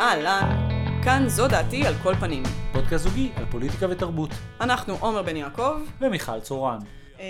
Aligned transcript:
אהלן, 0.00 0.68
כאן 1.04 1.28
זו 1.28 1.48
דעתי 1.48 1.86
על 1.86 1.94
כל 2.02 2.14
פנים. 2.14 2.42
פודקאסט 2.72 3.04
זוגי 3.04 3.30
על 3.36 3.44
פוליטיקה 3.50 3.86
ותרבות. 3.90 4.30
אנחנו 4.60 4.94
עומר 5.00 5.22
בן 5.22 5.36
יעקב. 5.36 5.80
ומיכל 6.00 6.40
צורן. 6.40 6.78
אה, 7.20 7.24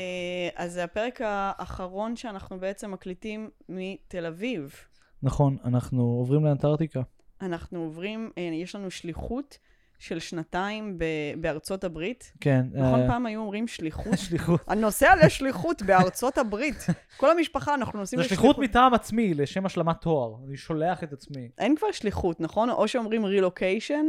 אז 0.57 0.73
זה 0.73 0.85
הפרק 0.85 1.21
האחרון 1.25 2.17
שאנחנו 2.17 2.61
בעצם 2.61 2.91
מקליטים 2.91 3.51
מתל 3.69 4.27
אביב. 4.27 4.75
נכון, 5.23 5.57
אנחנו 5.65 6.03
עוברים 6.03 6.45
לאנטארקטיקה. 6.45 7.01
אנחנו 7.43 7.79
עוברים, 7.83 8.31
אה, 8.39 8.43
יש 8.43 8.75
לנו 8.75 8.91
שליחות 8.91 9.59
של 9.99 10.19
שנתיים 10.19 10.99
ב- 10.99 11.05
בארצות 11.41 11.85
הברית. 11.85 12.33
כן. 12.41 12.67
נכון, 12.73 13.01
אה, 13.01 13.07
פעם 13.09 13.27
היו 13.27 13.41
אומרים 13.41 13.67
שליחות? 13.69 14.19
שליחות. 14.19 14.61
אני 14.69 14.81
נוסע 14.81 15.15
לשליחות 15.27 15.83
בארצות 15.83 16.39
הברית. 16.39 16.87
כל 17.21 17.31
המשפחה, 17.39 17.75
אנחנו 17.75 17.99
נוסעים 17.99 18.23
זו 18.23 18.29
שליחות 18.29 18.59
מטעם 18.59 18.95
עצמי, 18.95 19.35
לשם 19.35 19.67
השלמת 19.67 19.97
תואר. 20.01 20.35
אני 20.49 20.57
שולח 20.57 21.05
את 21.05 21.13
עצמי. 21.13 21.49
אין 21.59 21.77
כבר 21.77 21.93
שליחות, 21.93 22.41
נכון? 22.41 22.71
או 22.71 22.89
שאומרים 22.89 23.25
רילוקיישן, 23.25 24.07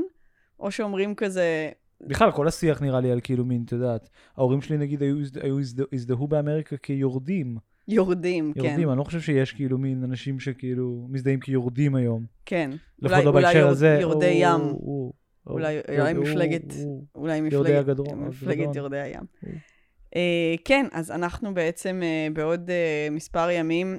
או 0.60 0.72
שאומרים 0.72 1.16
כזה... 1.16 1.70
בכלל, 2.02 2.32
כל 2.32 2.48
השיח 2.48 2.82
נראה 2.82 3.00
לי 3.00 3.12
על 3.12 3.20
כאילו 3.24 3.46
מין, 3.46 3.64
את 3.66 3.72
יודעת, 3.72 4.10
ההורים 4.38 4.62
שלי 4.62 4.78
נגיד 4.78 5.02
היו, 5.02 5.16
היו 5.42 5.60
הזד- 5.60 5.86
הזדהו 5.94 6.28
באמריקה 6.28 6.78
כיורדים. 6.78 7.58
יורדים, 7.88 8.54
כן. 8.56 8.66
יורדים, 8.66 8.90
אני 8.90 8.98
לא 8.98 9.04
חושב 9.04 9.22
שיש 9.22 9.52
כאילו 9.52 9.78
מין 9.78 10.04
אנשים 10.04 10.40
שכאילו 10.40 11.08
מזדהים 11.10 11.40
כיורדים 11.40 11.96
היום. 11.96 12.26
כן. 12.46 12.72
לפחות 13.00 13.24
לא 13.26 13.30
אולי 13.30 13.44
בהקשר 13.44 13.68
הזה. 13.68 13.98
יורדי 14.02 14.46
או- 14.46 14.52
ים. 14.60 14.62
או- 15.48 15.52
או- 15.52 15.58
אולי- 15.58 15.78
או- 15.78 15.94
אולי 16.00 16.16
או- 16.16 16.22
מפלגת- 16.22 16.74
או- 16.86 17.02
אולי 17.16 17.42
מפלגת. 17.42 18.76
יורדי 18.76 19.00
הים. 19.00 19.24
או. 19.44 19.50
אה, 20.16 20.56
כן, 20.66 20.86
אז 20.92 21.12
אנחנו 21.12 21.54
בעצם 21.54 22.02
אה, 22.04 22.28
בעוד 22.34 22.70
אה, 22.70 23.08
מספר 23.12 23.50
ימים 23.52 23.98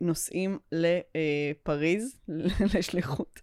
נוסעים 0.00 0.58
לפריז, 0.72 2.16
לשליחות. 2.78 3.40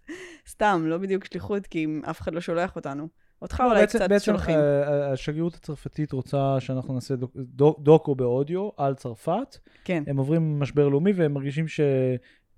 סתם, 0.48 0.82
לא 0.86 0.98
בדיוק 0.98 1.24
שליחות, 1.24 1.66
כי 1.66 1.86
אף 2.10 2.20
אחד 2.20 2.34
לא 2.34 2.40
שולח 2.40 2.76
אותנו. 2.76 3.08
אותך 3.42 3.60
לא, 3.60 3.66
אולי 3.66 3.80
בעצם- 3.80 3.98
קצת 3.98 4.08
בעצם 4.08 4.24
שולחים. 4.24 4.58
אה, 4.58 5.12
השגרירות 5.12 5.54
הצרפתית 5.54 6.12
רוצה 6.12 6.56
שאנחנו 6.60 6.94
נעשה 6.94 7.16
דוק- 7.16 7.32
דוק- 7.36 7.80
דוקו 7.80 8.14
באודיו 8.14 8.68
על 8.76 8.94
צרפת. 8.94 9.58
כן. 9.84 10.02
הם 10.06 10.16
עוברים 10.16 10.60
משבר 10.60 10.88
לאומי 10.88 11.12
והם 11.12 11.34
מרגישים 11.34 11.64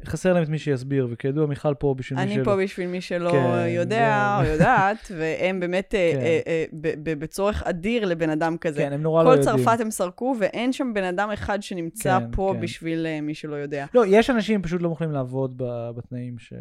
שחסר 0.05 0.33
להם 0.33 0.43
את 0.43 0.49
מי 0.49 0.59
שיסביר, 0.59 1.09
וכידוע 1.11 1.47
מיכל 1.47 1.75
פה 1.75 1.95
בשביל 1.99 2.19
מי 2.19 2.25
אני 2.25 2.35
שלא. 2.35 2.45
פה 2.45 2.57
בשביל 2.57 2.87
מי 2.89 3.01
שלא 3.01 3.31
כן, 3.31 3.65
יודע 3.69 4.37
או 4.41 4.45
יודעת, 4.45 5.13
והם 5.17 5.61
באמת 5.61 5.95
אה, 5.95 6.11
כן. 6.15 6.21
אה, 6.21 6.41
אה, 6.47 6.65
ב- 6.73 6.95
ב- 7.03 7.19
בצורך 7.19 7.63
אדיר 7.63 8.05
לבן 8.05 8.31
אדם 8.31 8.57
כזה. 8.61 8.81
כן, 8.81 8.93
הם 8.93 9.03
נורא 9.03 9.23
לא 9.23 9.29
כל 9.29 9.37
יודעים. 9.37 9.57
צרפת 9.65 9.81
הם 9.81 9.91
סרקו, 9.91 10.35
ואין 10.41 10.73
שם 10.73 10.91
בן 10.95 11.05
אדם 11.05 11.31
אחד 11.31 11.63
שנמצא 11.63 12.19
כן, 12.19 12.27
פה 12.33 12.53
כן. 12.55 12.61
בשביל 12.61 13.07
אה, 13.07 13.21
מי 13.21 13.35
שלא 13.35 13.57
יודע. 13.57 13.87
לא, 13.95 14.05
יש 14.07 14.31
אנשים 14.31 14.63
פשוט 14.63 14.83
לא 14.83 14.89
מוכנים 14.89 15.13
לעבוד 15.13 15.63
בתנאים 15.97 16.39
ש... 16.39 16.53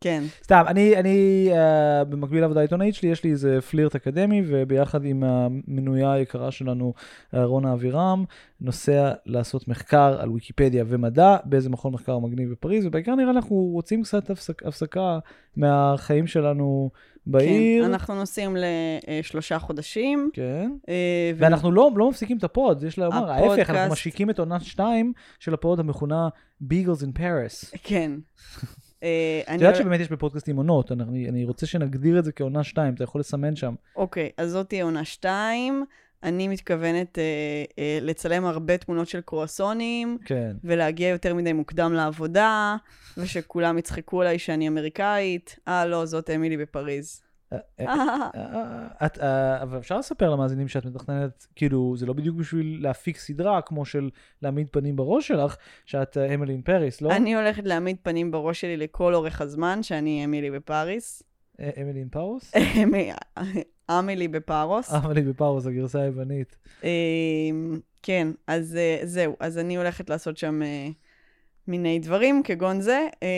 כן. 0.00 0.22
סתם, 0.44 0.62
אני, 0.66 0.96
אני 0.96 1.48
uh, 1.52 2.04
במקביל 2.04 2.40
לעבודה 2.40 2.60
העיתונאית 2.60 2.94
שלי, 2.94 3.08
יש 3.08 3.24
לי 3.24 3.30
איזה 3.30 3.60
פלירט 3.60 3.94
אקדמי, 3.94 4.42
וביחד 4.46 5.04
עם 5.04 5.24
המנויה 5.24 6.12
היקרה 6.12 6.50
שלנו, 6.50 6.94
רונה 7.32 7.72
אבירם, 7.72 8.24
נוסע 8.60 9.12
לעשות 9.26 9.68
מחקר 9.68 10.16
על 10.20 10.30
ויקיפדיה 10.30 10.84
ומדע 10.88 11.36
באיזה 11.44 11.70
מכון 11.70 11.92
מחקר 11.92 12.18
מגניב 12.18 12.50
בפריז, 12.50 12.86
ובעיקר 12.86 13.14
נראה 13.14 13.32
לי 13.32 13.36
אנחנו 13.36 13.56
רוצים 13.56 14.02
קצת 14.02 14.30
הפסק, 14.30 14.66
הפסקה 14.66 15.18
מהחיים 15.56 16.26
שלנו 16.26 16.90
בעיר. 17.26 17.84
כן, 17.84 17.92
אנחנו 17.92 18.14
נוסעים 18.14 18.56
לשלושה 19.20 19.58
חודשים. 19.58 20.30
כן. 20.32 20.70
אה, 20.88 20.94
ו- 21.36 21.38
ואנחנו 21.38 21.72
לא, 21.72 21.90
לא 21.96 22.10
מפסיקים 22.10 22.38
את 22.38 22.44
ה 22.44 22.52
pod, 22.52 22.82
יש 22.82 22.98
לומר, 22.98 23.30
ההפך, 23.30 23.44
הפודקאסט- 23.46 23.70
אנחנו 23.70 23.92
משיקים 23.92 24.30
את 24.30 24.38
עונה 24.38 24.60
2 24.60 25.12
של 25.38 25.54
הפוד 25.54 25.80
המכונה 25.80 26.28
Beagles 26.62 27.02
in 27.02 27.18
Paris. 27.18 27.76
כן. 27.82 28.12
אה, 29.02 29.40
את. 29.42 29.60
יודעת 29.60 29.76
שבאמת 29.76 30.00
יש 30.00 30.08
בפודקאסטים 30.08 30.56
עונות, 30.56 30.92
אני, 30.92 31.28
אני 31.28 31.44
רוצה 31.44 31.66
שנגדיר 31.66 32.18
את 32.18 32.24
זה 32.24 32.32
כעונה 32.32 32.64
2, 32.64 32.94
אתה 32.94 33.04
יכול 33.04 33.20
לסמן 33.20 33.56
שם. 33.56 33.74
אוקיי, 33.96 34.30
אז 34.36 34.50
זאת 34.50 34.68
תהיה 34.68 34.84
עונה 34.84 35.04
שתיים. 35.04 35.84
אני 36.22 36.48
מתכוונת 36.48 37.18
אה, 37.18 37.24
אה, 37.78 37.98
לצלם 38.02 38.44
הרבה 38.44 38.76
תמונות 38.76 39.08
של 39.08 39.20
קרואסונים, 39.20 40.18
כן. 40.24 40.56
ולהגיע 40.64 41.08
יותר 41.08 41.34
מדי 41.34 41.52
מוקדם 41.52 41.92
לעבודה, 41.92 42.76
ושכולם 43.16 43.78
יצחקו 43.78 44.20
עליי 44.20 44.38
שאני 44.38 44.68
אמריקאית. 44.68 45.58
אה, 45.68 45.86
לא, 45.86 46.04
זאת 46.04 46.30
אמילי 46.30 46.56
בפריז. 46.56 47.22
אה, 47.52 47.58
אה, 47.80 48.28
אה, 48.34 49.06
את, 49.06 49.18
אבל 49.62 49.78
אפשר 49.78 49.98
לספר 49.98 50.30
למאזינים 50.30 50.68
שאת 50.68 50.84
מתכננת, 50.84 51.46
כאילו, 51.56 51.94
זה 51.96 52.06
לא 52.06 52.12
בדיוק 52.12 52.36
בשביל 52.36 52.78
להפיק 52.82 53.18
סדרה 53.18 53.62
כמו 53.62 53.84
של 53.84 54.10
להעמיד 54.42 54.66
פנים 54.70 54.96
בראש 54.96 55.28
שלך, 55.28 55.56
שאת 55.86 56.16
אמילי 56.16 56.52
אין 56.52 56.62
פריס, 56.62 57.00
לא? 57.00 57.16
אני 57.16 57.34
הולכת 57.34 57.64
להעמיד 57.64 57.96
פנים 58.02 58.30
בראש 58.30 58.60
שלי 58.60 58.76
לכל 58.76 59.14
אורך 59.14 59.40
הזמן, 59.40 59.82
שאני 59.82 60.24
אמילי 60.24 60.50
בפריס. 60.50 61.22
אה, 61.60 61.70
אמילי 61.82 62.00
אין 62.00 62.08
פארוס? 62.08 62.52
אמי- 62.82 63.12
אמילי 63.90 64.28
בפארוס. 64.28 64.94
אמילי 64.94 65.22
בפארוס, 65.22 65.66
הגרסה 65.66 66.00
היוונית. 66.00 66.56
אמ, 66.84 66.88
כן, 68.02 68.28
אז 68.46 68.78
זהו, 69.04 69.36
אז 69.40 69.58
אני 69.58 69.76
הולכת 69.76 70.10
לעשות 70.10 70.36
שם 70.36 70.60
מיני 71.70 71.98
דברים 71.98 72.42
כגון 72.42 72.80
זה. 72.80 73.06
אה, 73.22 73.28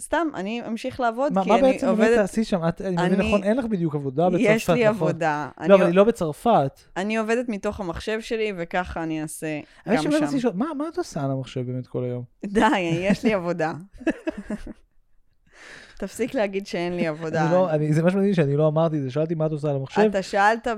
סתם, 0.00 0.28
אני 0.34 0.62
אמשיך 0.66 1.00
לעבוד, 1.00 1.32
מה 1.32 1.42
כי 1.44 1.48
מה 1.48 1.54
אני 1.58 1.62
בעצם 1.62 1.86
באמת 1.86 1.98
עובדת... 1.98 2.16
תעשי 2.18 2.44
שם? 2.44 2.60
את- 2.68 2.80
אני 2.80 2.96
מבין 2.96 3.20
אני- 3.20 3.28
נכון, 3.28 3.42
אין 3.44 3.56
לך 3.56 3.64
בדיוק 3.64 3.94
עבודה 3.94 4.28
בצרפת, 4.30 4.42
נכון? 4.44 4.54
יש 4.56 4.70
לי 4.70 4.86
עבודה. 4.86 5.48
לא, 5.58 5.64
אני- 5.64 5.74
אבל 5.74 5.86
היא 5.86 5.94
לא 5.94 6.04
בצרפת. 6.04 6.80
אני 6.96 7.16
עובדת 7.16 7.48
מתוך 7.48 7.80
המחשב 7.80 8.20
שלי, 8.20 8.52
וככה 8.56 9.02
אני 9.02 9.22
אעשה 9.22 9.60
אני 9.86 9.96
גם 9.96 10.02
שם. 10.02 10.36
לשאול, 10.36 10.52
מה 10.56 10.66
מה 10.78 10.84
את 10.92 10.98
עושה 10.98 11.24
על 11.24 11.30
המחשב 11.30 11.60
באמת 11.66 11.86
כל 11.86 12.04
היום? 12.04 12.22
די, 12.46 12.78
יש 12.80 13.24
לי 13.24 13.34
עבודה. 13.34 13.72
תפסיק 15.98 16.34
להגיד 16.34 16.66
שאין 16.66 16.96
לי 16.96 17.06
עבודה. 17.06 17.44
אני 17.44 17.52
לא- 17.52 17.70
אני- 17.70 17.92
זה 17.92 18.02
מה 18.02 18.10
שמדהים 18.10 18.34
שאני 18.34 18.56
לא 18.56 18.68
אמרתי 18.68 18.96
את 18.96 19.02
זה, 19.02 19.10
שאלתי 19.10 19.34
מה 19.34 19.46
את 19.46 19.52
עושה 19.52 19.70
על 19.70 19.76
המחשב. 19.76 20.00
אתה 20.00 20.22
שאלת, 20.22 20.68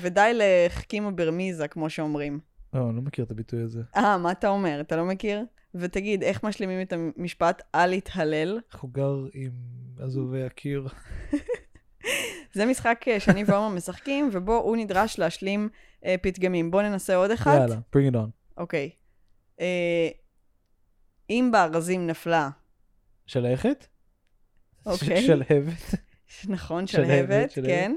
ודי 0.00 0.32
לחכימה 0.34 1.10
ברמיזה, 1.10 1.68
כמו 1.68 1.90
שאומרים. 1.90 2.38
לא, 2.76 2.86
אני 2.88 2.96
לא 2.96 3.02
מכיר 3.02 3.24
את 3.24 3.30
הביטוי 3.30 3.62
הזה. 3.62 3.82
אה, 3.96 4.18
מה 4.18 4.32
אתה 4.32 4.48
אומר? 4.48 4.80
אתה 4.80 4.96
לא 4.96 5.04
מכיר? 5.04 5.44
ותגיד, 5.74 6.22
איך 6.22 6.44
משלימים 6.44 6.80
את 6.82 6.92
המשפט 6.92 7.62
אל 7.74 7.92
יתהלל? 7.92 8.60
חוגר 8.72 9.14
עם 9.34 9.50
עזובי 9.98 10.42
הקיר. 10.44 10.88
זה 12.52 12.66
משחק 12.66 13.04
אה, 13.08 13.20
שאני 13.20 13.44
ועומר 13.46 13.68
משחקים, 13.76 14.28
ובו 14.32 14.54
הוא 14.56 14.76
נדרש 14.76 15.18
להשלים 15.18 15.68
אה, 16.04 16.14
פתגמים. 16.22 16.70
בואו 16.70 16.82
ננסה 16.82 17.16
עוד 17.16 17.30
אחד. 17.30 17.56
יאללה, 17.60 17.76
bring 17.96 18.12
it 18.12 18.16
on. 18.16 18.30
אוקיי. 18.56 18.90
אה, 19.60 20.08
אם 21.30 21.48
בארזים 21.52 22.06
נפלה, 22.06 22.50
שלהבת? 23.26 23.86
אוקיי. 24.86 25.22
ש- 25.22 25.26
שלהבת? 25.26 25.94
נכון, 26.48 26.86
שלהבת, 26.86 27.28
שלהבת, 27.28 27.50
שלהבת. 27.50 27.90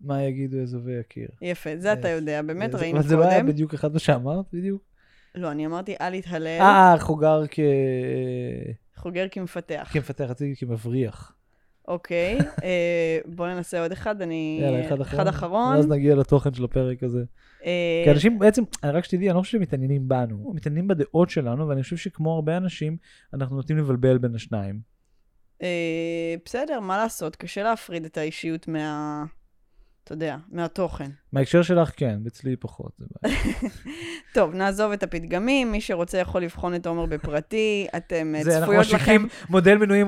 מה 0.00 0.22
יגידו 0.22 0.58
עזובי 0.62 0.98
הקיר? 0.98 1.28
יפה, 1.42 1.70
זה 1.76 1.92
אתה 1.92 2.08
אה, 2.08 2.12
יודע, 2.12 2.42
באמת 2.42 2.74
ראינו 2.74 2.98
אבל 2.98 3.08
זה 3.08 3.16
לא 3.16 3.24
היה 3.24 3.40
קודם. 3.40 3.46
בדיוק 3.46 3.74
אחד 3.74 3.92
מה 3.92 3.98
שאמרת 3.98 4.44
בדיוק? 4.52 4.82
לא, 5.34 5.50
אני 5.50 5.66
אמרתי 5.66 5.94
אל 6.00 6.14
יתהלל, 6.14 6.60
אה, 6.60 6.94
חוגר 6.98 7.42
כ... 7.50 7.60
חוגר 8.96 9.26
כמפתח. 9.30 9.90
כמפתח, 9.92 10.24
רציתי 10.24 10.66
כמבריח. 10.66 11.32
אוקיי, 11.88 12.38
אה, 12.64 13.18
בואו 13.26 13.48
ננסה 13.48 13.82
עוד 13.82 13.92
אחד, 13.92 14.22
אני... 14.22 14.60
יאללה, 14.62 14.86
אחד 14.86 15.00
אחרון. 15.00 15.28
אחרון. 15.28 15.76
ואז 15.76 15.88
נגיע 15.88 16.14
לתוכן 16.14 16.54
של 16.54 16.64
הפרק 16.64 17.02
הזה. 17.02 17.24
אה, 17.64 18.02
כי 18.04 18.10
אנשים 18.10 18.38
בעצם, 18.38 18.62
רק 18.84 19.04
שתדעי, 19.04 19.28
אני 19.28 19.36
לא 19.36 19.40
חושב 19.40 19.52
שהם 19.52 19.60
מתעניינים 19.62 20.08
בנו, 20.08 20.46
הם 20.50 20.56
מתעניינים 20.56 20.88
בדעות 20.88 21.30
שלנו, 21.30 21.68
ואני 21.68 21.82
חושב 21.82 21.96
שכמו 21.96 22.34
הרבה 22.34 22.56
אנשים, 22.56 22.96
אנחנו 23.34 23.56
נוטים 23.56 23.78
לבלבל 23.78 24.18
בין 24.18 24.34
השניים. 24.34 24.80
אה, 25.62 26.34
בסדר, 26.44 26.80
מה 26.80 26.96
לעשות? 26.96 27.36
קשה 27.36 27.62
להפריד 27.62 28.04
את 28.04 28.18
האישיות 28.18 28.68
מה... 28.68 29.24
אתה 30.08 30.14
יודע, 30.14 30.36
מהתוכן. 30.52 31.10
מההקשר 31.32 31.62
שלך, 31.62 31.90
כן, 31.96 32.18
אצלי 32.26 32.56
פחות. 32.56 32.92
זה 32.98 33.06
בעיה. 33.22 33.36
טוב, 34.34 34.54
נעזוב 34.54 34.92
את 34.92 35.02
הפתגמים, 35.02 35.72
מי 35.72 35.80
שרוצה 35.80 36.18
יכול 36.18 36.42
לבחון 36.42 36.74
את 36.74 36.86
עומר 36.86 37.06
בפרטי, 37.06 37.86
אתם 37.96 38.34
אה, 38.34 38.44
זה, 38.44 38.50
אנחנו 38.58 38.64
צפויות 38.66 38.86
לכם... 38.86 38.96
משיקים 38.96 39.28
מודל 39.50 39.78
מנויים, 39.78 40.06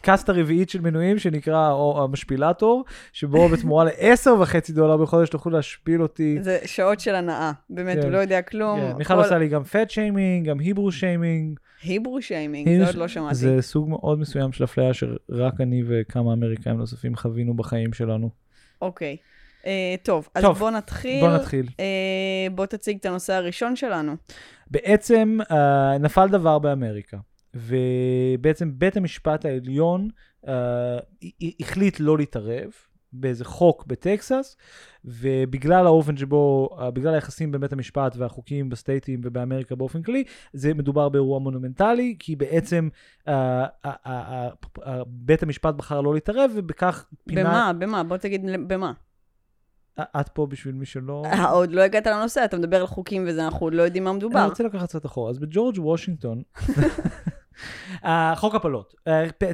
קאסטה 0.00 0.28
רביעית 0.28 0.70
של 0.70 0.80
מנויים, 0.80 1.18
שנקרא 1.18 1.70
או 1.70 2.04
המשפילטור, 2.04 2.84
שבו 3.12 3.48
בתמורה 3.52 3.84
ל-10 3.84 4.30
וחצי 4.30 4.72
דולר 4.72 4.96
בחודש 4.96 5.28
תוכלו 5.28 5.52
להשפיל 5.52 6.02
אותי. 6.02 6.38
זה 6.40 6.58
שעות 6.64 7.00
של 7.00 7.14
הנאה, 7.14 7.52
באמת, 7.70 7.96
כן. 7.96 8.02
הוא 8.02 8.10
לא 8.10 8.18
יודע 8.18 8.42
כלום. 8.42 8.80
כן, 8.80 8.96
מיכל 8.98 9.14
כל- 9.14 9.20
עושה 9.20 9.38
לי 9.38 9.48
גם 9.48 9.64
fat 9.64 9.90
shaming, 9.90 10.48
גם 10.48 10.58
Hebrew 10.58 10.92
shaming. 10.92 11.58
Hebrew 11.82 12.22
shaming, 12.22 12.78
זה 12.78 12.86
עוד 12.86 12.94
לא 12.94 13.08
שמעתי. 13.08 13.34
זה 13.34 13.62
סוג 13.62 13.88
מאוד 13.88 14.18
מסוים 14.18 14.52
של 14.52 14.64
אפליה 14.64 14.94
שרק 14.94 15.60
אני 15.60 15.82
וכמה 15.88 16.32
אמריקאים 16.32 16.76
נוספים 16.76 17.16
חווינו 17.16 17.54
בחיים 17.54 17.92
שלנו. 17.92 18.43
אוקיי. 18.82 19.16
אה, 19.66 19.94
טוב, 20.02 20.28
אז 20.34 20.42
טוב, 20.42 20.58
בוא 20.58 20.70
נתחיל. 20.70 21.20
בוא 21.20 21.36
נתחיל. 21.36 21.68
אה, 21.80 22.46
בוא 22.54 22.66
תציג 22.66 22.96
את 23.00 23.06
הנושא 23.06 23.32
הראשון 23.32 23.76
שלנו. 23.76 24.16
בעצם 24.70 25.38
uh, 25.42 25.54
נפל 26.00 26.28
דבר 26.28 26.58
באמריקה, 26.58 27.16
ובעצם 27.54 28.70
בית 28.74 28.96
המשפט 28.96 29.44
העליון 29.44 30.08
uh, 30.44 30.48
החליט 31.60 31.96
לא 32.00 32.18
להתערב 32.18 32.70
באיזה 33.14 33.44
חוק 33.44 33.86
בטקסס, 33.86 34.56
ובגלל 35.04 35.86
האופן 35.86 36.16
שבו, 36.16 36.68
אה, 36.78 36.90
בגלל 36.90 37.14
היחסים 37.14 37.52
בין 37.52 37.60
בית 37.60 37.72
המשפט 37.72 38.16
והחוקים 38.16 38.68
בסטייטים 38.68 39.20
ובאמריקה 39.24 39.74
באופן 39.74 40.02
כללי, 40.02 40.24
זה 40.52 40.74
מדובר 40.74 41.08
באירוע 41.08 41.38
מונומנטלי, 41.38 42.16
כי 42.18 42.36
בעצם 42.36 42.88
uh, 43.20 43.30
uh, 43.86 43.88
uh, 44.78 44.82
בית 45.06 45.42
המשפט 45.42 45.74
בחר 45.74 46.00
לא 46.00 46.14
להתערב, 46.14 46.50
ובכך 46.54 47.06
פינה... 47.28 47.42
במה? 47.42 47.72
במה? 47.78 48.02
בוא 48.02 48.16
תגיד 48.16 48.42
במה. 48.68 48.92
את 50.00 50.28
פה 50.28 50.46
בשביל 50.46 50.74
מי 50.74 50.86
שלא... 50.86 51.22
אה, 51.26 51.50
עוד 51.50 51.72
לא 51.72 51.80
הגעת 51.80 52.06
לנושא, 52.06 52.44
אתה 52.44 52.56
מדבר 52.56 52.80
על 52.80 52.86
חוקים 52.86 53.24
וזה, 53.28 53.44
אנחנו 53.44 53.66
עוד 53.66 53.74
לא 53.74 53.82
יודעים 53.82 54.04
מה 54.04 54.12
מדובר. 54.12 54.40
אני 54.40 54.48
רוצה 54.48 54.64
לקחת 54.64 54.88
קצת 54.88 55.06
אחורה. 55.06 55.30
אז 55.30 55.38
בג'ורג' 55.38 55.78
וושינגטון, 55.78 56.42
חוק 58.34 58.54
הפלות. 58.54 58.94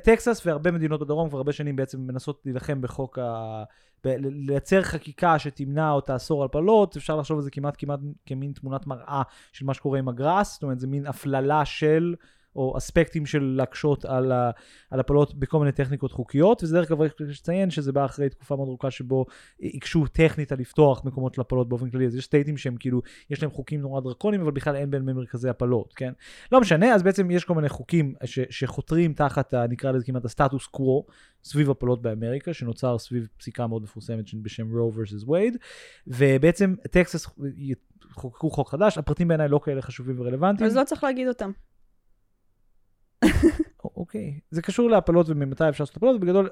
טקסס 0.04 0.46
והרבה 0.46 0.70
מדינות 0.70 1.00
בדרום 1.00 1.28
כבר 1.28 1.38
הרבה 1.38 1.52
שנים 1.52 1.76
בעצם 1.76 2.00
מנסות 2.00 2.42
להילחם 2.44 2.80
בחוק 2.80 3.18
ה... 3.18 3.62
לייצר 4.04 4.82
חקיקה 4.82 5.38
שתמנע 5.38 5.90
או 5.90 6.00
תאסור 6.00 6.44
הפלות, 6.44 6.96
אפשר 6.96 7.16
לחשוב 7.16 7.38
על 7.38 7.42
זה 7.42 7.50
כמעט 7.50 7.74
כמעט 7.78 8.00
כמין 8.26 8.52
תמונת 8.52 8.86
מראה 8.86 9.22
של 9.52 9.64
מה 9.64 9.74
שקורה 9.74 9.98
עם 9.98 10.08
הגראס, 10.08 10.52
זאת 10.52 10.62
אומרת 10.62 10.80
זה 10.80 10.86
מין 10.86 11.06
הפללה 11.06 11.64
של 11.64 12.14
או 12.56 12.78
אספקטים 12.78 13.26
של 13.26 13.54
להקשות 13.56 14.04
על, 14.04 14.32
ה, 14.32 14.50
על 14.90 15.00
הפלות 15.00 15.34
בכל 15.34 15.58
מיני 15.58 15.72
טכניקות 15.72 16.12
חוקיות, 16.12 16.62
וזה 16.62 16.76
דרך 16.76 16.90
אגב 16.90 17.02
יש 17.02 17.40
לציין 17.40 17.70
שזה 17.70 17.92
בא 17.92 18.04
אחרי 18.04 18.28
תקופה 18.28 18.56
מאוד 18.56 18.68
ארוכה 18.68 18.90
שבו 18.90 19.26
הקשו 19.62 20.06
טכנית 20.06 20.52
על 20.52 20.58
לפתוח 20.58 21.04
מקומות 21.04 21.38
להפלות 21.38 21.68
באופן 21.68 21.90
כללי, 21.90 22.06
אז 22.06 22.16
יש 22.16 22.24
סטייטים 22.24 22.56
שהם 22.56 22.76
כאילו, 22.76 23.00
יש 23.30 23.42
להם 23.42 23.50
חוקים 23.50 23.80
נורא 23.80 24.00
דרקוניים, 24.00 24.42
אבל 24.42 24.50
בכלל 24.50 24.76
אין 24.76 24.90
בין 24.90 25.02
מרכזי 25.02 25.48
הפלות, 25.48 25.94
כן? 25.94 26.12
לא 26.52 26.60
משנה, 26.60 26.94
אז 26.94 27.02
בעצם 27.02 27.30
יש 27.30 27.44
כל 27.44 27.54
מיני 27.54 27.68
חוקים 27.68 28.14
ש, 28.24 28.38
שחותרים 28.50 29.14
תחת, 29.14 29.54
נקרא 29.54 29.90
לזה 29.90 30.04
כמעט 30.04 30.24
הסטטוס 30.24 30.66
קוו, 30.66 31.06
סביב 31.44 31.70
הפלות 31.70 32.02
באמריקה, 32.02 32.54
שנוצר 32.54 32.98
סביב 32.98 33.28
פסיקה 33.36 33.66
מאוד 33.66 33.82
מפורסמת 33.82 34.34
בשם 34.42 34.76
רו 34.76 34.92
versus 34.92 35.30
וייד, 35.30 35.56
ובעצם 36.06 36.74
טקסס 36.90 37.26
חוקקו 38.12 38.50
חוק 38.50 38.68
חדש, 38.70 38.98
הפרטים 38.98 39.28
בעיניי 39.28 39.48
לא 39.48 39.60
כאלה 39.64 39.82
חשובים 39.82 40.20
ורלוונטיים. 40.20 40.70
אז 40.70 40.76
לא 40.76 40.84
צריך 40.84 41.04
להגיד 41.04 41.28
אותם. 41.28 41.50
אוקיי, 43.84 44.40
זה 44.50 44.62
קשור 44.62 44.90
להפלות 44.90 45.28
וממתי 45.28 45.68
אפשר 45.68 45.84
לעשות 45.84 45.96
הפלות, 45.96 46.16
ובגדול, 46.16 46.50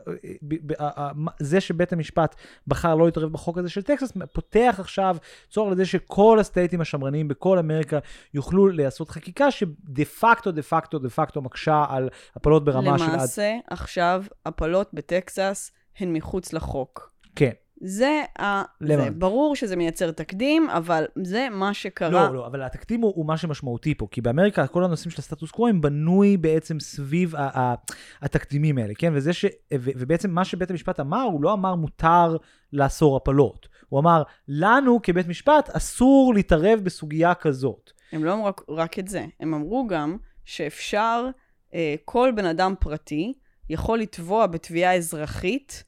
אה, 0.80 0.88
אה, 0.96 1.10
זה 1.38 1.60
שבית 1.60 1.92
המשפט 1.92 2.34
בחר 2.66 2.94
לא 2.94 3.06
להתערב 3.06 3.32
בחוק 3.32 3.58
הזה 3.58 3.68
של 3.68 3.82
טקסס, 3.82 4.12
פותח 4.32 4.76
עכשיו 4.78 5.16
צוהר 5.50 5.72
לזה 5.72 5.86
שכל 5.86 6.38
הסטייטים 6.40 6.80
השמרניים 6.80 7.28
בכל 7.28 7.58
אמריקה 7.58 7.98
יוכלו 8.34 8.68
לעשות 8.68 9.10
חקיקה 9.10 9.50
שדה 9.50 10.04
פקטו, 10.20 10.52
דה 10.52 10.62
פקטו, 10.62 10.98
דה 10.98 11.08
פקטו 11.08 11.42
מקשה 11.42 11.84
על 11.88 12.08
הפלות 12.36 12.64
ברמה 12.64 12.98
של 12.98 13.04
עד... 13.04 13.10
למעשה, 13.10 13.56
עכשיו 13.70 14.24
הפלות 14.46 14.90
בטקסס 14.92 15.72
הן 15.98 16.12
מחוץ 16.12 16.52
לחוק. 16.52 17.12
כן. 17.36 17.52
זה, 17.80 18.22
ה... 18.40 18.62
זה 18.80 19.10
ברור 19.10 19.56
שזה 19.56 19.76
מייצר 19.76 20.10
תקדים, 20.10 20.70
אבל 20.70 21.04
זה 21.22 21.48
מה 21.50 21.74
שקרה. 21.74 22.10
לא, 22.28 22.34
לא, 22.34 22.46
אבל 22.46 22.62
התקדים 22.62 23.00
הוא, 23.00 23.12
הוא 23.16 23.26
מה 23.26 23.36
שמשמעותי 23.36 23.94
פה, 23.94 24.06
כי 24.10 24.20
באמריקה 24.20 24.66
כל 24.66 24.84
הנושאים 24.84 25.10
של 25.10 25.16
הסטטוס 25.18 25.50
קוו 25.50 25.68
הם 25.68 25.80
בנוי 25.80 26.36
בעצם 26.36 26.80
סביב 26.80 27.36
ה- 27.36 27.58
ה- 27.60 27.74
התקדימים 28.22 28.78
האלה, 28.78 28.94
כן? 28.94 29.12
וזה 29.14 29.32
ש... 29.32 29.44
ו- 29.44 29.90
ובעצם 29.96 30.30
מה 30.30 30.44
שבית 30.44 30.70
המשפט 30.70 31.00
אמר, 31.00 31.22
הוא 31.22 31.42
לא 31.42 31.52
אמר 31.52 31.74
מותר 31.74 32.36
לאסור 32.72 33.16
הפלות. 33.16 33.68
הוא 33.88 34.00
אמר, 34.00 34.22
לנו 34.48 35.02
כבית 35.02 35.28
משפט 35.28 35.70
אסור 35.72 36.34
להתערב 36.34 36.80
בסוגיה 36.82 37.34
כזאת. 37.34 37.90
הם 38.12 38.24
לא 38.24 38.32
אמרו 38.32 38.44
רק, 38.44 38.60
רק 38.68 38.98
את 38.98 39.08
זה, 39.08 39.24
הם 39.40 39.54
אמרו 39.54 39.86
גם 39.86 40.16
שאפשר, 40.44 41.26
אה, 41.74 41.94
כל 42.04 42.32
בן 42.36 42.44
אדם 42.46 42.74
פרטי 42.80 43.34
יכול 43.70 43.98
לתבוע 43.98 44.46
בתביעה 44.46 44.96
אזרחית 44.96 45.84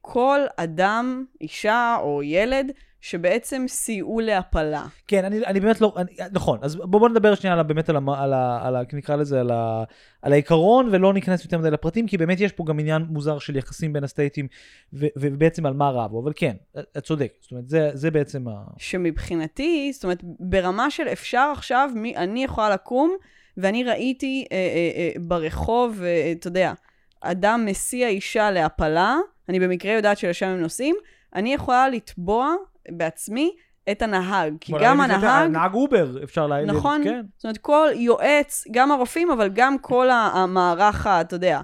כל 0.00 0.40
אדם, 0.56 1.24
אישה 1.40 1.96
או 2.00 2.22
ילד, 2.22 2.72
שבעצם 3.00 3.64
סייעו 3.68 4.20
להפלה. 4.20 4.86
כן, 5.06 5.24
אני, 5.24 5.46
אני 5.46 5.60
באמת 5.60 5.80
לא, 5.80 5.94
אני, 5.96 6.10
נכון, 6.32 6.58
אז 6.62 6.76
בואו 6.76 7.00
בוא 7.00 7.08
נדבר 7.08 7.34
שנייה 7.34 7.54
על, 7.54 7.62
באמת 7.62 7.88
על, 7.88 7.96
ה, 7.96 8.00
על, 8.16 8.32
ה, 8.32 8.60
על 8.62 8.76
ה, 8.76 8.82
נקרא 8.92 9.16
לזה, 9.16 9.40
על, 9.40 9.50
ה, 9.50 9.84
על 10.22 10.32
העיקרון, 10.32 10.88
ולא 10.92 11.14
ניכנס 11.14 11.44
יותר 11.44 11.58
מדי 11.58 11.70
לפרטים, 11.70 12.06
כי 12.06 12.18
באמת 12.18 12.40
יש 12.40 12.52
פה 12.52 12.64
גם 12.66 12.78
עניין 12.78 13.02
מוזר 13.02 13.38
של 13.38 13.56
יחסים 13.56 13.92
בין 13.92 14.04
הסטייטים, 14.04 14.48
ו, 14.92 15.06
ובעצם 15.16 15.66
על 15.66 15.74
מה 15.74 15.90
רבו, 15.90 16.22
אבל 16.22 16.32
כן, 16.36 16.56
את 16.78 17.04
צודק, 17.04 17.32
זאת 17.40 17.50
אומרת, 17.50 17.68
זה, 17.68 17.90
זה 17.94 18.10
בעצם 18.10 18.48
ה... 18.48 18.52
שמבחינתי, 18.78 19.90
זאת 19.92 20.04
אומרת, 20.04 20.20
ברמה 20.40 20.90
של 20.90 21.08
אפשר 21.08 21.52
עכשיו, 21.52 21.90
מי, 21.94 22.16
אני 22.16 22.44
יכולה 22.44 22.70
לקום, 22.70 23.16
ואני 23.56 23.84
ראיתי 23.84 24.44
אה, 24.52 24.56
אה, 24.56 24.90
אה, 24.96 25.10
ברחוב, 25.20 26.02
אה, 26.02 26.32
אתה 26.32 26.48
יודע, 26.48 26.72
אדם 27.20 27.64
מסיע 27.66 28.08
אישה 28.08 28.50
להפלה, 28.50 29.16
אני 29.48 29.60
במקרה 29.60 29.92
יודעת 29.92 30.18
שלשם 30.18 30.46
הם 30.46 30.60
נוסעים, 30.60 30.96
אני 31.34 31.54
יכולה 31.54 31.88
לתבוע 31.88 32.54
בעצמי 32.88 33.54
את 33.90 34.02
הנהג, 34.02 34.54
כי 34.60 34.72
גם 34.80 35.00
הנהג... 35.00 35.50
נהג 35.50 35.74
אובר, 35.74 36.24
אפשר 36.24 36.46
להגיד. 36.46 36.70
נכון. 36.70 37.04
כן. 37.04 37.20
זאת 37.36 37.44
אומרת, 37.44 37.58
כל 37.58 37.88
יועץ, 37.94 38.64
גם 38.70 38.92
הרופאים, 38.92 39.30
אבל 39.30 39.48
גם 39.52 39.78
כל 39.78 40.10
המערך, 40.10 41.06
אתה 41.06 41.34
יודע, 41.34 41.60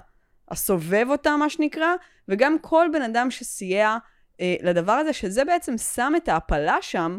הסובב 0.51 1.05
אותם, 1.09 1.35
מה 1.39 1.49
שנקרא, 1.49 1.87
וגם 2.27 2.59
כל 2.61 2.87
בן 2.93 3.01
אדם 3.01 3.31
שסייע 3.31 3.97
אה, 4.41 4.55
לדבר 4.63 4.91
הזה, 4.91 5.13
שזה 5.13 5.45
בעצם 5.45 5.77
שם 5.77 6.13
את 6.17 6.29
ההפלה 6.29 6.77
שם, 6.81 7.17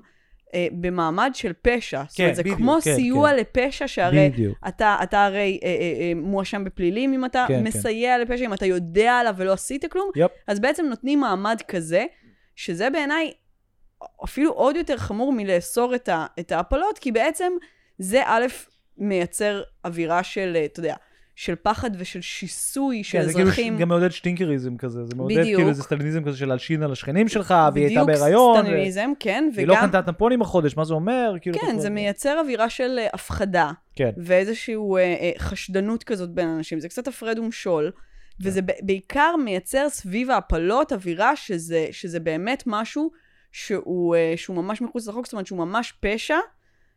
אה, 0.54 0.66
במעמד 0.72 1.30
של 1.34 1.52
פשע. 1.62 2.02
כן, 2.02 2.06
זאת 2.08 2.20
אומרת, 2.20 2.36
זה 2.36 2.42
בדיוק, 2.42 2.58
כמו 2.58 2.76
כן, 2.84 2.94
סיוע 2.94 3.30
כן. 3.30 3.36
לפשע, 3.36 3.88
שהרי 3.88 4.30
בדיוק. 4.30 4.58
אתה, 4.68 4.96
אתה 5.02 5.24
הרי 5.24 5.60
אה, 5.62 5.68
אה, 5.68 5.74
אה, 6.00 6.12
מואשם 6.14 6.64
בפלילים 6.64 7.12
אם 7.12 7.24
אתה 7.24 7.44
כן, 7.48 7.64
מסייע 7.64 8.16
כן. 8.16 8.20
לפשע, 8.20 8.44
אם 8.44 8.54
אתה 8.54 8.66
יודע 8.66 9.12
עליו 9.12 9.34
ולא 9.36 9.52
עשית 9.52 9.84
כלום, 9.92 10.10
יפ. 10.16 10.30
אז 10.46 10.60
בעצם 10.60 10.86
נותנים 10.86 11.20
מעמד 11.20 11.60
כזה, 11.68 12.04
שזה 12.56 12.90
בעיניי 12.90 13.32
אפילו 14.24 14.52
עוד 14.52 14.76
יותר 14.76 14.96
חמור 14.96 15.32
מלאסור 15.32 15.94
את, 15.94 16.08
ה, 16.08 16.26
את 16.40 16.52
ההפלות, 16.52 16.98
כי 16.98 17.12
בעצם 17.12 17.52
זה 17.98 18.22
א', 18.24 18.46
מייצר 18.98 19.62
אווירה 19.84 20.22
של, 20.22 20.52
אה, 20.56 20.64
אתה 20.64 20.80
יודע, 20.80 20.94
של 21.36 21.54
פחד 21.62 21.90
ושל 21.98 22.20
שיסוי 22.20 23.04
של 23.04 23.18
כן, 23.18 23.24
זה 23.24 23.30
אזרחים. 23.30 23.64
כאילו 23.64 23.76
ש- 23.78 23.80
גם 23.80 23.88
מעודד 23.88 24.10
שטינקריזם 24.10 24.76
כזה, 24.76 25.04
זה 25.04 25.14
מעודד 25.16 25.38
בדיוק. 25.38 25.56
כאילו 25.56 25.68
איזה 25.68 25.82
סטליניזם 25.82 26.24
כזה 26.24 26.36
של 26.38 26.48
להלשין 26.48 26.82
על 26.82 26.92
השכנים 26.92 27.28
שלך, 27.28 27.54
והיא 27.74 27.86
הייתה 27.86 28.04
בדיוק 28.04 28.20
בהיריון, 28.20 28.56
ו- 28.60 28.62
סטליניזם, 28.66 29.10
כן, 29.20 29.50
והיא 29.54 29.66
לא 29.66 29.72
וגם, 29.72 29.82
קנתה 29.82 30.02
טמפונים 30.02 30.42
החודש, 30.42 30.76
מה 30.76 30.84
זה 30.84 30.94
אומר? 30.94 31.32
כאילו, 31.40 31.58
כן, 31.58 31.66
אתה 31.70 31.78
זה 31.80 31.90
מייצר 31.90 32.40
אווירה 32.40 32.70
של 32.70 32.98
אה, 32.98 33.06
הפחדה. 33.12 33.72
כן. 33.96 34.10
ואיזושהי 34.16 34.74
אה, 34.74 34.98
אה, 35.00 35.30
חשדנות 35.38 36.04
כזאת 36.04 36.30
בין 36.30 36.48
אנשים. 36.48 36.80
זה 36.80 36.88
קצת 36.88 37.08
הפרד 37.08 37.38
ומשול, 37.38 37.90
וזה 38.42 38.62
ב- 38.62 38.70
בעיקר 38.82 39.34
מייצר 39.44 39.88
סביב 39.88 40.30
ההפלות 40.30 40.92
אווירה 40.92 41.36
שזה, 41.36 41.86
שזה 41.90 42.20
באמת 42.20 42.62
משהו 42.66 43.10
שהוא, 43.52 44.16
אה, 44.16 44.32
שהוא 44.36 44.56
ממש 44.56 44.80
מחוץ 44.82 45.08
לחוק, 45.08 45.26
זאת 45.26 45.32
אומרת 45.32 45.46
שהוא 45.46 45.58
ממש 45.58 45.92
פשע, 46.00 46.36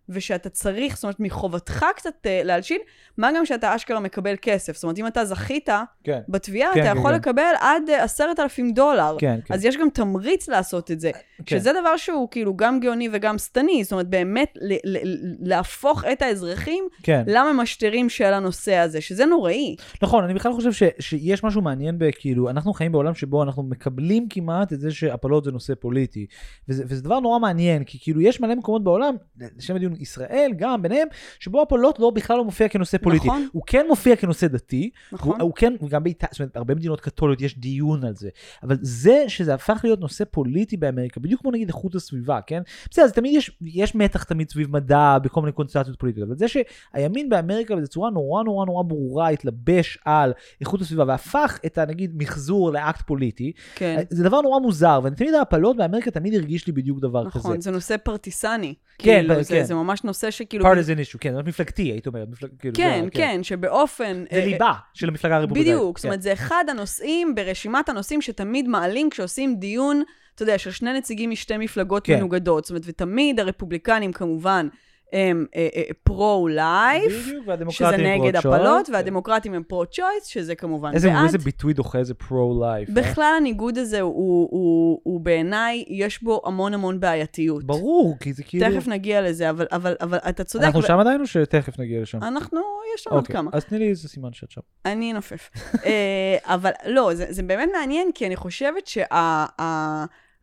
ושאתה 0.10 0.50
צריך, 0.50 0.96
זאת 0.96 1.04
אומרת 1.04 1.20
מחובתך 1.20 1.86
קצת 1.96 2.14
אה, 2.26 2.42
להלשין, 2.44 2.82
מה 3.18 3.30
גם 3.36 3.46
שאתה 3.46 3.76
אשכרה 3.76 4.00
מקבל 4.00 4.36
כסף. 4.42 4.76
זאת 4.76 4.84
אומרת, 4.84 5.00
אם 5.00 5.08
אתה 5.08 5.26
זכית 5.26 5.70
כן, 6.04 6.20
בתביעה, 6.30 6.74
כן, 6.74 6.82
אתה 6.82 6.94
כן, 6.94 6.98
יכול 6.98 7.12
כן. 7.12 7.18
לקבל 7.18 7.54
עד 7.60 7.90
אה, 7.90 8.04
עשרת 8.04 8.40
אלפים 8.40 8.74
דולר. 8.74 9.16
כן, 9.20 9.40
כן. 9.46 9.54
אז 9.54 9.66
יש 9.66 9.78
גם 9.78 9.90
תמריץ 9.90 10.50
לעשות 10.50 10.92
את 10.92 11.00
זה. 11.00 11.12
כן. 11.46 11.60
שזה 11.60 11.72
דבר 11.82 11.98
שהוא 11.98 12.28
כאילו 12.32 12.58
גם 12.58 12.80
גאוני 12.80 13.10
וגם 13.12 13.38
שטני, 13.38 13.84
זאת 13.84 13.92
אומרת 13.92 14.08
באמת 14.08 14.54
ל- 14.62 14.98
ל- 14.98 15.36
להפוך 15.40 16.04
את 16.12 16.22
האזרחים 16.22 16.84
כן. 17.04 17.24
לממשטרים 17.28 18.10
של 18.10 18.34
הנושא 18.34 18.76
הזה, 18.76 19.02
שזה 19.02 19.26
נוראי. 19.26 19.76
נכון, 20.02 20.24
אני 20.24 20.34
בכלל 20.34 20.54
חושב 20.54 20.72
ש, 20.72 20.84
שיש 21.00 21.44
משהו 21.44 21.62
מעניין 21.62 21.96
בכאילו, 22.00 22.50
אנחנו 22.50 22.74
חיים 22.74 22.92
בעולם 22.92 23.14
שבו 23.14 23.44
אנחנו 23.44 23.64
מקבלים 23.64 24.28
כמעט 24.30 24.74
את 24.74 24.80
זה 24.80 24.92
שהפלות 24.92 25.44
זה 25.44 25.52
נושא 25.52 25.74
פוליטי. 25.76 26.26
וזה, 26.70 26.84
וזה 26.88 27.04
דבר 27.04 27.20
נורא 27.20 27.40
מעניין, 27.40 27.84
כי 27.84 27.98
כאילו 28.02 28.22
יש 28.22 28.42
מלא 28.42 28.56
מקומות 28.56 28.84
בעולם, 28.84 29.16
לשם 29.58 29.76
הדיון 29.76 29.94
ישראל 30.00 30.52
גם 30.58 30.82
ביניהם, 30.82 31.08
שבו 31.40 31.62
הפלות 31.62 32.00
לא 32.00 32.10
בכלל 32.10 32.38
לא 32.38 32.46
מופיע 32.46 32.68
כנושא 32.68 32.98
פוליטי. 32.98 33.28
נכון. 33.28 33.48
הוא 33.52 33.64
כן 33.66 33.86
מופיע 33.88 34.16
כנושא 34.16 34.48
דתי, 34.48 34.90
נכון. 35.12 35.32
הוא, 35.32 35.42
הוא 35.42 35.54
כן, 35.56 35.74
וגם 35.82 36.04
באיטליה, 36.04 36.30
זאת 36.32 36.40
אומרת, 36.40 36.58
הרבה 36.58 36.76
מדינות 36.76 37.02
קתוליות 37.02 37.42
יש 37.42 37.60
דיון 37.60 38.04
על 38.04 38.16
זה. 38.16 38.30
אבל 38.64 38.78
זה 38.82 39.24
שזה 39.28 39.54
הפך 39.54 39.80
להיות 39.84 40.00
נושא 40.00 40.24
פוליטי 40.32 40.78
באמריקה, 40.78 41.20
בדיוק 41.20 41.42
כמו 41.42 41.52
נגיד 41.52 41.68
איכות 41.68 41.96
הסביבה, 41.96 42.40
כן? 42.48 42.62
בסדר, 42.90 43.06
אז 43.06 43.12
תמיד 43.12 43.36
יש, 43.36 43.52
יש 43.62 43.96
מתח 43.96 44.24
תמיד 44.24 44.50
סביב 44.50 44.72
מדע 44.72 45.18
בכל 45.24 45.42
מיני 45.42 45.52
קונסטלציות 45.52 46.00
פוליטיות, 46.00 46.28
אבל 46.28 46.38
זה 46.38 46.46
שהימין 46.48 47.30
באמריקה 47.30 47.76
בצורה 47.76 48.10
נורא 48.10 48.44
נורא 48.44 48.66
נורא 48.66 48.84
ברורה 48.84 49.30
התלבש 49.30 49.98
על 50.06 50.34
איכות 50.62 50.82
הסביבה 50.82 51.04
והפך 51.08 51.60
את 51.66 51.78
הנגיד 51.78 52.12
מחזור 52.16 52.72
לאקט 52.72 53.02
פוליטי, 53.02 53.52
כן. 53.76 54.04
זה 54.10 54.24
דבר 54.24 54.42
נורא 54.42 54.60
מוזר, 54.60 55.00
ואני 55.04 55.16
תמיד 55.16 55.34
ההפלות 55.34 55.78
באמריקה 55.78 56.12
תמיד 56.12 56.34
הרגיש 56.34 56.68
לי 56.68 56.74
בדיוק 56.74 57.00
דבר 57.00 57.30
כזה. 57.30 57.40
נכון, 57.40 57.62
זה 57.62 57.72
נושא 57.72 57.98
פרטיסני. 57.98 58.74
כן, 58.98 59.20
כאילו, 59.20 59.36
כן. 59.36 59.44
זה, 59.44 59.64
זה 59.64 59.74
ממש 59.90 60.04
נושא 60.04 60.32
שכאילו... 60.32 60.66
partisan 60.66 61.14
issue, 61.14 61.18
כן, 61.20 61.36
מפלגתי, 61.46 61.82
היית 61.82 62.08
אומר. 62.08 62.26
מפלג, 62.30 62.50
כאילו, 62.60 62.76
כן, 62.76 63.02
זה, 63.06 63.12
כן, 63.12 63.44
שבאופן... 63.44 64.24
זה 64.32 64.40
אה, 64.40 64.46
ליבה 64.46 64.74
של 64.94 65.10
המפלגה 65.10 65.36
הרפובליקאית. 65.36 65.76
בדיוק, 65.76 65.98
זאת 65.98 66.04
כן. 66.04 66.08
אומרת, 66.08 66.22
זה 66.22 66.34
אחד 66.34 66.64
הנושאים 66.70 67.36
ברשימת 67.36 67.90
הנושאים 67.90 68.22
שתמיד 68.22 68.68
מעלים 68.68 69.10
כשעושים 69.10 69.56
דיון, 69.56 70.04
אתה 70.36 70.44
יודע, 70.44 70.58
של 70.58 70.72
שני 70.72 70.94
נציגים 70.94 71.30
משתי 71.30 71.58
מפלגות 71.58 72.06
כן. 72.06 72.18
מנוגדות. 72.18 72.66
זאת 72.66 72.70
אומרת, 72.70 72.84
ותמיד 72.86 73.40
הרפובליקנים 73.40 74.14
כמובן 74.14 74.68
הם 75.14 75.46
אה, 75.56 75.68
אה, 75.76 75.82
pro-life, 76.04 77.28
בדיוק, 77.48 77.72
שזה 77.72 77.98
נגד. 77.98 78.36
הפלות, 78.36 78.90
והדמוקרטים 78.94 79.54
הם 79.54 79.64
pro-choice, 79.64 80.26
שזה 80.26 80.56
כמובן 80.56 80.92
איזה, 80.94 81.10
בעד. 81.10 81.26
איזה 81.26 81.38
ביטוי 81.38 81.74
דוחה 81.74 82.04
זה 82.04 82.14
pro-life. 82.14 82.90
בכלל 82.90 83.34
הניגוד 83.38 83.78
הזה 83.78 84.02
הוא, 84.02 85.22
בעיניי, 85.22 85.84
יש 85.88 86.24
בו 86.24 86.42
המון 86.46 86.74
המון 86.74 87.00
בעייתיות. 87.00 87.64
ברור, 87.64 88.18
כי 88.20 88.34
זה 88.34 88.44
כאילו... 88.44 88.66
תכף 88.66 88.88
נגיע 88.88 89.22
לזה, 89.22 89.50
אבל, 89.50 89.66
אבל, 89.72 89.96
אבל 90.02 90.18
אתה 90.18 90.44
צודק. 90.44 90.66
אנחנו 90.66 90.82
שם 90.82 91.00
עדיין 91.00 91.22
או 91.22 91.28
שתכף 91.28 91.80
נגיע 91.80 92.02
לשם? 92.02 92.24
אנחנו, 92.24 92.60
יש 92.96 93.08
לנו 93.08 93.16
עוד 93.16 93.24
אוקיי, 93.24 93.36
כמה. 93.36 93.50
אז 93.54 93.66
תני 93.66 93.80
לי 93.80 93.90
איזה 93.90 94.10
סימן 94.10 94.34
שאת 94.34 94.52
שם. 94.52 94.62
אני 94.86 95.12
אנופף. 95.12 95.50
אה, 95.86 96.38
אבל 96.44 96.72
לא, 96.86 97.14
זה, 97.14 97.26
זה 97.30 97.44
באמת 97.44 97.70
מעניין, 97.80 98.12
כי 98.16 98.28
אני 98.28 98.36
חושבת 98.36 98.88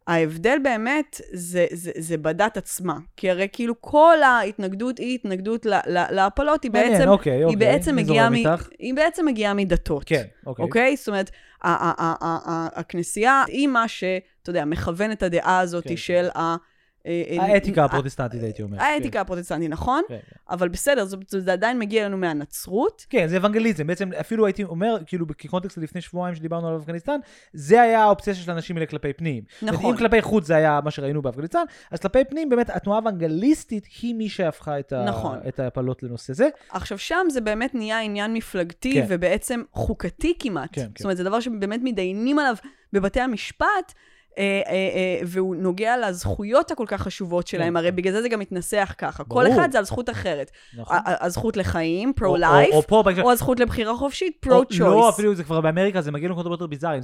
שההבדל 0.08 0.58
באמת 0.62 1.20
זה, 1.32 1.66
זה, 1.72 1.90
זה 1.96 2.16
בדת 2.16 2.56
עצמה. 2.56 2.98
כי 3.16 3.30
הרי 3.30 3.48
כאילו 3.52 3.80
כל 3.80 4.22
ההתנגדות 4.22 4.98
היא 4.98 5.14
התנגדות 5.14 5.66
להפלות, 5.86 6.62
היא 6.62 6.70
מעניין, 6.70 6.92
בעצם, 6.92 7.08
אוקיי, 7.08 7.32
היא 7.32 7.44
אוקיי. 7.44 7.56
בעצם 7.56 7.96
מגיעה 7.96 8.30
מ-? 8.30 8.34
היא 8.78 8.94
בעצם 8.94 9.26
מגיעה 9.26 9.54
מדתות. 9.54 10.04
כן, 10.04 10.24
אוקיי. 10.46 10.62
אוקיי? 10.64 10.96
זאת 10.96 11.08
אומרת, 11.08 11.30
הכנסייה 12.74 13.44
היא 13.46 13.68
מה 13.68 13.88
שאתה 13.88 14.50
יודע, 14.50 14.64
מכוון 14.64 15.12
את 15.12 15.22
הדעה 15.22 15.58
הזאת 15.58 15.84
כן, 15.88 15.96
של 15.96 16.28
ה... 16.36 16.56
אה, 17.06 17.22
אה, 17.30 17.52
האתיקה 17.52 17.80
אה, 17.80 17.86
הפרוטסטנטית, 17.86 18.42
הייתי 18.42 18.62
אומר. 18.62 18.82
האתיקה 18.82 19.20
הפרוטסטנטית, 19.20 19.70
נכון? 19.70 20.02
כן, 20.08 20.18
כן. 20.30 20.36
אבל 20.50 20.68
בסדר, 20.68 21.04
זה, 21.28 21.52
עדיין 21.52 21.78
מגיע 21.78 22.04
לנו 22.04 22.16
מהנצרות. 22.16 23.06
כן, 23.10 23.26
זה 23.28 23.36
אוונגליזם. 23.36 23.86
בעצם 23.86 24.10
אפילו 24.20 24.46
הייתי 24.46 24.64
אומר, 24.64 24.98
כאילו, 25.06 25.26
כקונטקסט 25.38 25.78
לפני 25.78 26.00
שבועיים 26.00 26.34
שדיברנו 26.34 26.68
על 26.68 26.76
אפגניסטן, 26.76 27.20
זה 27.52 27.82
היה 27.82 28.02
האובססיה 28.02 28.34
של 28.34 28.50
האנשים 28.50 28.76
האלה 28.76 28.86
כלפי 28.86 29.12
פנים. 29.12 29.42
נכון. 29.62 29.92
אם 29.92 29.96
כלפי 29.98 30.22
חוץ 30.22 30.46
זה 30.46 30.56
היה 30.56 30.80
מה 30.84 30.90
שראינו 30.90 31.22
באפגניסטן, 31.22 31.64
אז 31.90 32.00
כלפי 32.00 32.24
פנים, 32.24 32.48
באמת, 32.48 32.70
התנועה 32.70 32.98
האוונגליסטית 32.98 33.86
היא 34.02 34.14
מי 34.14 34.28
שהפכה 34.28 34.78
את. 34.78 34.92
נכון. 34.92 35.38
ההפלות 35.58 36.02
לנושא 36.02 36.32
זה. 36.32 36.48
עכשיו, 36.70 36.98
שם 36.98 37.26
זה 37.28 37.40
באמת 37.40 37.74
נהיה 37.74 38.00
עניין 38.00 38.34
מפלגתי, 38.34 38.92
כן. 38.94 39.06
ובעצם 39.08 39.62
חוקתי 39.72 40.34
כמעט. 40.38 40.68
כן, 40.72 40.82
כן. 40.82 40.88
זאת 40.96 41.04
אומרת, 41.04 41.16
זה 41.16 41.24
דבר 41.24 41.40
שבאמת 41.40 41.80
מתדיינים 41.82 42.38
עליו 42.38 42.56
בבתי 42.92 43.20
המשפט, 43.20 43.92
והוא 45.26 45.56
נוגע 45.56 46.08
לזכויות 46.08 46.70
הכל 46.70 46.84
כך 46.88 47.02
חשובות 47.02 47.46
שלהם, 47.46 47.72
כן, 47.72 47.76
הרי. 47.76 47.90
בגלל 47.90 48.12
זה 48.12 48.22
זה 48.22 48.28
גם 48.28 48.40
מתנסח 48.40 48.94
ככה. 48.98 49.24
כל 49.24 49.46
אחד 49.52 49.72
זה 49.72 49.78
על 49.78 49.84
זכות 49.84 50.10
אחרת. 50.10 50.50
נכון. 50.78 50.96
הזכות 51.06 51.56
לחיים, 51.56 52.12
פרו-לייף, 52.12 52.74
או, 53.22 53.32
הזכות 53.32 53.60
לבחירה 53.60 53.96
חופשית, 53.96 54.34
או- 54.46 54.50
pro-choice. 54.50 54.80
לא, 54.80 55.08
אפילו 55.08 55.34
זה 55.34 55.44
כבר 55.44 55.60
באמריקה, 55.60 56.00
זה 56.00 56.12
מגיע 56.12 56.28
למקומות 56.28 56.46
הרבה 56.46 56.54
יותר 56.54 56.66
ביזאריים. 56.66 57.02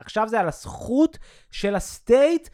עכשיו 0.00 0.28
זה 0.28 0.40
על 0.40 0.48
הזכות 0.48 1.18
של 1.50 1.74
ה 1.74 1.86
state 1.86 2.48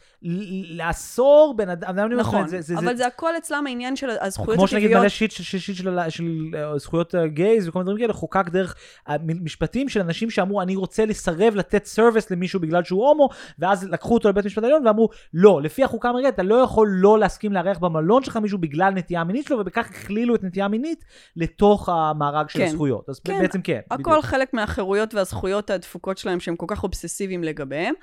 לאסור 0.69 1.53
בן 1.57 1.69
אדם, 1.69 2.13
נכון, 2.13 2.47
זה, 2.47 2.61
זה, 2.61 2.73
אבל 2.77 2.87
זה, 2.87 2.95
זה 2.95 3.07
הכל 3.07 3.37
אצלם 3.37 3.67
העניין 3.67 3.95
של 3.95 4.09
הזכויות 4.21 4.57
כמו 4.57 4.67
שנגיד 4.67 4.85
הטבעיות. 4.85 5.01
מלא 5.01 5.09
shit 5.09 5.31
של, 5.31 5.43
של, 5.43 5.59
של, 5.59 5.73
של, 6.09 6.51
אה, 6.55 6.77
זכויות 6.77 7.15
אה, 7.15 7.27
gays 7.27 7.67
וכל 7.67 7.79
מיני 7.79 7.85
דברים 7.85 7.99
כאלה, 7.99 8.13
חוקק 8.13 8.49
דרך 8.49 8.75
המשפטים 9.07 9.89
של 9.89 9.99
אנשים 9.99 10.29
שאמרו, 10.29 10.61
אני 10.61 10.75
רוצה 10.75 11.05
לסרב 11.05 11.55
לתת 11.55 11.85
service 11.85 12.31
למישהו 12.31 12.59
בגלל 12.59 12.83
שהוא 12.83 13.07
הומו, 13.07 13.29
ואז 13.59 13.83
לקחו 13.83 14.13
אותו 14.13 14.29
לבית 14.29 14.45
המשפט 14.45 14.63
העליון 14.63 14.87
ואמרו, 14.87 15.09
לא, 15.33 15.61
לפי 15.61 15.83
החוקה 15.83 16.07
האמריקאית, 16.07 16.33
אתה 16.33 16.43
לא 16.43 16.55
יכול 16.55 16.87
לא 16.91 17.19
להסכים 17.19 17.53
לארח 17.53 17.77
במלון 17.77 18.23
שלך 18.23 18.37
מישהו 18.37 18.57
בגלל 18.57 18.93
נטייה 18.93 19.23
מינית 19.23 19.45
שלו, 19.45 19.59
ובכך 19.59 19.89
הכלילו 19.89 20.35
את 20.35 20.43
נטייה 20.43 20.67
מינית 20.67 21.05
לתוך 21.35 21.89
המארג 21.89 22.49
של 22.49 22.59
כן. 22.59 22.65
הזכויות. 22.65 23.09
אז 23.09 23.19
כן, 23.19 23.41
בעצם 23.41 23.61
כן. 23.61 23.79
הכל 23.91 24.11
בדיוק. 24.11 24.25
חלק 24.25 24.53
מהחירויות 24.53 25.13
והזכויות 25.13 25.69
הדפוקות 25.69 26.17
שלהם, 26.17 26.39
שהם 26.39 26.55
כל 26.55 26.65
כך 26.69 26.83
אובססיביים 26.83 27.43
לגביהם. 27.43 27.93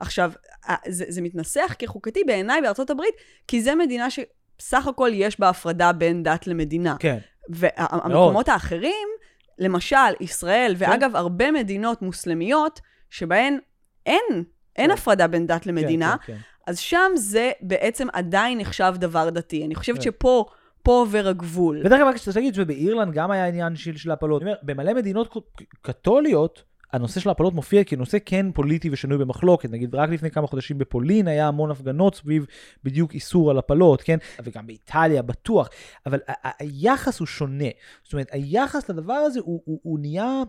עכשיו, 0.00 0.32
ה- 0.68 0.90
זה, 0.90 1.04
זה 1.08 1.22
מתנסח 1.22 1.74
כחוקתי 1.78 2.24
בעיניי 2.26 2.60
בארצות 2.60 2.90
הברית, 2.90 3.14
כי 3.48 3.62
זה 3.62 3.74
מדינה 3.74 4.06
שסך 4.10 4.86
הכל 4.86 5.10
יש 5.12 5.40
בה 5.40 5.48
הפרדה 5.48 5.92
בין 5.92 6.22
דת 6.22 6.46
למדינה. 6.46 6.96
כן. 6.98 7.18
והמקומות 7.48 8.48
האחרים, 8.48 9.08
למשל, 9.58 9.96
ישראל, 10.20 10.74
ואגב, 10.78 11.16
הרבה 11.16 11.50
מדינות 11.50 12.02
מוסלמיות, 12.02 12.80
שבהן 13.10 13.58
אין, 14.06 14.44
אין 14.76 14.86
כן. 14.86 14.90
הפרדה 14.90 15.26
בין 15.26 15.46
דת 15.46 15.66
למדינה, 15.66 16.16
כן, 16.20 16.32
כן, 16.32 16.38
כן. 16.38 16.42
אז 16.66 16.78
שם 16.78 17.10
זה 17.14 17.50
בעצם 17.60 18.08
עדיין 18.12 18.58
נחשב 18.58 18.94
דבר 18.96 19.30
דתי. 19.30 19.66
אני 19.66 19.74
חושבת 19.74 19.96
כן. 19.96 20.02
שפה, 20.02 20.44
פה 20.82 20.92
עובר 20.92 21.28
הגבול. 21.28 21.80
ודרך 21.84 22.00
אגב, 22.00 22.14
כשאתה 22.14 22.32
תגיד 22.32 22.54
שבאירלנד 22.54 23.14
גם 23.14 23.30
היה 23.30 23.46
עניין 23.46 23.76
של, 23.76 23.96
של 23.96 24.10
הפלות. 24.10 24.42
אני 24.42 24.50
אומר, 24.50 24.60
במלא 24.62 24.94
מדינות 24.94 25.36
קתוליות, 25.82 26.62
הנושא 26.92 27.20
של 27.20 27.30
הפלות 27.30 27.54
מופיע 27.54 27.84
כנושא 27.84 28.18
כן 28.24 28.52
פוליטי 28.52 28.90
ושנוי 28.92 29.18
במחלוקת. 29.18 29.70
נגיד, 29.70 29.94
רק 29.94 30.10
לפני 30.10 30.30
כמה 30.30 30.46
חודשים 30.46 30.78
בפולין 30.78 31.28
היה 31.28 31.48
המון 31.48 31.70
הפגנות 31.70 32.14
סביב 32.14 32.46
בדיוק 32.84 33.14
איסור 33.14 33.50
על 33.50 33.58
הפלות, 33.58 34.02
כן? 34.02 34.16
וגם 34.42 34.66
באיטליה, 34.66 35.22
בטוח. 35.22 35.68
אבל 36.06 36.18
היחס 36.58 37.18
הוא 37.18 37.26
שונה. 37.26 37.64
זאת 38.02 38.12
אומרת, 38.12 38.28
היחס 38.32 38.90
לדבר 38.90 39.12
הזה 39.12 39.40
הוא, 39.40 39.62
הוא, 39.64 39.80
הוא 39.82 39.98
נהיה, 40.00 40.42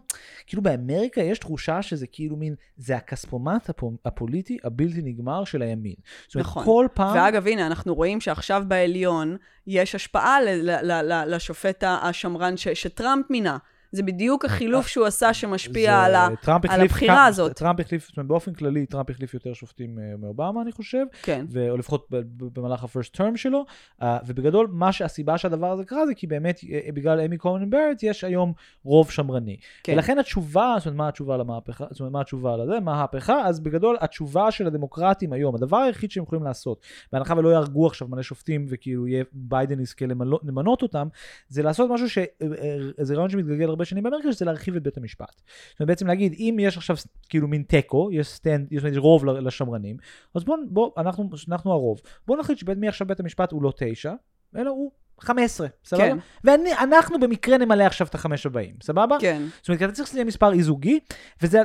כאילו 0.47 0.61
באמריקה 0.63 1.21
יש 1.21 1.39
תחושה 1.39 1.81
שזה 1.81 2.07
כאילו 2.07 2.35
מין, 2.35 2.55
זה 2.77 2.95
הכספומט 2.97 3.69
הפו- 3.69 3.97
הפוליטי 4.05 4.57
הבלתי 4.63 5.01
נגמר 5.01 5.43
של 5.43 5.61
הימין. 5.61 5.95
זאת 6.27 6.35
אומרת, 6.35 6.45
נכון. 6.47 6.65
כל 6.65 6.87
פעם... 6.93 7.15
ואגב, 7.15 7.47
הנה, 7.47 7.67
אנחנו 7.67 7.95
רואים 7.95 8.21
שעכשיו 8.21 8.63
בעליון 8.67 9.37
יש 9.67 9.95
השפעה 9.95 10.41
ל- 10.41 10.69
ל- 10.69 10.91
ל- 10.91 11.11
ל- 11.13 11.35
לשופט 11.35 11.83
השמרן 11.87 12.57
ש- 12.57 12.67
שטראמפ 12.67 13.25
מינה. 13.29 13.57
זה 13.91 14.03
בדיוק 14.03 14.45
החילוף 14.45 14.87
שהוא 14.87 15.05
עשה 15.05 15.33
שמשפיע 15.33 15.91
זה- 15.91 15.97
על 16.05 16.15
ה... 16.15 16.27
על 16.69 16.81
הבחירה 16.81 17.15
כמה- 17.15 17.25
הזאת. 17.25 17.51
טראמפ 17.57 17.79
החליף, 17.79 18.07
זאת 18.07 18.17
אומרת, 18.17 18.27
באופן 18.27 18.53
כללי, 18.53 18.85
טראמפ 18.85 19.09
החליף 19.09 19.33
יותר 19.33 19.53
שופטים 19.53 19.99
אה, 19.99 20.13
מאובמה, 20.19 20.61
אני 20.61 20.71
חושב, 20.71 21.05
כן. 21.23 21.45
ו- 21.49 21.69
או 21.69 21.77
לפחות 21.77 22.07
במהלך 22.53 22.83
ה-first 22.83 23.17
term 23.17 23.37
שלו, 23.37 23.65
אה, 24.01 24.17
ובגדול, 24.27 24.67
מה 24.71 24.91
שהסיבה 24.91 25.37
שהדבר 25.37 25.71
הזה 25.71 25.85
קרה 25.85 26.05
זה 26.07 26.13
כי 26.13 26.27
באמת, 26.27 26.59
אה, 26.71 26.91
בגלל 26.93 27.19
אמי 27.19 27.37
קומן 27.37 27.69
ברט, 27.69 28.03
יש 28.03 28.23
היום 28.23 28.53
רוב 28.83 29.11
שמרני. 29.11 29.57
כן. 29.83 29.93
ולכן 29.93 30.19
התשובה, 30.19 30.75
זאת 30.77 30.85
אומרת, 30.85 30.97
מה 30.97 31.07
התשובה 31.07 31.37
למהפכה, 31.37 31.85
זאת 31.91 31.99
אומרת, 31.99 32.13
מה 32.13 32.21
התשובה 32.21 32.57
לזה, 32.57 32.79
מה 32.79 32.93
ההפכה, 32.95 33.41
אז 33.47 33.59
בגדול, 33.59 33.97
התשובה 34.01 34.51
של 34.51 34.67
הדמוקרטים 34.67 35.33
היום, 35.33 35.55
הדבר 35.55 35.77
היחיד 35.77 36.11
שהם 36.11 36.23
יכולים 36.23 36.43
לעשות, 36.43 36.81
בהנחה 37.13 37.33
ולא 37.37 37.49
יהרגו 37.49 37.87
עכשיו 37.87 38.07
מלא 38.07 38.21
שופטים, 38.21 38.65
וכאילו 38.69 39.07
יהיה 39.07 39.23
ביידן 39.33 39.79
יזכה 39.79 40.05
למנות 40.43 40.81
אותם, 40.81 41.07
זה 41.47 41.63
לעשות 41.63 41.89
משהו 41.91 42.09
שזה 42.09 43.15
רעיון 43.15 43.29
שמתגלגל 43.29 43.69
הרבה 43.69 43.80
שנים 43.85 44.03
באמריקה, 44.03 44.31
שזה 44.31 44.45
להרחיב 44.45 44.75
את 44.75 44.83
בית 44.83 44.97
המשפט. 44.97 45.41
זאת 45.71 45.79
אומרת, 45.79 45.87
בעצם 45.87 46.07
להגיד, 46.07 46.33
אם 46.39 46.57
יש 46.59 46.77
עכשיו 46.77 46.95
כאילו 47.29 47.47
מין 47.47 47.63
תיקו, 47.63 48.09
יש 48.11 48.27
stand, 48.27 48.67
יש 48.71 48.83
רוב 48.97 49.25
לשמרנים, 49.25 49.97
אז 50.35 50.43
בואו, 50.43 50.57
בוא, 50.69 50.91
אנחנו, 50.97 51.29
אנחנו 51.49 51.71
הרוב. 51.71 52.01
בואו 52.27 52.39
נחליט 52.39 52.57
שמעכשיו 52.57 53.07
בית 53.07 53.19
המשפט 53.19 53.51
הוא 53.51 53.63
לא 53.63 53.73
תשע, 53.77 54.13
אלא 54.55 54.69
הוא 54.69 54.91
15, 55.21 55.67
סבבה? 55.85 56.03
כן. 56.03 56.17
ואנחנו 56.43 57.19
במקרה 57.19 57.57
נמלא 57.57 57.83
עכשיו 57.83 58.07
את 58.07 58.15
החמש 58.15 58.45
הבאים, 58.45 58.75
סבבה? 58.83 59.17
כן. 59.19 59.41
זאת 59.61 59.69
אומרת, 59.69 59.81
אתה 59.83 59.91
צריך 59.91 60.07
שזה 60.07 60.17
יהיה 60.17 60.25
מספר 60.25 60.53
אי 60.53 60.63
זוגי, 60.63 60.99
וזה, 61.41 61.61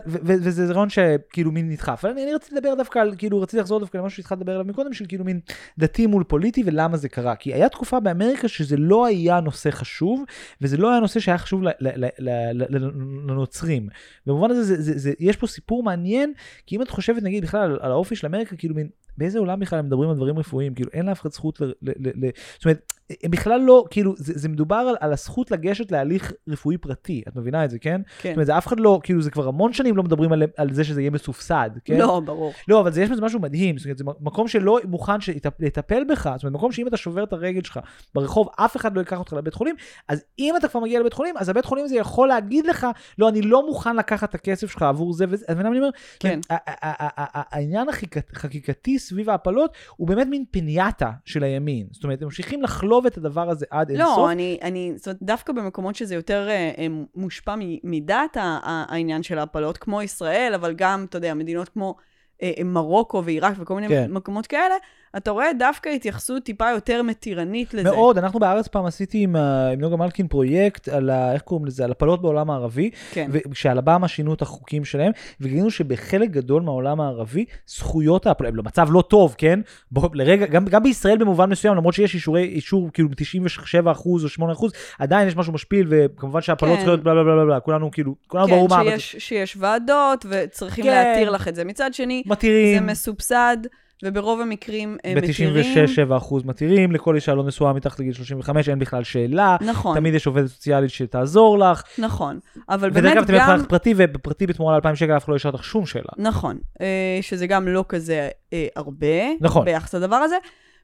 רעיון 0.72 0.88
שכאילו 0.88 1.52
מין 1.52 1.68
נדחף. 1.70 2.04
אבל 2.04 2.12
אני, 2.12 2.24
אני 2.24 2.34
רציתי 2.34 2.54
לדבר 2.56 2.74
דווקא 2.74 2.98
על, 2.98 3.14
כאילו, 3.18 3.40
רציתי 3.40 3.60
לחזור 3.60 3.80
דווקא 3.80 3.98
למשהו 3.98 4.16
שהתחלת 4.16 4.38
לדבר 4.38 4.52
עליו 4.52 4.64
מקודם, 4.64 4.92
של 4.92 5.04
כאילו 5.08 5.24
מין 5.24 5.40
דתי 5.78 6.06
מול 6.06 6.24
פוליטי, 6.24 6.62
ולמה 6.66 6.96
זה 6.96 7.08
קרה. 7.08 7.36
כי 7.36 7.54
היה 7.54 7.68
תקופה 7.68 8.00
באמריקה 8.00 8.48
שזה 8.48 8.76
לא 8.76 9.06
היה 9.06 9.40
נושא 9.40 9.70
חשוב, 9.70 10.24
וזה 10.60 10.76
לא 10.76 10.90
היה 10.90 11.00
נושא 11.00 11.20
שהיה 11.20 11.38
חשוב 11.38 11.62
ל- 11.62 11.68
ל- 11.68 11.72
ל- 11.80 12.08
ל- 12.18 12.52
ל- 12.52 12.76
ל- 12.76 12.90
לנוצרים. 13.30 13.88
במובן 14.26 14.50
הזה, 14.50 14.62
זה, 14.62 14.82
זה, 14.82 14.98
זה, 14.98 15.12
יש 15.20 15.36
פה 15.36 15.46
סיפור 15.46 15.82
מעניין, 15.82 16.32
כי 16.66 16.76
אם 16.76 16.82
את 16.82 16.90
חושבת, 16.90 17.22
נגיד, 17.22 17.44
בכלל 17.44 17.60
על, 17.60 17.78
על 17.80 17.90
האופי 17.90 18.16
של 18.16 18.26
אמריקה, 18.26 18.56
כאילו 18.56 18.74
מין, 18.74 18.88
באיזה 19.18 19.38
עולם 19.38 19.60
בכלל 19.60 19.78
הם 19.78 19.86
מדברים 19.86 20.10
על 20.10 20.16
דברים 20.16 20.38
רפואיים? 20.38 20.74
כאילו, 20.74 20.90
אין 20.92 21.06
לאף 21.06 21.20
אחד 21.20 21.32
זכות 21.32 21.60
ל... 21.60 21.64
ל, 21.64 21.70
ל, 21.82 22.26
ל 22.26 22.30
זאת 22.54 22.64
אומרת, 22.64 22.92
הם 23.22 23.30
בכלל 23.30 23.60
לא, 23.60 23.84
כאילו, 23.90 24.14
זה, 24.16 24.32
זה 24.36 24.48
מדובר 24.48 24.76
על, 24.76 24.96
על 25.00 25.12
הזכות 25.12 25.50
לגשת 25.50 25.92
להליך 25.92 26.32
רפואי 26.48 26.78
פרטי, 26.78 27.22
את 27.28 27.36
מבינה 27.36 27.64
את 27.64 27.70
זה, 27.70 27.78
כן? 27.78 28.00
כן. 28.18 28.28
זאת 28.28 28.34
אומרת, 28.36 28.46
זה 28.46 28.58
אף 28.58 28.66
אחד 28.66 28.80
לא, 28.80 29.00
כאילו, 29.02 29.22
זה 29.22 29.30
כבר 29.30 29.48
המון 29.48 29.72
שנים 29.72 29.96
לא 29.96 30.02
מדברים 30.02 30.32
על, 30.32 30.42
על 30.56 30.72
זה 30.72 30.84
שזה 30.84 31.00
יהיה 31.00 31.10
מסובסד, 31.10 31.70
כן? 31.84 31.98
לא, 31.98 32.20
ברור. 32.24 32.52
לא, 32.68 32.80
אבל 32.80 32.92
זה 32.92 33.02
יש 33.02 33.10
בזה 33.10 33.22
משהו 33.22 33.40
מדהים, 33.40 33.78
זאת 33.78 33.84
אומרת, 33.84 33.98
זה 33.98 34.04
מקום 34.20 34.48
שלא 34.48 34.78
מוכן 34.84 35.12
לטפל 35.60 36.04
בך, 36.08 36.30
זאת 36.36 36.44
אומרת, 36.44 36.54
מקום 36.56 36.72
שאם 36.72 36.88
אתה 36.88 36.96
שובר 36.96 37.24
את 37.24 37.32
הרגל 37.32 37.62
שלך 37.62 37.80
ברחוב, 38.14 38.48
אף 38.56 38.76
אחד 38.76 38.94
לא 38.94 39.00
ייקח 39.00 39.18
אותך 39.18 39.32
לבית 39.32 39.54
חולים, 39.54 39.74
אז 40.08 40.24
אם 40.38 40.54
אתה 40.56 40.68
כבר 40.68 40.80
מגיע 40.80 41.00
לבית 41.00 41.12
חולים, 41.12 41.34
אז 41.38 41.48
הבית 41.48 41.64
חולים 41.64 41.84
הזה 41.84 41.96
יכול 41.96 42.28
להגיד 42.28 42.66
לך, 42.66 42.86
לא, 43.18 43.28
אני 43.28 43.42
לא 43.42 43.66
מוכן 43.66 43.96
לקחת 43.96 44.30
את 44.30 44.34
הכסף 44.34 44.70
שלך 44.70 44.82
עבור 44.82 45.12
זה 45.12 45.24
וזה, 45.28 45.44
אתה 45.44 45.54
מבין 45.54 45.66
מה 45.66 45.70
אני 45.72 45.78
אומר? 45.78 45.90
כן. 46.20 46.40
העניין 46.50 47.88
החקיקת- 47.88 48.32
החקיקתי 48.36 48.98
סביב 49.06 49.30
ההפלות 49.30 49.70
הוא 49.96 50.08
באמת 50.08 50.26
מין 50.26 50.44
פניאטה 50.50 51.10
של 51.24 51.42
הימין. 51.44 51.86
זאת 51.92 52.04
אומרת, 52.04 52.20
הם 52.22 52.26
ממשיכים 52.26 52.62
לחלוב 52.62 53.06
את 53.06 53.16
הדבר 53.18 53.50
הזה 53.50 53.66
עד 53.70 53.90
אינסוף. 53.90 54.18
לא, 54.18 54.30
אני, 54.32 54.58
אני, 54.62 54.92
זאת 54.96 55.06
אומרת, 55.06 55.18
דווקא 55.22 55.52
במקומות 55.52 55.94
שזה 55.96 56.14
יותר 56.14 56.48
אה, 56.48 56.72
אה, 56.78 56.86
מושפע 57.14 57.54
מ- 57.58 57.78
מדת 57.84 58.36
ה- 58.36 58.40
ה- 58.42 58.84
העניין 58.88 59.22
של 59.22 59.38
ההפלות, 59.38 59.78
כמו 59.78 60.02
ישראל, 60.02 60.52
אבל 60.54 60.74
גם, 60.74 61.06
אתה 61.08 61.16
יודע, 61.18 61.34
מדינות 61.34 61.68
כמו 61.68 61.96
אה, 62.42 62.52
אה, 62.58 62.64
מרוקו 62.64 63.24
ועיראק 63.24 63.54
וכל 63.60 63.74
מיני 63.74 63.88
כן. 63.88 64.12
מקומות 64.12 64.46
כאלה, 64.46 64.74
אתה 65.16 65.30
רואה 65.30 65.52
דווקא 65.58 65.88
התייחסות 65.88 66.42
טיפה 66.42 66.70
יותר 66.70 67.02
מתירנית 67.02 67.74
לזה. 67.74 67.90
מאוד, 67.90 68.18
אנחנו 68.18 68.40
בארץ 68.40 68.68
פעם 68.68 68.86
עשיתי 68.86 69.18
עם, 69.18 69.36
אה, 69.36 69.68
עם 69.68 69.80
נוגה 69.80 69.96
מלכין 69.96 70.28
פרויקט 70.28 70.88
על, 70.88 71.10
ה, 71.10 71.32
איך 71.32 71.42
קוראים 71.42 71.66
לזה, 71.66 71.84
על 71.84 71.90
הפלות 71.90 72.22
בעולם 72.22 72.50
הערבי, 72.50 72.90
כן. 73.12 73.30
וכשהלבמה 73.32 74.08
שינו 74.08 74.34
את 74.34 74.42
החוקים 74.42 74.84
שלהם, 74.84 75.12
וגילינו 75.40 75.70
שבחלק 75.70 76.30
גדול 76.30 76.62
מהעולם 76.62 77.00
הערבי, 77.00 77.44
זכויות 77.66 78.26
ההפלות, 78.26 78.50
הם 78.50 78.56
במצב 78.56 78.88
לא 78.90 79.02
טוב, 79.02 79.34
כן? 79.38 79.60
בוא, 79.90 80.08
לרגע, 80.14 80.46
גם, 80.46 80.64
גם 80.64 80.82
בישראל 80.82 81.18
במובן 81.18 81.50
מסוים, 81.50 81.74
למרות 81.74 81.94
שיש 81.94 82.14
אישורי, 82.14 82.44
אישור 82.44 82.90
כאילו 82.92 83.08
97% 83.08 83.84
או 84.06 84.52
8%, 84.52 84.66
עדיין 84.98 85.28
יש 85.28 85.36
משהו 85.36 85.52
משפיל, 85.52 85.86
וכמובן 85.90 86.40
שהפלות 86.40 86.72
כן. 86.72 86.76
צריכות 86.76 86.88
להיות 86.88 87.04
בלה 87.04 87.14
בלה 87.14 87.34
בלה 87.34 87.44
בלה, 87.44 87.60
כולנו 87.60 87.90
כאילו, 87.90 88.14
כולנו 88.26 88.46
ברור 88.46 88.68
מה... 88.68 88.84
כן, 88.84 88.98
שיש, 88.98 89.28
שיש 89.28 89.56
ועדות, 89.60 90.26
וצריכים 90.28 90.84
כן. 90.84 90.90
להתיר 90.90 91.30
לך 91.30 91.48
את 91.48 91.54
זה. 91.54 91.64
מצד 91.64 91.94
שני, 91.94 92.22
זה 92.26 92.32
מתירים. 92.32 92.86
מסובסד, 92.86 93.56
וברוב 94.04 94.40
המקרים 94.40 94.96
אה, 95.04 95.14
מתירים. 95.14 95.54
ב-96-7% 95.54 96.34
מתירים, 96.44 96.92
לכל 96.92 97.14
אישה 97.14 97.34
לא 97.34 97.44
נשואה 97.44 97.72
מתחת 97.72 98.00
לגיל 98.00 98.12
35, 98.12 98.68
אין 98.68 98.78
בכלל 98.78 99.04
שאלה. 99.04 99.56
נכון, 99.60 99.96
תמיד 99.96 100.14
יש 100.14 100.26
עובדת 100.26 100.46
סוציאלית 100.46 100.90
שתעזור 100.90 101.58
לך. 101.58 101.82
נכון. 101.98 102.38
אבל 102.68 102.88
ודרך 102.88 103.04
באמת 103.04 103.16
אגב, 103.16 103.26
גם... 103.28 103.36
אתם 103.36 103.42
יכולים 103.42 103.66
פרטי, 103.68 103.94
ובפרטי 103.96 104.46
בתמורה 104.46 104.78
ל-2,000 104.78 104.94
שקל 104.94 105.16
אף 105.16 105.24
אחד 105.24 105.30
לא 105.30 105.36
ישאל 105.36 105.50
אותך 105.50 105.64
שום 105.64 105.86
שאלה. 105.86 106.12
נכון, 106.18 106.58
אה, 106.80 107.18
שזה 107.20 107.46
גם 107.46 107.68
לא 107.68 107.84
כזה 107.88 108.28
אה, 108.52 108.66
הרבה, 108.76 109.06
נכון. 109.40 109.64
ביחס 109.64 109.94
לדבר 109.94 110.16
הזה. 110.16 110.36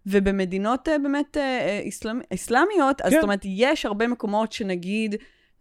ובמדינות 0.07 0.89
באמת 1.03 1.37
איסלאמ, 1.81 2.21
איסלאמיות, 2.31 3.01
אז 3.01 3.11
כן. 3.11 3.17
זאת 3.17 3.23
אומרת, 3.23 3.41
יש 3.45 3.87
הרבה 3.87 4.09
מקומות 4.09 4.53
שנגיד, 4.53 5.15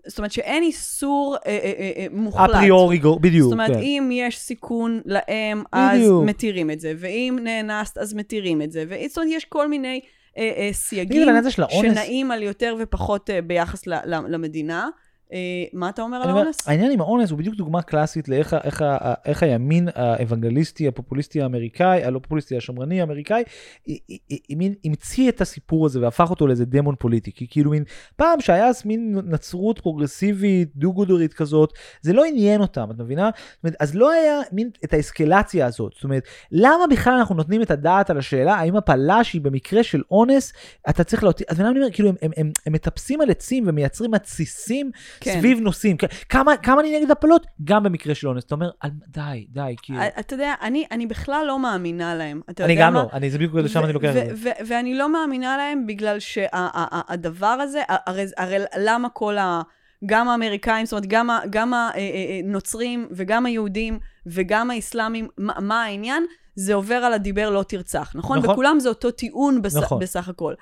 זאת 0.08 0.18
אומרת 0.18 0.32
שאין 0.32 0.64
איסור 0.64 1.36
אה, 1.46 1.52
אה, 1.52 1.72
אה, 1.80 1.92
אה, 1.98 2.06
מוחלט. 2.12 2.50
אפריורי, 2.50 3.00
בדיוק. 3.22 3.44
זאת 3.44 3.54
אומרת, 3.54 3.72
כן. 3.72 3.80
אם 3.80 4.10
יש 4.14 4.40
סיכון 4.40 5.02
לאם, 5.06 5.64
אז 5.72 6.00
בדיוק. 6.00 6.24
מתירים 6.26 6.72
את 6.72 6.80
זה, 6.80 6.94
ואם 6.98 7.38
נאנסת, 7.44 7.98
אז 7.98 8.14
מתירים 8.14 8.62
את 8.62 8.72
זה. 8.72 8.86
זאת 9.08 9.18
אומרת, 9.18 9.32
יש 9.34 9.46
כל 9.46 9.68
מיני 9.68 10.00
אה, 10.38 10.44
אה, 10.44 10.50
תגידי, 10.56 10.74
סייגים 10.74 11.28
שנעים 11.92 12.32
על 12.32 12.44
יותר 12.44 12.76
ופחות 12.80 13.30
אה, 13.30 13.42
ביחס 13.42 13.88
ל- 13.88 13.94
ל- 13.94 14.26
למדינה. 14.28 14.90
אה, 15.34 15.38
מה 15.74 15.90
אתה 15.90 16.02
אומר 16.02 16.18
על 16.18 16.30
האונס? 16.30 16.68
העניין 16.68 16.92
עם 16.92 17.02
האונס 17.02 17.32
הוא 17.32 17.40
בדיוק 17.40 17.56
דוגמה 17.56 17.82
קלאסית 17.82 18.30
לאיך 18.30 18.56
איך 18.64 18.84
איך 19.26 19.44
הימין 19.44 19.88
האוונגליסטי, 19.96 20.88
הפופוליסטי 20.88 21.42
האמריקאי, 21.42 22.04
הלא 22.04 22.20
פופוליסטי, 22.20 22.58
השמרני 22.58 23.02
האמריקאי, 23.02 23.44
מין 24.50 24.74
המציא 24.86 25.30
את 25.30 25.42
הסיפור 25.42 25.86
הזה 25.86 26.02
והפך 26.02 26.30
אותו 26.30 26.48
לאיזה 26.48 26.66
דמון 26.66 26.96
פוליטי. 27.00 27.32
כי 27.32 27.48
כאילו 27.50 27.72
מין, 27.72 27.84
פעם 28.16 28.42
שהיה 28.42 28.68
אז 28.68 28.86
מין 28.86 29.18
נצרות 29.26 29.80
פרוגרסיבית, 29.80 30.70
דו-גודרית 30.76 31.34
כזאת, 31.34 31.74
זה 32.02 32.14
לא 32.14 32.26
עניין 32.26 32.62
אותם, 32.62 32.88
את 32.92 33.00
מבינה? 33.00 33.30
זאת 33.36 33.64
אומרת, 33.64 33.76
אז 33.80 33.96
לא 33.96 34.12
היה 34.12 34.42
מין 34.52 34.70
את 34.84 34.94
האסקלציה 34.94 35.66
הזאת. 35.66 35.94
זאת 35.96 36.04
אומרת, 36.04 36.24
למה 36.52 36.84
בכלל 36.92 37.14
אנחנו 37.14 37.36
נותנים 37.36 37.62
את 37.62 37.72
הדעת 37.72 38.10
על 38.10 38.18
השאלה 38.18 38.56
האם 38.56 38.76
הפלה 38.76 39.24
שהיא 39.24 39.42
במקרה 39.42 39.84
של 39.84 40.02
אונס, 40.12 40.54
אתה 40.90 41.04
צריך 41.04 41.24
להוציא, 41.24 41.46
אז 41.50 41.62
אני 41.62 41.70
אומר, 41.70 41.92
כאילו, 41.92 42.10
הם, 42.10 42.16
הם, 42.22 42.32
הם, 42.38 42.52
הם 42.66 42.74
מטפסים 42.74 43.22
על 43.22 43.30
עצים 43.30 43.64
ומייצרים 43.68 44.12
מתסיסים 44.12 44.92
כן. 45.22 45.40
סביב 45.40 45.60
נושאים. 45.60 45.98
כמה, 46.30 46.58
כמה 46.58 46.82
אני 46.82 47.00
נגד 47.00 47.12
הפלות? 47.12 47.48
גם 47.64 47.84
במקרה 47.84 48.16
של 48.16 48.28
אונס. 48.28 48.44
אתה 48.44 48.56
אומר, 48.56 48.70
"אל- 48.84 48.90
די, 49.08 49.46
די, 49.50 49.76
כאילו. 49.82 50.00
אה, 50.00 50.08
אתה 50.20 50.34
יודע, 50.34 50.54
אני, 50.62 50.86
אני 50.92 51.08
בכלל 51.08 51.46
לא 51.48 51.60
מאמינה 51.60 52.16
להם. 52.16 52.42
אתה 52.50 52.66
אני 52.66 52.74
יודע 52.74 52.86
גם 52.86 52.94
מה? 52.94 53.00
לא, 53.04 53.08
אני, 53.14 53.30
זה 53.30 53.38
בדיוק 53.38 53.56
לשם 53.56 53.84
אני 53.84 53.94
לוקח 53.94 54.10
את 54.10 54.38
זה. 54.38 54.52
ואני 54.68 54.96
לא 54.96 55.12
מאמינה 55.12 55.58
להם 55.58 55.88
בגלל 55.88 56.18
שהדבר 56.20 57.48
הזה, 57.48 57.82
הרי, 57.88 58.26
הרי 58.38 58.58
למה 58.78 59.10
כל 59.10 59.38
ה... 59.38 59.62
גם 60.06 60.30
האמריקאים, 60.30 60.86
זאת 60.86 60.94
אומרת, 60.94 61.06
גם, 61.08 61.30
גם 61.50 61.74
הנוצרים 62.44 63.08
וגם 63.12 63.46
היהודים 63.46 64.00
וגם 64.26 64.72
האסלאמים, 64.72 65.28
מה, 65.38 65.54
מה 65.60 65.84
העניין? 65.84 66.26
זה 66.56 66.74
עובר 66.74 66.96
על 66.96 67.14
הדיבר 67.14 67.50
לא 67.50 67.64
תרצח, 67.64 68.12
נכון? 68.16 68.38
נכון. 68.40 68.50
וכולם 68.52 68.80
זה 68.80 68.90
אותו 68.90 69.12
טיעון 69.12 69.62
בס, 69.62 69.76
נכון. 69.76 70.00
בסך 70.00 70.30
הכל. 70.30 70.54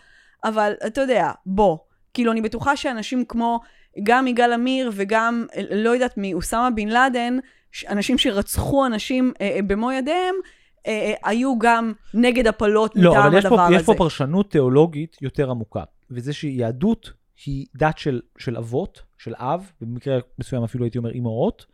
אבל 0.43 0.73
אתה 0.87 1.01
יודע, 1.01 1.31
בוא, 1.45 1.77
כאילו, 2.13 2.31
אני 2.31 2.41
בטוחה 2.41 2.75
שאנשים 2.75 3.25
כמו 3.25 3.59
גם 4.03 4.27
יגאל 4.27 4.53
עמיר 4.53 4.91
וגם, 4.93 5.45
לא 5.71 5.89
יודעת 5.89 6.17
מי, 6.17 6.33
אוסמה 6.33 6.69
בן 6.75 6.87
לאדן, 6.87 7.37
אנשים 7.89 8.17
שרצחו 8.17 8.85
אנשים 8.85 9.33
אה, 9.41 9.49
אה, 9.55 9.61
במו 9.67 9.91
ידיהם, 9.91 10.35
אה, 10.87 10.91
אה, 10.91 11.29
היו 11.29 11.59
גם 11.59 11.93
נגד 12.13 12.47
הפלות 12.47 12.91
לא, 12.95 13.11
מטעם 13.11 13.25
אבל 13.25 13.37
הדבר 13.37 13.49
פה, 13.49 13.65
הזה. 13.65 13.75
יש 13.75 13.85
פה 13.85 13.93
פרשנות 13.97 14.51
תיאולוגית 14.51 15.17
יותר 15.21 15.51
עמוקה, 15.51 15.83
וזה 16.11 16.33
שיהדות 16.33 17.13
היא 17.45 17.65
דת 17.75 17.97
של, 17.97 18.21
של 18.37 18.57
אבות, 18.57 19.01
של 19.17 19.33
אב, 19.35 19.71
ובמקרה 19.81 20.19
מסוים 20.39 20.63
אפילו 20.63 20.85
הייתי 20.85 20.97
אומר 20.97 21.11
אימהות, 21.11 21.65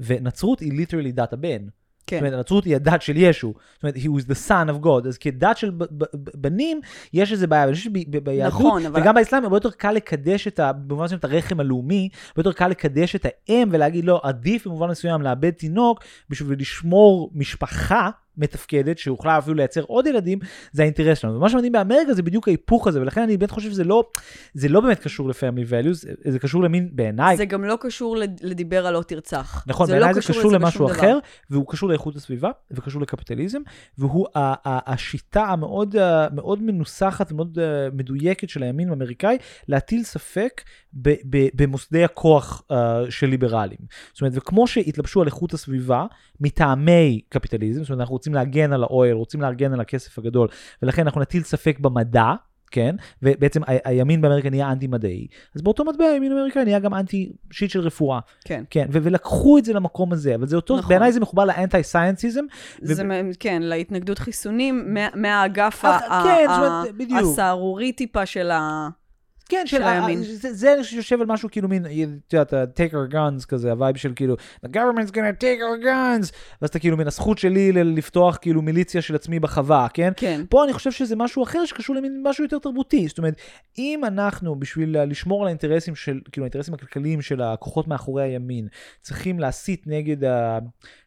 ונצרות 0.00 0.60
היא 0.60 0.72
ליטרלי 0.72 1.12
דת 1.12 1.32
הבן. 1.32 1.66
כן. 2.10 2.16
זאת 2.16 2.22
אומרת, 2.22 2.34
הנצרות 2.34 2.64
היא 2.64 2.76
הדת 2.76 3.02
של 3.02 3.16
ישו. 3.16 3.54
זאת 3.74 3.82
אומרת, 3.82 3.96
he 3.96 4.08
was 4.20 4.30
the 4.30 4.48
son 4.48 4.80
of 4.80 4.84
God. 4.84 5.08
אז 5.08 5.18
כדת 5.18 5.56
של 5.56 5.70
ב- 5.70 5.84
ב- 5.84 6.04
ב- 6.04 6.30
בנים, 6.34 6.80
יש 7.12 7.32
איזה 7.32 7.46
בעיה. 7.46 7.62
ואני 7.64 7.74
חושב 7.74 7.90
שביהדות, 7.90 8.52
נכון, 8.60 8.86
אבל- 8.86 9.00
וגם 9.00 9.14
באסלאם, 9.14 9.44
הרבה 9.44 9.56
יותר 9.56 9.70
קל 9.70 9.92
לקדש 9.92 10.46
את 10.48 10.58
ה... 10.60 10.72
במובן 10.72 11.04
מסוים 11.04 11.18
את 11.18 11.24
הרחם 11.24 11.60
הלאומי, 11.60 12.08
הרבה 12.28 12.40
יותר 12.40 12.52
קל 12.52 12.68
לקדש 12.68 13.16
את 13.16 13.26
האם 13.48 13.68
ולהגיד, 13.72 14.04
לא, 14.04 14.20
עדיף 14.22 14.66
במובן 14.66 14.88
מסוים 14.88 15.22
לאבד 15.22 15.50
תינוק 15.50 16.00
בשביל 16.30 16.58
לשמור 16.60 17.30
משפחה. 17.34 18.10
מתפקדת, 18.38 18.98
שיכולה 18.98 19.38
אפילו 19.38 19.54
לייצר 19.56 19.82
עוד 19.82 20.06
ילדים, 20.06 20.38
זה 20.72 20.82
האינטרס 20.82 21.18
שלנו. 21.18 21.36
ומה 21.36 21.48
שמדהים 21.48 21.72
באמריקה 21.72 22.14
זה 22.14 22.22
בדיוק 22.22 22.48
ההיפוך 22.48 22.86
הזה, 22.86 23.00
ולכן 23.00 23.22
אני 23.22 23.36
באמת 23.36 23.50
חושב 23.50 23.70
שזה 23.70 23.84
לא, 23.84 24.04
זה 24.54 24.68
לא 24.68 24.80
באמת 24.80 24.98
קשור 24.98 25.28
ל-family 25.28 25.70
values, 25.70 26.06
זה 26.30 26.38
קשור 26.38 26.62
למין, 26.62 26.88
בעיניי, 26.92 27.36
זה 27.36 27.44
גם 27.44 27.64
לא 27.64 27.76
קשור 27.80 28.16
לד- 28.16 28.40
לדיבר 28.42 28.86
על 28.86 28.94
לא 28.94 29.02
תרצח. 29.02 29.64
נכון, 29.66 29.86
זה 29.86 29.92
בעיניי 29.92 30.08
לא 30.08 30.14
זה 30.14 30.20
קשור 30.20 30.36
קשור 30.38 30.52
למשהו 30.52 30.86
אחר, 30.86 31.00
דבר. 31.00 31.18
והוא 31.50 31.66
קשור 31.68 31.88
לאיכות 31.88 32.16
הסביבה, 32.16 32.50
וקשור 32.70 33.02
לקפיטליזם, 33.02 33.58
והוא 33.98 34.26
השיטה 34.34 35.44
המאוד 35.44 35.96
מאוד 36.34 36.62
מנוסחת 36.62 37.32
ומאוד 37.32 37.58
אה, 37.58 37.88
מדויקת 37.92 38.48
של 38.48 38.62
הימין 38.62 38.88
האמריקאי, 38.90 39.36
להטיל 39.68 40.02
ספק 40.02 40.62
ב- 40.94 41.14
ב- 41.30 41.48
במוסדי 41.54 42.04
הכוח 42.04 42.62
אה, 42.70 42.76
של 43.10 43.26
ליברלים. 43.26 43.78
זאת 44.12 44.20
אומרת, 44.20 44.32
וכמו 44.36 44.66
שהתלבשו 44.66 45.20
על 45.20 45.26
איכות 45.26 45.54
הסביבה, 45.54 46.06
מטעמי 46.40 47.20
קפיטליזם, 47.28 47.80
זאת 47.82 47.90
אומרת, 47.90 48.00
אנחנו 48.00 48.12
רוצים 48.14 48.29
להגן 48.34 48.72
על 48.72 48.82
האויל, 48.82 49.12
רוצים 49.14 49.40
להגן 49.40 49.72
על 49.72 49.80
הכסף 49.80 50.18
הגדול, 50.18 50.48
ולכן 50.82 51.02
אנחנו 51.02 51.20
נטיל 51.20 51.42
ספק 51.42 51.78
במדע. 51.80 52.32
כן, 52.72 52.96
ובעצם 53.22 53.62
ה- 53.62 53.88
הימין 53.88 54.20
באמריקה 54.20 54.50
נהיה 54.50 54.72
אנטי-מדעי, 54.72 55.26
אז 55.54 55.62
באותו 55.62 55.84
מטבע 55.84 56.04
הימין 56.04 56.32
האמריקאי 56.32 56.64
נהיה 56.64 56.78
גם 56.78 56.94
אנטי 56.94 57.32
שיט 57.52 57.70
של 57.70 57.80
רפואה. 57.80 58.18
כן. 58.44 58.64
כן, 58.70 58.86
ו- 58.92 58.98
ולקחו 59.02 59.58
את 59.58 59.64
זה 59.64 59.72
למקום 59.72 60.12
הזה, 60.12 60.34
אבל 60.34 60.46
זה 60.46 60.56
אותו, 60.56 60.76
נכון. 60.76 60.88
בעיניי 60.88 61.12
זה 61.12 61.20
מחובר 61.20 61.44
לאנטי-סייאנסיזם. 61.44 62.44
זה, 62.82 63.02
כן, 63.40 63.62
להתנגדות 63.62 64.18
חיסונים 64.18 64.94
מה- 64.94 65.08
מהאגף 65.14 65.84
כן. 65.84 65.88
הסהרורי 67.16 67.92
טיפה 67.92 68.26
של 68.26 68.50
ה... 68.50 68.88
כן, 69.50 69.62
של 69.66 69.76
של 69.76 69.82
הימין. 69.82 70.22
זה, 70.22 70.52
זה 70.52 70.74
אני 70.74 70.82
חושב 70.82 70.94
שיושב 70.94 71.20
על 71.20 71.26
משהו 71.26 71.48
כאילו 71.50 71.68
מין, 71.68 71.86
את 72.26 72.32
יודעת, 72.32 72.52
ה-take 72.52 72.92
our 72.92 73.12
guns 73.12 73.46
כזה, 73.48 73.70
ה 73.70 73.75
vibe 73.75 73.96
של 73.96 74.12
כאילו, 74.16 74.36
the 74.66 74.68
government's 74.68 75.10
gonna 75.10 75.40
take 75.40 75.60
our 75.60 75.84
guns, 75.84 76.32
ואז 76.62 76.70
אתה 76.70 76.78
כאילו 76.78 76.96
מן 76.96 77.06
הזכות 77.06 77.38
שלי 77.38 77.72
לפתוח 77.72 78.38
כאילו 78.40 78.62
מיליציה 78.62 79.02
של 79.02 79.14
עצמי 79.14 79.40
בחווה, 79.40 79.86
כן? 79.94 80.12
כן. 80.16 80.40
פה 80.48 80.64
אני 80.64 80.72
חושב 80.72 80.92
שזה 80.92 81.16
משהו 81.16 81.42
אחר 81.42 81.64
שקשור 81.64 81.96
למין 81.96 82.22
משהו 82.26 82.44
יותר 82.44 82.58
תרבותי. 82.58 83.08
זאת 83.08 83.18
אומרת, 83.18 83.34
אם 83.78 84.00
אנחנו, 84.04 84.58
בשביל 84.58 85.02
לשמור 85.02 85.42
על 85.42 85.46
האינטרסים 85.46 85.94
של, 85.94 86.20
כאילו, 86.32 86.44
האינטרסים 86.44 86.74
הכלכליים 86.74 87.22
של 87.22 87.42
הכוחות 87.42 87.88
מאחורי 87.88 88.22
הימין, 88.22 88.68
צריכים 89.02 89.38
להסית 89.38 89.86
נגד 89.86 90.24
ה... 90.24 90.58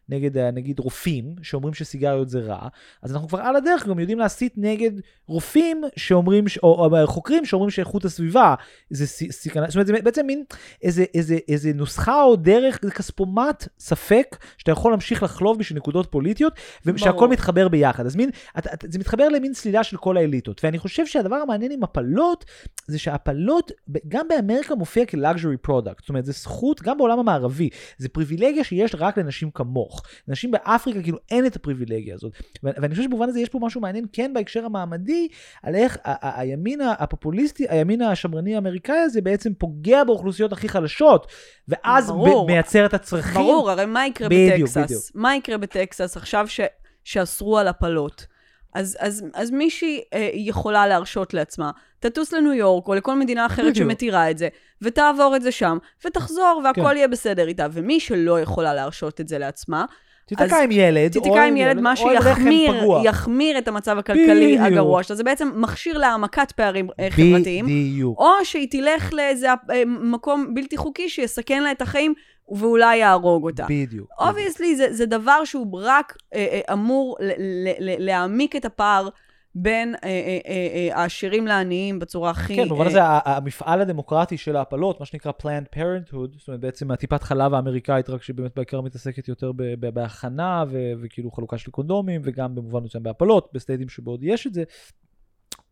נגד, 0.08 0.38
ה- 0.38 0.50
נגיד, 0.50 0.78
רופאים 0.78 1.34
שאומרים 1.42 1.74
שסיגריות 1.74 2.28
זה 2.28 2.40
רע, 2.40 2.68
אז 3.02 3.12
אנחנו 3.12 3.28
כבר 3.28 3.38
על 3.38 3.56
הדרך 3.56 3.86
גם 3.88 3.98
יודעים 3.98 4.18
להסית 4.18 4.52
נגד 4.56 4.90
רופאים 5.26 5.82
שאומרים, 5.96 6.48
ש- 6.48 6.58
או, 6.58 6.86
או 7.02 7.06
חוקרים 7.06 7.44
שאומרים 7.44 7.70
שאיכות 7.70 8.04
הסביבה 8.04 8.54
זה 8.90 9.06
סי- 9.06 9.32
סכנה, 9.32 9.66
זאת 9.66 9.74
אומרת, 9.74 9.86
זה 9.86 9.92
בעצם 10.04 10.26
מין 10.26 10.44
איזה, 10.82 11.04
איזה, 11.14 11.38
איזה 11.48 11.72
נוסחה 11.74 12.22
או 12.22 12.36
דרך, 12.36 12.78
זה 12.82 12.90
כספומט 12.90 13.68
ספק, 13.78 14.36
שאתה 14.58 14.72
יכול 14.72 14.92
להמשיך 14.92 15.22
לחלוב 15.22 15.58
בשביל 15.58 15.78
נקודות 15.78 16.06
פוליטיות, 16.12 16.52
ושהכול. 16.86 17.28
מתחבר 17.28 17.68
ביחד. 17.68 18.06
אז 18.06 18.16
מין, 18.16 18.30
את, 18.58 18.66
את, 18.74 18.84
זה 18.92 18.98
מתחבר 18.98 19.28
למין 19.28 19.54
סלילה 19.54 19.84
של 19.84 19.96
כל 19.96 20.16
האליטות. 20.16 20.64
ואני 20.64 20.78
חושב 20.78 21.06
שהדבר 21.06 21.36
המעניין 21.36 21.72
עם 21.72 21.84
הפלות, 21.84 22.44
זה 22.86 22.98
שהפלות, 22.98 23.72
גם 24.08 24.28
באמריקה 24.28 24.74
מופיע 24.74 25.04
כ-luxury 25.06 25.68
product. 25.68 26.00
זאת 26.00 26.08
אומרת, 26.08 26.24
זה 26.24 26.32
זכות, 26.32 26.82
גם 26.82 26.98
בעולם 26.98 27.18
המערבי, 27.18 27.68
זה 27.98 28.08
פריבילגיה 28.08 28.64
שיש 28.64 28.94
רק 28.98 29.18
לנשים 29.18 29.50
כמוך. 29.50 29.93
לנשים 30.28 30.50
באפריקה 30.50 31.02
כאילו 31.02 31.18
אין 31.30 31.46
את 31.46 31.56
הפריבילגיה 31.56 32.14
הזאת. 32.14 32.32
ואני 32.62 32.90
חושב 32.94 33.02
שבמובן 33.02 33.28
הזה 33.28 33.40
יש 33.40 33.48
פה 33.48 33.58
משהו 33.62 33.80
מעניין 33.80 34.04
כן 34.12 34.32
בהקשר 34.34 34.64
המעמדי, 34.64 35.28
על 35.62 35.74
איך 35.74 35.98
הימין 36.22 36.80
הפופוליסטי, 36.80 37.66
הימין 37.68 38.02
השמרני 38.02 38.54
האמריקאי 38.54 38.98
הזה 38.98 39.20
בעצם 39.20 39.54
פוגע 39.54 40.04
באוכלוסיות 40.04 40.52
הכי 40.52 40.68
חלשות, 40.68 41.26
ואז 41.68 42.06
ברור. 42.06 42.46
מייצר 42.46 42.86
את 42.86 42.94
הצרכים. 42.94 43.34
ברור, 43.34 43.70
הרי 43.70 43.86
מה 43.86 44.06
יקרה 44.06 44.28
בדיוק, 44.28 44.70
בטקסס? 44.70 44.76
בדיוק. 44.76 45.02
מה 45.14 45.36
יקרה 45.36 45.58
בטקסס 45.58 46.16
עכשיו 46.16 46.48
ש... 46.48 46.60
שאסרו 47.04 47.58
על 47.58 47.68
הפלות? 47.68 48.26
אז, 48.74 48.96
אז, 49.00 49.24
אז 49.34 49.50
מישהי 49.50 50.00
אה, 50.14 50.30
יכולה 50.32 50.86
להרשות 50.86 51.34
לעצמה, 51.34 51.70
תטוס 52.00 52.32
לניו 52.32 52.52
יורק 52.52 52.88
או 52.88 52.94
לכל 52.94 53.14
מדינה 53.14 53.46
אחרת 53.46 53.70
בדיוק. 53.70 53.88
שמתירה 53.88 54.30
את 54.30 54.38
זה, 54.38 54.48
ותעבור 54.82 55.36
את 55.36 55.42
זה 55.42 55.52
שם, 55.52 55.78
ותחזור 56.04 56.60
והכל 56.64 56.82
כן. 56.82 56.96
יהיה 56.96 57.08
בסדר 57.08 57.48
איתה. 57.48 57.66
ומי 57.72 58.00
שלא 58.00 58.40
יכולה 58.40 58.74
להרשות 58.74 59.20
את 59.20 59.28
זה 59.28 59.38
לעצמה, 59.38 59.84
תיתקע 60.26 60.62
עם 60.62 60.70
ילד, 60.70 61.12
תיתקע 61.12 61.44
עם 61.44 61.56
ילד, 61.56 61.80
מה 61.80 61.96
שיחמיר. 61.96 62.72
יחמיר 63.04 63.58
את 63.58 63.68
המצב 63.68 63.98
הכלכלי 63.98 64.46
בדיוק. 64.46 64.66
הגרוע 64.66 65.02
שלה. 65.02 65.16
זה 65.16 65.24
בעצם 65.24 65.50
מכשיר 65.54 65.98
להעמקת 65.98 66.52
פערים 66.52 66.88
אה, 67.00 67.08
חברתיים. 67.10 67.64
בדיוק. 67.66 68.18
או 68.18 68.30
שהיא 68.44 68.68
תלך 68.70 69.12
לאיזה 69.12 69.48
אה, 69.48 69.82
מקום 69.86 70.54
בלתי 70.54 70.76
חוקי 70.76 71.08
שיסכן 71.08 71.62
לה 71.62 71.70
את 71.70 71.82
החיים 71.82 72.14
ואולי 72.48 72.96
יהרוג 72.96 73.44
אותה. 73.44 73.66
בדיוק. 73.68 74.10
obviously 74.18 74.76
זה, 74.76 74.92
זה 74.92 75.06
דבר 75.06 75.44
שהוא 75.44 75.80
רק 75.82 76.16
אה, 76.34 76.60
אה, 76.68 76.72
אמור 76.72 77.16
ל- 77.20 77.68
ל- 77.68 77.90
ל- 77.90 78.04
להעמיק 78.04 78.56
את 78.56 78.64
הפער 78.64 79.08
בין 79.54 79.94
אה, 79.94 80.08
אה, 80.08 80.38
אה, 80.46 80.88
אה, 80.92 80.96
העשירים 81.00 81.46
לעניים 81.46 81.98
בצורה 81.98 82.30
הכי... 82.30 82.56
כן, 82.56 82.64
במובן 82.64 82.84
אה, 82.84 82.90
הזה 82.90 83.00
המפעל 83.02 83.80
הדמוקרטי 83.80 84.36
של 84.36 84.56
ההפלות, 84.56 85.00
מה 85.00 85.06
שנקרא 85.06 85.32
Planned 85.42 85.76
Parenthood, 85.76 86.38
זאת 86.38 86.48
אומרת 86.48 86.60
בעצם 86.60 86.90
הטיפת 86.90 87.22
חלב 87.22 87.54
האמריקאית, 87.54 88.10
רק 88.10 88.22
שהיא 88.22 88.36
באמת 88.36 88.54
בעיקר 88.56 88.80
מתעסקת 88.80 89.28
יותר 89.28 89.52
בהכנה 89.80 90.64
וכאילו 91.00 91.30
חלוקה 91.30 91.58
של 91.58 91.70
קונדומים, 91.70 92.20
וגם 92.24 92.54
במובן 92.54 92.82
מסוים 92.82 93.04
בהפלות, 93.04 93.48
בסטייטים 93.52 93.88
שבעוד 93.88 94.20
יש 94.22 94.46
את 94.46 94.54
זה. 94.54 94.64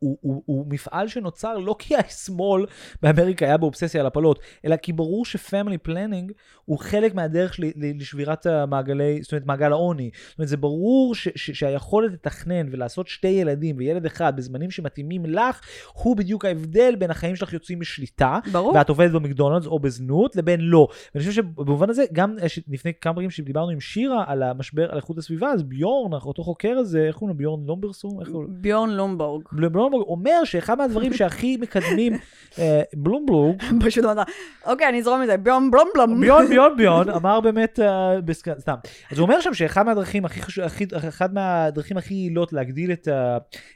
הוא, 0.03 0.19
הוא, 0.21 0.43
הוא 0.47 0.67
מפעל 0.69 1.09
שנוצר 1.09 1.59
לא 1.59 1.77
כי 1.79 1.97
השמאל 1.97 2.67
באמריקה 3.03 3.47
היה 3.47 3.57
באובססיה 3.57 4.01
על 4.01 4.07
הפלות, 4.07 4.39
אלא 4.65 4.77
כי 4.77 4.93
ברור 4.93 5.25
ש 5.25 5.38
family 5.38 5.79
planning 5.79 6.33
הוא 6.65 6.79
חלק 6.79 7.15
מהדרך 7.15 7.55
של, 7.55 7.63
לשבירת 7.77 8.47
המעגלי, 8.47 9.23
זאת 9.23 9.33
אומרת 9.33 9.47
מעגל 9.47 9.73
העוני. 9.73 10.11
זאת 10.29 10.39
אומרת 10.39 10.49
זה 10.49 10.57
ברור 10.57 11.15
ש, 11.15 11.29
ש, 11.35 11.51
שהיכולת 11.51 12.13
לתכנן 12.13 12.67
ולעשות 12.71 13.09
שתי 13.09 13.29
ילדים 13.29 13.77
וילד 13.79 14.07
אחד 14.07 14.37
בזמנים 14.37 14.71
שמתאימים 14.71 15.27
לך, 15.27 15.61
הוא 15.93 16.17
בדיוק 16.17 16.45
ההבדל 16.45 16.95
בין 16.99 17.11
החיים 17.11 17.37
שלך 17.37 17.53
יוצאים 17.53 17.81
משליטה, 17.81 18.39
ברור. 18.53 18.75
ואת 18.75 18.89
עובדת 18.89 19.13
במקדונלדס 19.13 19.67
או 19.67 19.79
בזנות, 19.79 20.37
לבין 20.37 20.61
לא. 20.61 20.89
ואני 21.15 21.25
חושב 21.25 21.43
שבמובן 21.43 21.91
הזה, 21.91 22.05
גם 22.13 22.37
אה, 22.43 22.47
לפני 22.69 22.93
כמה 23.01 23.15
פרקים 23.15 23.31
שדיברנו 23.31 23.71
עם 23.71 23.81
שירה 23.81 24.25
על 24.27 24.43
המשבר, 24.43 24.91
על 24.91 24.97
איכות 24.97 25.19
הסביבה, 25.19 25.51
אז 25.51 25.63
ביורן, 25.63 26.13
אותו 26.13 26.43
חוקר 26.43 26.77
הזה, 26.79 27.05
איך 27.07 27.17
קוראים 27.17 27.37
לו? 27.37 27.39
ביורן 27.39 27.67
לומברסום? 27.67 28.21
ביורן 28.49 28.91
לומבורג. 28.91 29.92
בלומברג 29.93 30.11
אומר 30.11 30.45
שאחד 30.45 30.79
מהדברים 30.79 31.13
שהכי 31.13 31.57
מקדמים, 31.57 32.13
אה, 32.59 32.83
בלומברג, 32.95 33.63
פשוט 33.87 34.05
אמרת, 34.05 34.27
אוקיי, 34.67 34.89
אני 34.89 34.99
אזרום 34.99 35.23
מזה, 35.23 35.37
ביום 35.37 35.71
בלום 35.71 35.89
בלום. 35.95 36.21
ביון 36.21 36.49
ביון 36.51 36.77
ביון 36.77 37.11
אמר 37.11 37.41
באמת, 37.41 37.81
אה, 37.81 38.19
סתם. 38.59 38.75
אז 39.11 39.19
הוא 39.19 39.27
אומר 39.27 39.41
שם 39.41 39.55
שאחד 39.55 39.87
מהדרכים 39.87 40.25
הכי 40.25 40.43
חשוב, 40.43 40.65
אחד 41.09 41.35
מהדרכים 41.35 41.97
הכי 41.97 42.15
יעילות 42.15 42.53
להגדיל 42.53 42.93
את, 42.93 43.09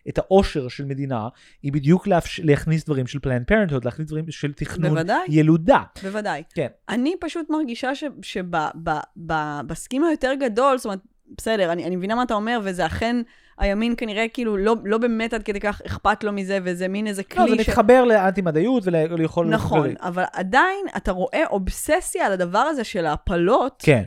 את 0.09 0.19
העושר 0.19 0.69
של 0.69 0.85
מדינה, 0.85 1.29
היא 1.63 1.73
בדיוק 1.73 2.07
להכניס 2.43 2.85
דברים 2.85 3.07
של 3.07 3.19
פלן 3.19 3.45
פרנטהוד, 3.45 3.85
להכניס 3.85 4.09
דברים 4.09 4.25
של 4.31 4.53
תכנון. 4.53 4.99
ילודה. 5.29 5.83
בוודאי. 6.03 6.43
כן. 6.55 6.69
אני 6.89 7.15
פשוט 7.21 7.51
מרגישה 7.51 7.91
שבסכים 8.23 10.05
היותר 10.05 10.33
גדול, 10.41 10.79
זאת 10.79 10.85
אומרת, 10.85 11.01
בסדר, 11.39 11.73
אני 11.73 11.97
מבינה 11.97 12.15
מה 12.15 12.23
אתה 12.23 12.35
אומר, 12.35 12.61
וזה 12.63 12.87
אכן, 12.87 13.17
הימין 13.59 13.95
כנראה 13.97 14.29
כאילו 14.29 14.57
לא, 14.57 14.77
לא 14.85 14.99
באמת 14.99 15.35
עד 15.35 15.43
כדי 15.43 15.61
כך 15.61 15.83
אכפת 15.87 16.25
לו 16.25 16.33
מזה, 16.33 16.59
וזה 16.63 16.89
מין 16.89 17.07
איזה 17.07 17.23
לא, 17.31 17.35
כלי 17.35 17.49
זה 17.51 17.71
מתחבר 17.71 18.05
לאנטי-מדעיות 18.05 18.83
וליכולת... 18.87 19.51
נכון, 19.51 19.95
אבל 20.01 20.25
עדיין 20.33 20.87
אתה 20.97 21.13
רואה 21.13 21.43
אובססיה 21.51 22.27
על 22.27 22.33
הדבר 22.33 22.59
הזה 22.59 22.85
של 22.85 23.07
ההפלות 23.07 23.83
כן. 23.85 24.03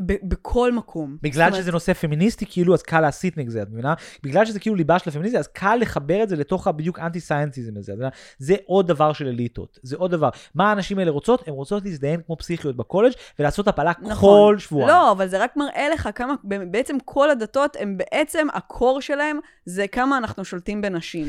ב- 0.00 0.28
בכל 0.28 0.72
מקום. 0.72 1.16
בגלל 1.22 1.50
זאת 1.50 1.60
שזה 1.60 1.72
נושא 1.72 1.92
פמיניסטי, 1.92 2.46
כאילו, 2.48 2.74
אז 2.74 2.82
קל 2.82 3.00
להסית 3.00 3.36
נגד 3.36 3.48
זה, 3.48 3.62
את 3.62 3.70
מבינה? 3.70 3.94
בגלל 4.22 4.44
שזה 4.44 4.60
כאילו 4.60 4.76
ליבה 4.76 4.98
של 4.98 5.10
הפמיניזם, 5.10 5.38
אז 5.38 5.46
קל 5.46 5.76
לחבר 5.80 6.22
את 6.22 6.28
זה 6.28 6.36
לתוך 6.36 6.66
הבדיוק 6.66 6.98
אנטי-סיינטיזם 6.98 7.76
הזה. 7.76 7.92
את 7.92 7.96
מבינה? 7.96 8.10
זה 8.38 8.54
עוד 8.66 8.86
דבר 8.86 9.12
של 9.12 9.26
אליטות, 9.26 9.78
זה 9.82 9.96
עוד 9.96 10.10
דבר. 10.10 10.28
מה 10.54 10.70
האנשים 10.70 10.98
האלה 10.98 11.10
רוצות? 11.10 11.48
הן 11.48 11.54
רוצות 11.54 11.84
להזדיין 11.84 12.20
כמו 12.26 12.36
פסיכיות 12.36 12.76
בקולג' 12.76 13.12
ולעשות 13.38 13.68
הפלה 13.68 13.92
נכון. 14.02 14.50
כל 14.50 14.58
שבועיים. 14.58 14.88
לא, 14.88 15.12
אבל 15.12 15.28
זה 15.28 15.42
רק 15.42 15.56
מראה 15.56 15.88
לך 15.88 16.08
כמה, 16.14 16.34
בעצם 16.70 16.96
כל 17.04 17.30
הדתות, 17.30 17.76
הם 17.80 17.96
בעצם, 17.96 18.46
הקור 18.52 19.00
שלהם 19.00 19.38
זה 19.64 19.86
כמה 19.86 20.18
אנחנו 20.18 20.44
שולטים 20.44 20.82
בנשים. 20.82 21.26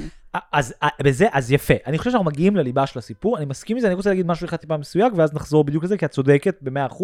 אז 0.51 0.73
אה, 0.83 0.87
בזה, 1.01 1.27
אז 1.31 1.51
יפה. 1.51 1.73
אני 1.87 1.97
חושב 1.97 2.11
שאנחנו 2.11 2.25
מגיעים 2.25 2.55
לליבה 2.55 2.87
של 2.87 2.99
הסיפור, 2.99 3.37
אני 3.37 3.45
מסכים 3.45 3.77
עם 3.77 3.81
זה, 3.81 3.87
אני 3.87 3.95
רוצה 3.95 4.09
להגיד 4.09 4.27
משהו 4.27 4.45
אחד 4.45 4.57
טיפה 4.57 4.77
מסויג, 4.77 5.13
ואז 5.15 5.33
נחזור 5.33 5.63
בדיוק 5.63 5.83
לזה, 5.83 5.97
כי 5.97 6.05
את 6.05 6.11
צודקת 6.11 6.57
ב-100%, 6.61 7.03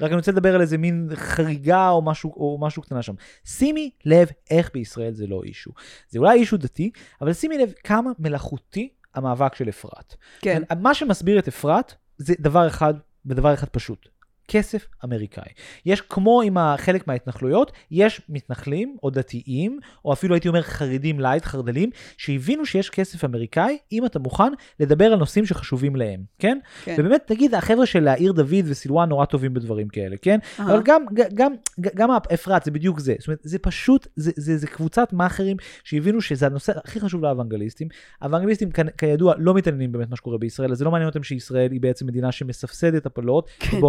רק 0.00 0.10
אני 0.10 0.16
רוצה 0.16 0.32
לדבר 0.32 0.54
על 0.54 0.60
איזה 0.60 0.78
מין 0.78 1.10
חריגה 1.14 1.88
או 1.88 2.02
משהו, 2.02 2.30
או 2.30 2.58
משהו 2.60 2.82
קטנה 2.82 3.02
שם. 3.02 3.14
שימי 3.44 3.90
לב 4.04 4.28
איך 4.50 4.70
בישראל 4.74 5.14
זה 5.14 5.26
לא 5.26 5.42
issue. 5.44 5.70
זה 6.08 6.18
אולי 6.18 6.38
issue 6.38 6.56
דתי, 6.56 6.90
אבל 7.20 7.32
שימי 7.32 7.58
לב 7.58 7.72
כמה 7.84 8.10
מלאכותי 8.18 8.88
המאבק 9.14 9.54
של 9.54 9.68
אפרת. 9.68 10.14
כן. 10.40 10.62
מה 10.80 10.94
שמסביר 10.94 11.38
את 11.38 11.48
אפרת 11.48 11.94
זה 12.18 12.34
דבר 12.40 12.66
אחד, 12.66 12.94
ודבר 13.26 13.54
אחד 13.54 13.68
פשוט. 13.68 14.08
כסף 14.48 14.86
אמריקאי. 15.04 15.48
יש 15.86 16.00
כמו 16.00 16.42
עם 16.42 16.56
חלק 16.76 17.06
מההתנחלויות, 17.08 17.72
יש 17.90 18.20
מתנחלים 18.28 18.96
או 19.02 19.10
דתיים, 19.10 19.78
או 20.04 20.12
אפילו 20.12 20.34
הייתי 20.34 20.48
אומר 20.48 20.62
חרדים 20.62 21.20
light, 21.20 21.44
חרדלים, 21.44 21.90
שהבינו 22.16 22.66
שיש 22.66 22.90
כסף 22.90 23.24
אמריקאי, 23.24 23.78
אם 23.92 24.06
אתה 24.06 24.18
מוכן 24.18 24.52
לדבר 24.80 25.04
על 25.04 25.18
נושאים 25.18 25.46
שחשובים 25.46 25.96
להם, 25.96 26.20
כן? 26.38 26.58
כן. 26.84 26.96
ובאמת, 26.98 27.30
נגיד, 27.30 27.54
החבר'ה 27.54 27.86
של 27.86 28.08
העיר 28.08 28.32
דוד 28.32 28.64
וסילואן 28.64 29.08
נורא 29.08 29.24
טובים 29.24 29.54
בדברים 29.54 29.88
כאלה, 29.88 30.16
כן? 30.22 30.38
אהה. 30.60 30.74
אבל 30.74 30.82
גם, 30.84 31.04
גם, 31.34 31.52
גם 31.94 32.10
אפרת, 32.34 32.64
זה 32.64 32.70
בדיוק 32.70 33.00
זה. 33.00 33.14
זאת 33.18 33.28
אומרת, 33.28 33.40
זה 33.42 33.58
פשוט, 33.58 34.06
זה, 34.16 34.30
זה, 34.36 34.56
זה 34.56 34.66
קבוצת 34.66 35.12
מאכערים 35.12 35.56
שהבינו 35.84 36.20
שזה 36.20 36.46
הנושא 36.46 36.72
הכי 36.84 37.00
חשוב 37.00 37.22
לאוונגליסטים. 37.22 37.88
האוונגליסטים, 38.20 38.72
כ- 38.72 38.80
כידוע, 38.98 39.34
לא 39.38 39.54
מתעניינים 39.54 39.92
באמת 39.92 40.10
מה 40.10 40.16
שקורה 40.16 40.38
בישראל, 40.38 40.72
אז 40.72 40.78
זה 40.78 40.84
לא 40.84 40.90
מעניין 40.90 41.08
אותם 41.08 41.22
שישראל 41.22 41.72
היא 41.72 41.80
בעצם 41.80 42.06
מדינה 42.06 42.32
שמסבסדת 42.32 43.06
הפלות, 43.06 43.50
כן. 43.58 43.80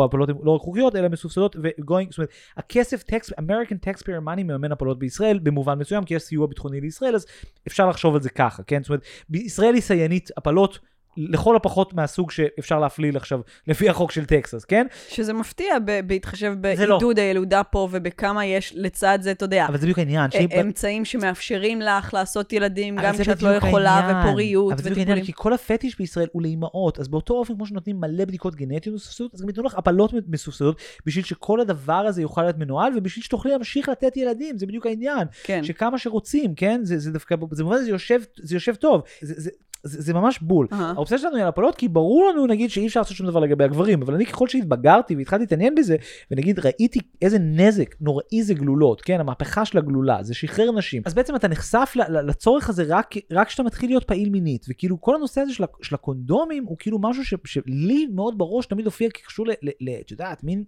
לא 0.45 0.51
רק 0.51 0.61
חוקיות, 0.61 0.95
אלא 0.95 1.07
מסובסדות 1.07 1.55
ו-going, 1.55 2.09
זאת 2.09 2.17
אומרת, 2.17 2.29
הכסף, 2.57 3.03
tax, 3.03 3.41
American 3.41 3.89
taxpayer 3.89 4.27
money 4.27 4.43
מממן 4.43 4.71
הפלות 4.71 4.99
בישראל, 4.99 5.39
במובן 5.39 5.79
מסוים, 5.79 6.03
כי 6.03 6.13
יש 6.13 6.23
סיוע 6.23 6.47
ביטחוני 6.47 6.81
לישראל, 6.81 7.15
אז 7.15 7.25
אפשר 7.67 7.89
לחשוב 7.89 8.15
על 8.15 8.21
זה 8.21 8.29
ככה, 8.29 8.63
כן? 8.63 8.83
זאת 8.83 8.89
אומרת, 8.89 9.03
בישראל 9.29 9.73
היא 9.73 9.81
סיינית 9.81 10.29
הפלות. 10.37 10.79
לכל 11.17 11.55
הפחות 11.55 11.93
מהסוג 11.93 12.31
שאפשר 12.31 12.79
להפליל 12.79 13.17
עכשיו 13.17 13.39
לפי 13.67 13.89
החוק 13.89 14.11
של 14.11 14.25
טקסס, 14.25 14.65
כן? 14.65 14.87
שזה 15.09 15.33
מפתיע 15.33 15.73
ב- 15.85 15.99
בהתחשב 16.07 16.53
זה 16.75 16.85
לא. 16.85 16.95
בעידוד 16.95 17.19
הילודה 17.19 17.63
פה 17.63 17.87
ובכמה 17.91 18.45
יש 18.45 18.73
לצד 18.75 19.19
זה, 19.21 19.31
אתה 19.31 19.45
יודע, 19.45 19.65
אבל 19.65 19.77
זה 19.77 19.81
בדיוק 19.81 19.99
העניין. 19.99 20.29
א- 20.33 20.61
אמצעים 20.61 21.05
שמאפשרים 21.05 21.81
לך 21.81 22.13
לעשות 22.13 22.53
ילדים 22.53 22.95
גם 23.03 23.15
זה 23.15 23.23
כשאת 23.23 23.41
לא 23.41 23.49
יכולה, 23.49 23.91
העניין. 23.91 24.27
ופוריות 24.27 24.73
אבל 24.73 24.81
זה 24.83 24.89
בדיוק. 24.89 25.07
העניין, 25.07 25.25
כי 25.25 25.31
כל 25.35 25.53
הפטיש 25.53 25.97
בישראל 25.97 26.27
הוא 26.31 26.41
לאימהות, 26.41 26.99
אז 26.99 27.07
באותו 27.07 27.33
אופן 27.33 27.55
כמו 27.55 27.65
שנותנים 27.65 27.99
מלא 27.99 28.25
בדיקות 28.25 28.55
גנטיות 28.55 28.95
מסובסדות, 28.95 29.33
אז 29.33 29.41
גם 29.41 29.47
ייתנו 29.47 29.63
לך 29.63 29.75
הפלות 29.77 30.13
מסובסדות, 30.27 30.81
בשביל 31.05 31.23
שכל 31.25 31.59
הדבר 31.59 31.93
הזה 31.93 32.21
יוכל 32.21 32.41
להיות 32.41 32.57
מנוהל, 32.57 32.93
ובשביל 32.97 33.23
שתוכלי 33.23 33.51
להמשיך 33.51 33.89
לתת 33.89 34.17
ילדים, 34.17 34.57
זה 34.57 34.65
בדיוק 34.65 34.85
העניין. 34.85 35.27
כן. 35.43 35.63
שכמה 35.63 35.97
שרוצים, 35.97 36.55
כן? 36.55 36.81
זה, 36.83 36.99
זה 36.99 37.11
דווקא, 37.11 37.35
זה 37.51 37.63
במובן 37.63 37.77
הזה 37.77 37.89
יושב, 37.89 38.21
זה 38.37 38.55
יושב 38.55 38.75
טוב. 38.75 39.01
זה, 39.21 39.33
זה, 39.37 39.49
זה, 39.85 40.01
זה 40.01 40.13
ממש 40.13 40.39
בול. 40.39 40.67
אהה. 40.71 40.93
האופציה 40.95 41.17
שלנו 41.17 41.35
היא 41.35 41.43
על 41.43 41.49
הפלות, 41.49 41.75
כי 41.75 41.87
ברור 41.87 42.29
לנו, 42.29 42.47
נגיד, 42.47 42.69
שאי 42.69 42.87
אפשר 42.87 42.99
לעשות 42.99 43.17
שום 43.17 43.27
דבר 43.27 43.39
לגבי 43.39 43.63
הגברים, 43.63 44.01
אבל 44.01 44.13
אני 44.13 44.25
ככל 44.25 44.47
שהתבגרתי 44.47 45.15
והתחלתי 45.15 45.43
להתעניין 45.43 45.75
בזה, 45.75 45.95
ונגיד, 46.31 46.59
ראיתי 46.59 46.99
איזה 47.21 47.39
נזק 47.39 47.95
נוראי 48.01 48.43
זה 48.43 48.53
גלולות, 48.53 49.01
כן? 49.01 49.19
המהפכה 49.19 49.65
של 49.65 49.77
הגלולה, 49.77 50.23
זה 50.23 50.33
שחרר 50.33 50.71
נשים. 50.71 51.01
אז 51.05 51.13
בעצם 51.13 51.35
אתה 51.35 51.47
נחשף 51.47 51.93
לצורך 52.09 52.69
הזה 52.69 52.83
רק 52.87 53.15
רק 53.31 53.47
כשאתה 53.47 53.63
מתחיל 53.63 53.89
להיות 53.89 54.03
פעיל 54.03 54.29
מינית, 54.29 54.65
וכאילו 54.69 55.01
כל 55.01 55.15
הנושא 55.15 55.41
הזה 55.41 55.53
של, 55.53 55.63
של 55.81 55.95
הקונדומים, 55.95 56.65
הוא 56.65 56.77
כאילו 56.79 56.99
משהו 56.99 57.25
ש, 57.25 57.33
שלי 57.45 58.07
מאוד 58.13 58.37
בראש 58.37 58.65
תמיד 58.65 58.85
הופיע 58.85 59.09
כקשור 59.09 59.47
ל... 59.47 59.51
ל- 59.51 59.89
ל- 59.89 59.99
את 60.01 60.11
יודעת, 60.11 60.43
מין... 60.43 60.63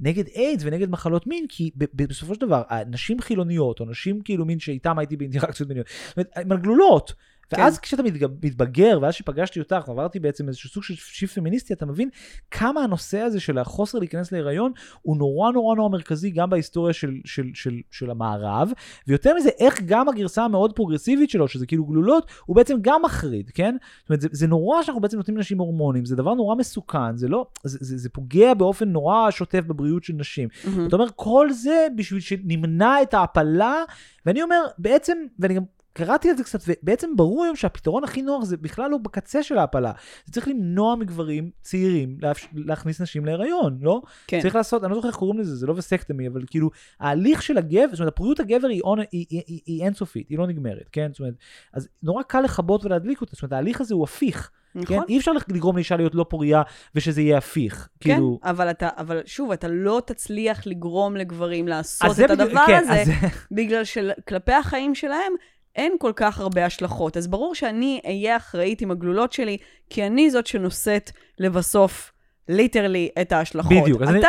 נגד 0.00 0.24
איידס 0.36 0.62
ונגד 0.66 0.90
מחלות 0.90 1.26
מין, 1.26 1.46
כי 1.48 1.70
בסופו 1.76 2.34
של 2.34 2.40
דבר, 2.40 2.62
נשים 2.86 3.20
חילוניות, 3.20 3.80
או 3.80 3.84
נשים 3.84 4.20
כאילו 4.20 4.44
מין 4.44 4.58
שאיתם 4.58 4.98
הייתי 4.98 5.16
באינטראקציות 5.16 5.68
מיניות, 5.68 5.86
זאת 6.08 6.16
אומרת, 6.16 6.30
הם 6.36 6.52
על 6.52 6.58
גלולות. 6.58 7.12
ואז 7.52 7.78
כן. 7.78 7.82
כשאתה 7.82 8.02
מתבגר, 8.42 8.98
ואז 9.02 9.14
שפגשתי 9.14 9.60
אותך, 9.60 9.88
ועברתי 9.88 10.20
בעצם 10.20 10.48
איזשהו 10.48 10.70
סוג 10.70 10.82
של 10.82 10.94
shift 10.94 11.34
פמיניסטי, 11.34 11.72
אתה 11.72 11.86
מבין 11.86 12.08
כמה 12.50 12.80
הנושא 12.80 13.18
הזה 13.18 13.40
של 13.40 13.58
החוסר 13.58 13.98
להיכנס 13.98 14.32
להיריון, 14.32 14.72
הוא 15.02 15.16
נורא 15.16 15.52
נורא 15.52 15.76
נורא 15.76 15.88
מרכזי 15.88 16.30
גם 16.30 16.50
בהיסטוריה 16.50 16.92
של, 16.92 17.14
של, 17.24 17.46
של, 17.54 17.80
של 17.90 18.10
המערב, 18.10 18.72
ויותר 19.08 19.34
מזה, 19.36 19.48
איך 19.58 19.82
גם 19.86 20.08
הגרסה 20.08 20.44
המאוד 20.44 20.72
פרוגרסיבית 20.72 21.30
שלו, 21.30 21.48
שזה 21.48 21.66
כאילו 21.66 21.84
גלולות, 21.84 22.30
הוא 22.46 22.56
בעצם 22.56 22.76
גם 22.80 23.02
מחריד, 23.04 23.50
כן? 23.50 23.76
זאת 24.00 24.10
אומרת, 24.10 24.20
זה, 24.20 24.28
זה 24.32 24.46
נורא 24.46 24.82
שאנחנו 24.82 25.00
בעצם 25.00 25.16
נותנים 25.16 25.36
לנשים 25.36 25.58
הורמונים, 25.58 26.04
זה 26.04 26.16
דבר 26.16 26.34
נורא 26.34 26.54
מסוכן, 26.54 27.16
זה 27.16 27.28
לא, 27.28 27.46
זה, 27.64 27.78
זה, 27.80 27.98
זה 27.98 28.08
פוגע 28.08 28.54
באופן 28.54 28.88
נורא 28.88 29.30
שוטף 29.30 29.60
בבריאות 29.66 30.04
של 30.04 30.12
נשים. 30.12 30.48
מהמם. 30.64 30.86
אתה 30.86 30.96
אומר, 30.96 31.08
כל 31.16 31.52
זה 31.52 31.86
בשביל 31.96 32.20
שנמנע 32.20 33.02
את 33.02 33.14
ההפלה, 33.14 33.82
ואני 34.26 34.42
אומר, 34.42 34.66
בעצם, 34.78 35.18
ואני 35.38 35.54
גם 35.54 35.62
קראתי 35.92 36.30
על 36.30 36.36
זה 36.36 36.44
קצת, 36.44 36.60
ובעצם 36.66 37.16
ברור 37.16 37.44
היום 37.44 37.56
שהפתרון 37.56 38.04
הכי 38.04 38.22
נוח 38.22 38.44
זה 38.44 38.56
בכלל 38.56 38.90
לא 38.90 38.98
בקצה 38.98 39.42
של 39.42 39.58
ההפלה. 39.58 39.92
זה 40.24 40.32
צריך 40.32 40.48
למנוע 40.48 40.96
מגברים 40.96 41.50
צעירים 41.62 42.16
להפ... 42.22 42.46
להכניס 42.54 43.00
נשים 43.00 43.24
להיריון, 43.24 43.78
לא? 43.82 44.02
כן. 44.26 44.40
צריך 44.40 44.54
לעשות, 44.54 44.84
אני 44.84 44.90
לא 44.90 44.96
זוכר 44.96 45.08
איך 45.08 45.16
קוראים 45.16 45.40
לזה, 45.40 45.56
זה 45.56 45.66
לא 45.66 45.74
וסקטמי, 45.76 46.28
אבל 46.28 46.42
כאילו, 46.46 46.70
ההליך 47.00 47.42
של 47.42 47.58
הגבר, 47.58 47.86
זאת 47.90 48.00
אומרת, 48.00 48.12
הפוריות 48.12 48.40
הגבר 48.40 48.68
היא, 48.68 48.82
היא, 49.12 49.26
היא, 49.30 49.42
היא, 49.46 49.60
היא 49.66 49.84
אינסופית, 49.84 50.28
היא 50.28 50.38
לא 50.38 50.46
נגמרת, 50.46 50.88
כן? 50.92 51.08
זאת 51.12 51.20
אומרת, 51.20 51.34
אז 51.72 51.88
נורא 52.02 52.22
קל 52.22 52.40
לכבות 52.40 52.84
ולהדליק 52.84 53.20
אותה, 53.20 53.32
זאת 53.34 53.42
אומרת, 53.42 53.52
ההליך 53.52 53.80
הזה 53.80 53.94
הוא 53.94 54.04
הפיך. 54.04 54.50
נכון. 54.74 54.96
כן? 54.96 55.02
אי 55.08 55.18
אפשר 55.18 55.32
לגרום 55.48 55.76
לאישה 55.76 55.96
להיות 55.96 56.14
לא 56.14 56.26
פוריה 56.28 56.62
ושזה 56.94 57.22
יהיה 57.22 57.38
הפיך. 57.38 57.88
כן, 58.00 58.14
כאילו... 58.14 58.38
אבל, 58.42 58.70
אתה, 58.70 58.88
אבל 58.96 59.20
שוב, 59.26 59.52
אתה 59.52 59.68
לא 59.68 60.02
תצליח 60.06 60.66
לגרום 60.66 61.16
לגברים 61.16 61.68
לעשות 61.68 62.10
את 62.10 62.16
בדיוק- 62.16 62.30
הדבר 62.30 62.66
כן, 62.66 62.78
הזה, 62.78 62.92
אז 63.02 63.08
בגלל 63.50 63.84
שכלפי 63.84 64.52
החיים 64.52 64.94
שלהם 64.94 65.32
אין 65.80 65.92
כל 65.98 66.12
כך 66.16 66.40
הרבה 66.40 66.66
השלכות. 66.66 67.16
אז 67.16 67.26
ברור 67.28 67.54
שאני 67.54 68.00
אהיה 68.06 68.36
אחראית 68.36 68.80
עם 68.80 68.90
הגלולות 68.90 69.32
שלי, 69.32 69.56
כי 69.90 70.06
אני 70.06 70.30
זאת 70.30 70.46
שנושאת 70.46 71.10
לבסוף, 71.38 72.12
ליטרלי, 72.48 73.08
את 73.20 73.32
ההשלכות. 73.32 73.72
בדיוק, 73.82 74.02
אתה, 74.02 74.10
אני- 74.10 74.20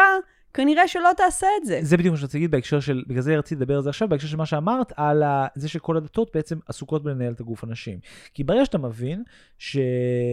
כנראה 0.53 0.87
שלא 0.87 1.09
תעשה 1.17 1.47
את 1.61 1.65
זה. 1.65 1.79
זה 1.81 1.97
בדיוק 1.97 2.11
מה 2.11 2.17
שרציתי 2.17 2.37
להגיד 2.37 2.51
בהקשר 2.51 2.79
של, 2.79 3.03
בגלל 3.07 3.21
זה 3.21 3.37
רציתי 3.37 3.55
לדבר 3.55 3.75
על 3.75 3.81
זה 3.81 3.89
עכשיו, 3.89 4.09
בהקשר 4.09 4.27
של 4.27 4.37
מה 4.37 4.45
שאמרת, 4.45 4.93
על 4.95 5.23
ה, 5.23 5.47
זה 5.55 5.69
שכל 5.69 5.97
הדתות 5.97 6.31
בעצם 6.33 6.59
עסוקות 6.67 7.03
בלנהל 7.03 7.33
את 7.33 7.39
הגוף 7.39 7.63
הנשים. 7.63 7.99
כי 8.33 8.43
ברגע 8.43 8.65
שאתה 8.65 8.77
מבין, 8.77 9.23
ש... 9.57 9.77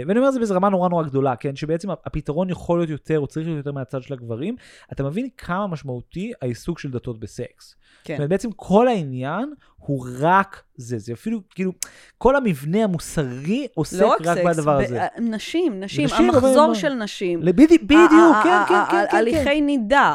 ואני 0.07 0.19
אומר 0.19 0.29
את 0.29 0.33
זה 0.33 0.39
באיזו 0.39 0.55
רמה 0.55 0.69
נורא 0.69 0.89
נורא 0.89 1.03
גדולה, 1.03 1.37
כן? 1.37 1.57
שבעצם 1.57 1.91
הפתרון 1.91 2.51
יכול 2.51 2.79
להיות 2.79 2.91
יותר, 2.91 3.21
או 3.21 3.27
צריך 3.27 3.47
להיות 3.47 3.57
יותר 3.57 3.73
מהצד 3.73 4.03
של 4.03 4.15
הגברים, 4.15 4.57
אתה 4.93 5.03
מבין 5.03 5.29
כמה 5.37 5.67
משמעותי 5.67 6.33
העיסוק 6.43 6.79
של 6.79 6.91
דתות 6.91 7.21
בסקס. 7.21 7.69
זאת 7.69 8.07
כן. 8.07 8.15
אומרת, 8.15 8.31
בעצם 8.31 8.49
כל 8.57 8.89
העניין 8.89 9.53
הוא 9.79 10.07
רק 10.21 10.63
זה, 10.77 10.99
זה 10.99 11.13
אפילו, 11.13 11.41
כאילו, 11.55 11.73
כל 12.19 12.37
המבנה 12.37 12.85
המוסרי 12.85 13.67
עוסק 13.75 14.01
לא 14.01 14.07
רק 14.09 14.21
רק 14.21 14.39
סקס, 14.39 14.47
בדבר 14.59 14.79
ב- 14.79 14.81
הזה. 14.85 15.07
נשים, 15.19 15.81
נשים, 15.81 16.05
נשים, 16.05 16.31
המחזור 16.31 16.65
אבל- 16.67 16.75
של 16.75 16.95
נשים. 16.95 17.41
בדיוק, 17.45 17.83
בדיוק, 17.83 18.37
כן, 18.43 18.63
כן, 18.69 18.75
כן, 18.75 18.85
כן, 18.91 19.07
כן. 19.11 19.17
הליכי 19.17 19.61
נידה. 19.61 20.15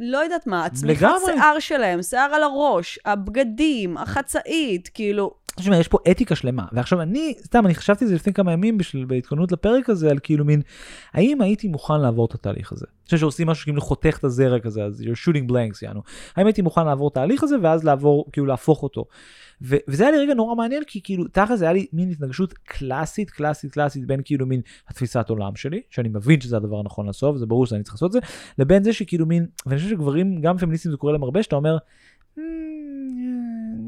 לא 0.00 0.18
יודעת 0.18 0.46
מה, 0.46 0.64
הצמיחת. 0.64 1.08
שיער 1.24 1.58
שלהם, 1.58 2.02
שיער 2.02 2.34
על 2.34 2.42
הראש, 2.42 2.98
הבגדים, 3.04 3.96
החצאית, 3.96 4.90
כאילו, 4.94 5.34
תשמע, 5.56 5.78
יש 5.78 5.88
פה 5.88 5.98
אתיקה 6.10 6.36
שלמה. 6.36 6.64
ועכשיו 6.72 7.02
אני, 7.02 7.34
סתם, 7.44 7.66
אני 7.66 7.74
חשבתי 7.74 8.04
על 8.04 8.08
זה 8.08 8.14
לפני 8.14 8.32
כמה 8.32 8.52
ימים 8.52 8.78
בשביל, 8.78 9.04
בהתכוננות 9.04 9.52
לפרק 9.52 9.90
הזה, 9.90 10.10
על 10.10 10.18
כאילו 10.22 10.44
מין, 10.44 10.62
האם 11.12 11.40
הייתי 11.40 11.68
מוכן 11.68 12.00
לעבור 12.00 12.26
את 12.26 12.34
התהליך 12.34 12.72
הזה? 12.72 12.86
אני 12.88 13.04
חושב 13.04 13.16
שעושים 13.18 13.46
משהו 13.46 13.64
כאילו 13.64 13.80
חותך 13.80 14.16
את 14.18 14.24
הזרע 14.24 14.58
כזה, 14.58 14.84
אז 14.84 15.00
you're 15.00 15.28
shooting 15.28 15.50
blanks, 15.50 15.78
יענו. 15.82 16.02
האם 16.36 16.46
הייתי 16.46 16.62
מוכן 16.62 16.86
לעבור 16.86 17.08
את 17.08 17.12
התהליך 17.12 17.42
הזה, 17.42 17.56
ואז 17.62 17.84
לעבור, 17.84 18.24
כאילו 18.32 18.46
להפוך 18.46 18.82
אותו. 18.82 19.04
ו- 19.62 19.76
וזה 19.88 20.02
היה 20.02 20.12
לי 20.12 20.18
רגע 20.18 20.34
נורא 20.34 20.54
מעניין, 20.54 20.82
כי 20.86 21.00
כאילו, 21.02 21.24
תכל'ס 21.28 21.62
היה 21.62 21.72
לי 21.72 21.86
מין 21.92 22.10
התנגשות 22.10 22.52
קלאסית, 22.52 23.30
קלאסית, 23.30 23.72
קלאסית, 23.72 24.06
בין 24.06 24.20
כאילו 24.24 24.46
מין 24.46 24.60
התפיסת 24.88 25.30
עולם 25.30 25.56
שלי, 25.56 25.80
שאני 25.90 26.08
מבין 26.08 26.40
שזה 26.40 26.56
הדבר 26.56 26.78
הנכון 26.78 27.06
לעשות, 27.06 27.34
וזה 27.34 27.46
ברור 27.46 27.66
שאני 27.66 27.82
צריך 27.82 27.94
לעשות 27.94 28.06
את 28.06 28.12
זה, 28.12 28.18
לבין 28.58 28.84
זה 28.84 28.92
שכאילו 28.92 29.26
מין, 29.26 29.46
ואני 29.66 29.78
חושב 29.78 29.90
שגברים, 29.90 30.40
גם 30.40 30.58
פמיניסטים 30.58 30.90
זה 30.90 30.96
קורה 30.96 31.12
להם 31.12 31.22
הרבה, 31.22 31.42
שאתה 31.42 31.56
אומר, 31.56 31.76
"Hmm, 31.76 32.15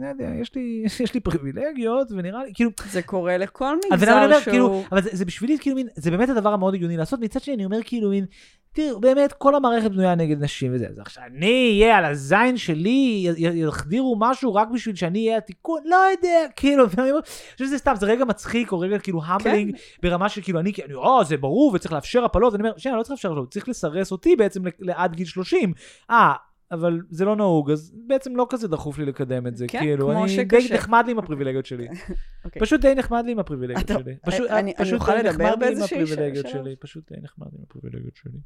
לא 0.00 0.06
יודע, 0.06 0.30
יש 0.40 0.54
לי, 0.54 0.84
יש 1.04 1.14
לי 1.14 1.20
פריבילגיות, 1.20 2.08
ונראה 2.10 2.44
לי, 2.44 2.50
כאילו, 2.54 2.70
זה 2.90 3.02
קורה 3.02 3.36
לכל 3.36 3.64
אני 3.66 3.96
מגזר 3.96 4.24
אומר, 4.24 4.40
כאילו, 4.40 4.66
שהוא... 4.66 4.84
אבל 4.92 5.02
זה, 5.02 5.10
זה 5.12 5.24
בשבילי, 5.24 5.58
כאילו, 5.58 5.76
מין, 5.76 5.88
זה 5.96 6.10
באמת 6.10 6.28
הדבר 6.28 6.52
המאוד 6.52 6.74
הגיוני 6.74 6.96
לעשות, 6.96 7.20
מצד 7.20 7.40
שני, 7.40 7.54
אני 7.54 7.64
אומר, 7.64 7.78
כאילו, 7.84 8.10
מין, 8.10 8.24
תראו, 8.72 9.00
באמת, 9.00 9.32
כל 9.32 9.54
המערכת 9.54 9.90
בנויה 9.90 10.14
נגד 10.14 10.42
נשים 10.42 10.74
וזה, 10.74 10.86
אז 10.88 10.98
עכשיו 10.98 11.24
אני 11.26 11.80
אהיה 11.80 11.96
על 11.96 12.04
הזין 12.04 12.56
שלי, 12.56 13.26
יחדירו 13.38 14.16
משהו 14.18 14.54
רק 14.54 14.68
בשביל 14.68 14.94
שאני 14.94 15.26
אהיה 15.26 15.38
התיקון, 15.38 15.80
לא 15.84 15.96
יודע, 15.96 16.46
כאילו, 16.56 16.84
אני 16.98 17.10
חושב 17.52 17.64
שזה 17.64 17.78
סתם, 17.78 17.92
זה 17.96 18.06
רגע 18.06 18.24
מצחיק, 18.24 18.72
או 18.72 18.78
רגע 18.78 18.98
כאילו 18.98 19.20
המבלינג, 19.24 19.76
ברמה 20.02 20.28
של 20.28 20.42
כאילו, 20.42 20.60
אני, 20.60 20.72
אני, 20.84 20.94
או, 20.94 21.24
זה 21.24 21.36
ברור, 21.36 21.72
וצריך 21.74 21.92
לאפשר 21.92 22.24
הפלות, 22.24 22.52
ואני 22.52 22.62
אומר, 22.62 22.78
שנייה, 22.78 22.96
לא 22.96 23.02
צריך 23.02 23.10
לאפשר 23.10 23.32
הפלות, 23.32 23.50
צריך 23.50 23.68
לסרס 23.68 24.12
אותי 24.12 24.36
בעצם 24.36 24.62
לעד 24.78 25.14
גיל 25.14 25.26
30. 25.26 25.72
אה, 26.10 26.34
אבל 26.70 27.00
זה 27.10 27.24
לא 27.24 27.36
נהוג, 27.36 27.70
אז 27.70 27.92
בעצם 28.06 28.36
לא 28.36 28.46
כזה 28.50 28.68
דחוף 28.68 28.98
לי 28.98 29.04
לקדם 29.06 29.46
את 29.46 29.56
זה, 29.56 29.66
כן, 29.68 29.78
כאילו, 29.78 30.06
כמו 30.08 30.22
אני 30.24 30.28
שקשה. 30.36 30.68
די 30.68 30.74
נחמד 30.74 31.02
לי 31.06 31.12
עם 31.12 31.18
הפריבילגיות 31.18 31.66
שלי. 31.66 31.88
אוקיי. 32.44 32.60
פשוט 32.62 32.80
די 32.80 32.94
נחמד 32.94 33.22
לי 33.26 33.32
עם 33.32 33.38
הפריבילגיות 33.38 33.88
שלי. 33.88 34.14
פשוט 34.26 34.50
אני- 34.50 34.60
אני 34.60 34.74
פשוט 34.84 35.00
אוכל 35.00 35.12
די 35.22 35.28
לדבר 35.28 35.44
נחמד 35.50 35.62
לי 35.62 35.76
עם 35.76 35.82
הפריבילגיות 35.82 36.46
שלב? 36.48 36.62
שלי. 36.64 36.76
פשוט 36.76 37.12
די 37.12 37.18
נחמד 37.22 37.46
לי 37.52 37.58
עם 37.58 37.64
הפריבילגיות 37.68 38.16
שלי. 38.16 38.38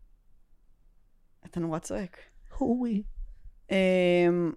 אתה 1.47 1.61
נורא 1.61 1.79
צועק. 1.79 2.17
אוי. 2.61 3.03
אמ, 3.71 4.53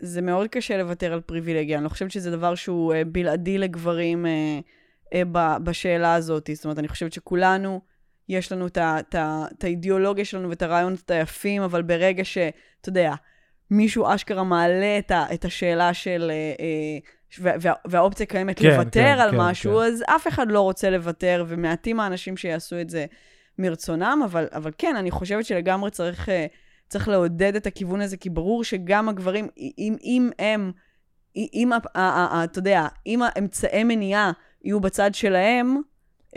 זה 0.00 0.22
מאוד 0.22 0.48
קשה 0.48 0.78
לוותר 0.78 1.12
על 1.12 1.20
פריבילגיה. 1.20 1.76
אני 1.76 1.84
לא 1.84 1.88
חושבת 1.88 2.10
שזה 2.10 2.30
דבר 2.30 2.54
שהוא 2.54 2.94
אה, 2.94 3.04
בלעדי 3.04 3.58
לגברים 3.58 4.26
אה, 4.26 5.22
ב- 5.32 5.64
בשאלה 5.64 6.14
הזאת. 6.14 6.50
זאת 6.54 6.64
אומרת, 6.64 6.78
אני 6.78 6.88
חושבת 6.88 7.12
שכולנו, 7.12 7.80
יש 8.30 8.52
לנו 8.52 8.66
את 8.66 9.64
האידיאולוגיה 9.64 10.24
שלנו 10.24 10.50
ואת 10.50 10.62
הרעיונות 10.62 11.10
היפים, 11.10 11.62
אבל 11.62 11.82
ברגע 11.82 12.24
שאתה 12.24 12.88
יודע, 12.88 13.14
מישהו 13.70 14.14
אשכרה 14.14 14.44
מעלה 14.44 14.98
את, 14.98 15.10
ה- 15.10 15.34
את 15.34 15.44
השאלה 15.44 15.94
של... 15.94 16.30
אה, 16.30 16.64
אה, 16.64 16.98
וה- 17.38 17.52
וה- 17.60 17.72
והאופציה 17.84 18.26
קיימת 18.26 18.58
כן, 18.58 18.68
לוותר 18.68 19.00
כן, 19.00 19.18
על 19.20 19.30
כן, 19.30 19.36
משהו, 19.38 19.72
כן. 19.72 19.78
אז 19.78 20.04
אף 20.16 20.28
אחד 20.28 20.50
לא 20.50 20.60
רוצה 20.60 20.90
לוותר, 20.90 21.44
ומעטים 21.48 22.00
האנשים 22.00 22.36
שיעשו 22.36 22.80
את 22.80 22.90
זה 22.90 23.06
מרצונם, 23.58 24.20
אבל, 24.24 24.48
אבל 24.52 24.70
כן, 24.78 24.96
אני 24.96 25.10
חושבת 25.10 25.44
שלגמרי 25.44 25.90
צריך, 25.90 26.28
אה, 26.28 26.46
צריך 26.88 27.08
לעודד 27.08 27.56
את 27.56 27.66
הכיוון 27.66 28.00
הזה, 28.00 28.16
כי 28.16 28.30
ברור 28.30 28.64
שגם 28.64 29.08
הגברים, 29.08 29.48
אם, 29.78 29.96
אם 30.02 30.30
הם, 30.38 30.72
אם, 31.36 31.70
אתה 32.44 32.58
יודע, 32.58 32.86
אם 33.06 33.20
האמצעי 33.22 33.84
מניעה 33.84 34.32
יהיו 34.64 34.80
בצד 34.80 35.14
שלהם, 35.14 35.76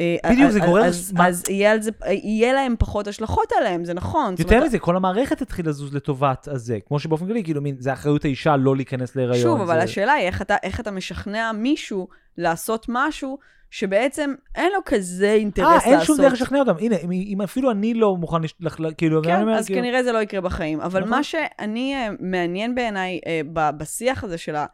בדיוק, 0.01 0.47
אז- 0.47 0.53
זה 0.53 0.59
גורר- 0.59 0.85
אז, 0.85 1.13
אז 1.19 1.43
יהיה, 1.49 1.71
על 1.71 1.81
זה, 1.81 1.91
יהיה 2.07 2.53
להם 2.53 2.75
פחות 2.79 3.07
השלכות 3.07 3.51
עליהם, 3.59 3.85
זה 3.85 3.93
נכון. 3.93 4.35
יותר 4.39 4.55
אומרת, 4.55 4.67
מזה, 4.67 4.79
כל 4.79 4.95
המערכת 4.95 5.37
תתחיל 5.37 5.69
לזוז 5.69 5.93
לטובת 5.95 6.47
הזה. 6.47 6.77
כמו 6.87 6.99
שבאופן 6.99 7.27
כללי, 7.27 7.43
כאילו, 7.43 7.61
מין, 7.61 7.75
זה 7.79 7.93
אחריות 7.93 8.25
האישה 8.25 8.55
לא 8.57 8.75
להיכנס 8.75 9.15
להיריון. 9.15 9.41
שוב, 9.41 9.61
אבל 9.61 9.75
זה- 9.77 9.83
השאלה 9.83 10.13
היא 10.13 10.27
איך 10.27 10.41
אתה, 10.41 10.55
איך 10.63 10.79
אתה 10.79 10.91
משכנע 10.91 11.51
מישהו 11.51 12.07
לעשות 12.37 12.85
משהו 12.89 13.37
שבעצם 13.71 14.33
אין 14.55 14.71
לו 14.71 14.79
כזה 14.85 15.31
אינטרס 15.31 15.65
אה, 15.67 15.73
לעשות. 15.75 15.87
אין 15.93 16.01
שום 16.03 16.17
דרך 16.17 16.33
לשכנע 16.33 16.59
אותם. 16.59 16.75
הנה, 16.79 16.95
אם- 16.95 17.11
אם 17.11 17.41
אפילו 17.41 17.71
אני 17.71 17.93
לא 17.93 18.15
מוכן, 18.17 18.41
לש- 18.41 18.53
כאילו, 18.97 19.19
אני 19.19 19.27
כן, 19.27 19.41
אומר, 19.41 19.53
אז 19.55 19.65
כאילו- 19.65 19.81
כנראה 19.81 20.03
זה 20.03 20.11
לא 20.11 20.17
יקרה 20.21 20.41
בחיים. 20.41 20.81
אבל 20.81 20.99
נכון. 20.99 21.09
מה 21.11 21.23
שאני, 21.23 21.95
אה, 21.95 22.09
מעניין 22.19 22.75
בעיניי 22.75 23.19
אה, 23.27 23.41
בשיח 23.77 24.23
הזה 24.23 24.37
של, 24.37 24.55
ה, 24.55 24.65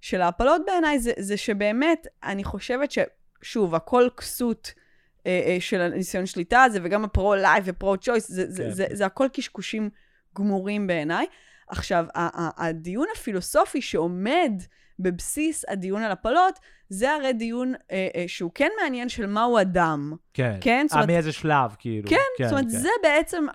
של 0.00 0.20
ההפלות 0.20 0.62
בעיניי, 0.66 0.98
זה, 0.98 1.12
זה 1.18 1.36
שבאמת, 1.36 2.06
אני 2.24 2.44
חושבת 2.44 2.90
ששוב, 3.42 3.74
הכל 3.74 4.08
כסות 4.16 4.72
אה, 5.26 5.42
אה, 5.46 5.56
של 5.60 5.80
הניסיון 5.80 6.26
שליטה 6.26 6.62
הזה, 6.62 6.78
וגם 6.82 7.04
ה 7.04 7.11
pro-life 7.11 7.64
ו 7.66 7.71
pro-choice, 7.71 8.30
זה, 8.30 8.50
זה, 8.50 8.62
כן. 8.62 8.70
זה, 8.70 8.86
זה 8.92 9.06
הכל 9.06 9.26
קשקושים 9.32 9.90
גמורים 10.38 10.86
בעיניי. 10.86 11.26
עכשיו, 11.68 12.06
הדיון 12.56 13.06
הפילוסופי 13.14 13.82
שעומד 13.82 14.52
בבסיס 14.98 15.64
הדיון 15.68 16.02
על 16.02 16.12
הפלות, 16.12 16.58
זה 16.88 17.12
הרי 17.12 17.32
דיון 17.32 17.74
אה, 17.92 18.08
אה, 18.16 18.24
שהוא 18.26 18.50
כן 18.54 18.68
מעניין 18.82 19.08
של 19.08 19.26
מהו 19.26 19.60
אדם. 19.60 20.12
כן. 20.34 20.56
כן? 20.60 20.86
זאת 20.88 20.96
אה, 20.96 21.02
אומרת, 21.02 21.14
מאיזה 21.14 21.32
שלב, 21.32 21.74
כאילו. 21.78 22.08
כן, 22.08 22.44
זאת 22.44 22.52
אומרת, 22.52 22.70
זה 22.70 22.88
בעצם 23.02 23.46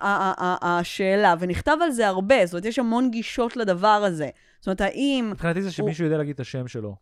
השאלה, 0.62 1.34
ונכתב 1.40 1.76
על 1.82 1.90
זה 1.90 2.08
הרבה, 2.08 2.46
זאת 2.46 2.52
אומרת, 2.52 2.64
יש 2.64 2.78
המון 2.78 3.10
גישות 3.10 3.56
לדבר 3.56 3.88
הזה. 3.88 4.28
זאת 4.60 4.66
אומרת, 4.66 4.80
האם, 4.80 5.28
מבחינתי 5.32 5.62
זה 5.62 5.72
שמישהו 5.72 6.04
יודע 6.04 6.18
להגיד 6.18 6.34
את 6.34 6.40
השם 6.40 6.68
שלו. 6.68 6.96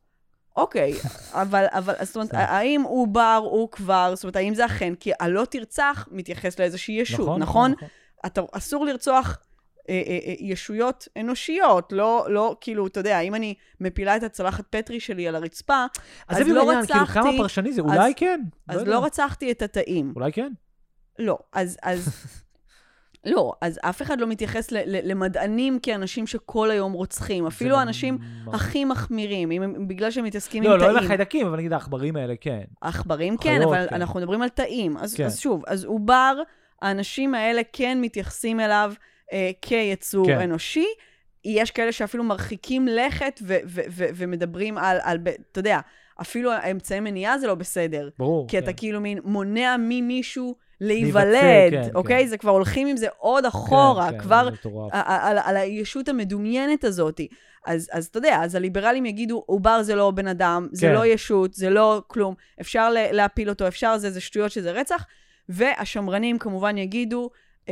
אוקיי, 0.61 0.93
אבל, 1.33 1.67
אבל, 1.69 1.95
זאת 2.03 2.17
אומרת. 2.17 2.31
האם 2.33 2.83
הוא 2.83 3.09
בר, 3.09 3.41
הוא 3.45 3.71
כבר, 3.71 4.13
זאת 4.15 4.25
אומרת, 4.25 4.37
האם 4.37 4.55
זה 4.55 4.67
אכן, 4.67 4.95
כי 4.95 5.13
הלא 5.21 5.45
תרצח 5.51 6.09
מתייחס 6.11 6.59
לאיזושהי 6.59 6.95
ישות, 6.95 7.21
נכון? 7.21 7.41
נכון? 7.41 7.75
אתה, 8.27 8.41
אסור 8.53 8.87
לרצוח 8.87 9.39
אה, 9.89 10.03
אה, 10.07 10.19
אה, 10.27 10.35
ישויות 10.39 11.09
אנושיות, 11.21 11.93
לא, 11.93 12.27
לא, 12.29 12.57
כאילו, 12.61 12.87
אתה 12.87 13.01
יודע, 13.01 13.21
אם 13.21 13.35
אני 13.35 13.55
מפילה 13.81 14.17
את 14.17 14.23
הצלחת 14.23 14.65
פטרי 14.71 15.01
שלי 15.01 15.29
על 15.29 15.35
הרצפה, 15.37 15.85
אז 16.29 16.41
אז 16.41 16.49
לא 16.49 16.61
העניין, 16.61 16.87
כאילו, 16.87 17.07
כמה 17.07 17.21
רצחתי- 17.23 17.39
פרשני 17.39 17.73
זה, 17.73 17.81
אולי 17.81 18.13
כן. 18.17 18.41
אז 18.69 18.81
יודע. 18.81 18.91
לא 18.91 19.05
רצחתי 19.05 19.51
את 19.51 19.63
התאים. 19.63 20.13
אולי 20.17 20.33
כן. 20.33 20.53
לא, 21.19 21.39
אז, 21.53 21.77
אז, 21.83 22.09
לא, 23.25 23.53
אז 23.61 23.79
אף 23.83 24.03
אחד 24.03 24.21
לא 24.21 24.27
מתייחס 24.27 24.73
ל, 24.73 24.77
ל, 24.77 25.11
למדענים 25.11 25.79
כאנשים 25.83 26.27
שכל 26.27 26.71
היום 26.71 26.93
רוצחים, 26.93 27.47
אפילו 27.47 27.77
האנשים 27.77 28.19
ממש- 28.45 28.55
הכי 28.55 28.85
מחמירים, 28.85 29.51
אם 29.51 29.63
הם, 29.63 29.89
בגלל 29.89 30.11
שהם 30.11 30.25
מתעסקים 30.25 30.63
לא, 30.63 30.75
עם 30.75 30.81
לא 30.81 30.85
תאים. 30.87 30.97
החיידקים, 30.97 31.47
אבל 31.47 31.57
נגיד 31.59 31.73
העכברים 31.73 32.17
האלה, 32.17 32.35
כן. 32.41 32.61
העכברים 32.83 33.37
כן, 33.37 33.63
אבל 33.63 33.87
כן. 33.89 33.95
אנחנו 33.95 34.21
מדברים 34.21 34.43
על 34.43 34.49
תאים. 34.49 34.97
אז, 34.97 35.15
כן. 35.15 35.25
אז 35.25 35.39
שוב, 35.39 35.63
אז 35.67 35.85
עובר, 35.85 36.35
האנשים 36.83 37.35
האלה 37.35 37.63
כן 37.73 37.99
מתייחסים 38.01 38.61
אליו 38.61 38.93
אה, 39.33 39.51
כיצור 39.63 40.27
כן. 40.27 40.41
אנושי. 40.41 40.87
יש 41.45 41.71
כאלה 41.71 41.93
שאפילו 41.93 42.25
מרחיקים 42.25 42.89
לכת 42.89 43.41
ו- 43.43 43.57
ו- 43.67 43.81
ו- 43.91 44.05
ומדברים 44.15 44.79
על, 44.79 44.99
על, 45.03 45.19
אתה 45.53 45.59
יודע, 45.59 45.81
אפילו 46.21 46.51
אמצעי 46.71 47.01
מניעה 47.01 47.39
זה 47.39 47.47
לא 47.47 47.55
בסדר. 47.55 48.09
ברור. 48.19 48.49
כי 48.49 48.59
אתה 48.59 48.67
כן. 48.67 48.73
כאילו 48.77 49.01
מין 49.01 49.19
מונע 49.25 49.77
ממישהו 49.79 50.55
להיוולד, 50.81 51.71
כן, 51.71 51.89
אוקיי? 51.95 52.25
כן. 52.25 52.27
זה 52.27 52.39
כבר 52.39 52.51
הולכים 52.51 52.87
עם 52.87 52.97
זה 52.97 53.07
עוד 53.19 53.45
אחורה, 53.45 54.11
כן, 54.11 54.19
כן, 54.19 54.19
כבר 54.19 54.49
מטורף. 54.53 54.91
על, 54.93 55.03
על, 55.07 55.39
על 55.45 55.57
הישות 55.57 56.09
המדומיינת 56.09 56.85
הזאת. 56.85 57.21
אז, 57.67 57.91
אז 57.93 58.07
אתה 58.07 58.19
יודע, 58.19 58.41
אז 58.43 58.55
הליברלים 58.55 59.07
יגידו, 59.07 59.43
עובר 59.47 59.83
זה 59.83 59.95
לא 59.95 60.11
בן 60.11 60.27
אדם, 60.29 60.69
זה 60.73 60.87
כן. 60.87 60.95
לא 60.95 61.07
ישות, 61.07 61.55
זה 61.55 61.71
לא 61.71 62.03
כלום, 62.07 62.35
אפשר 62.61 62.91
להפיל 63.13 63.49
אותו, 63.49 63.69
אפשר 63.69 63.99
זה, 63.99 64.11
זה 64.11 64.21
שטויות 64.21 64.53
שזה 64.53 64.73
רצח. 64.73 65.07
והשמרנים 65.49 66.39
כמובן 66.39 66.79
יגידו, 66.79 67.31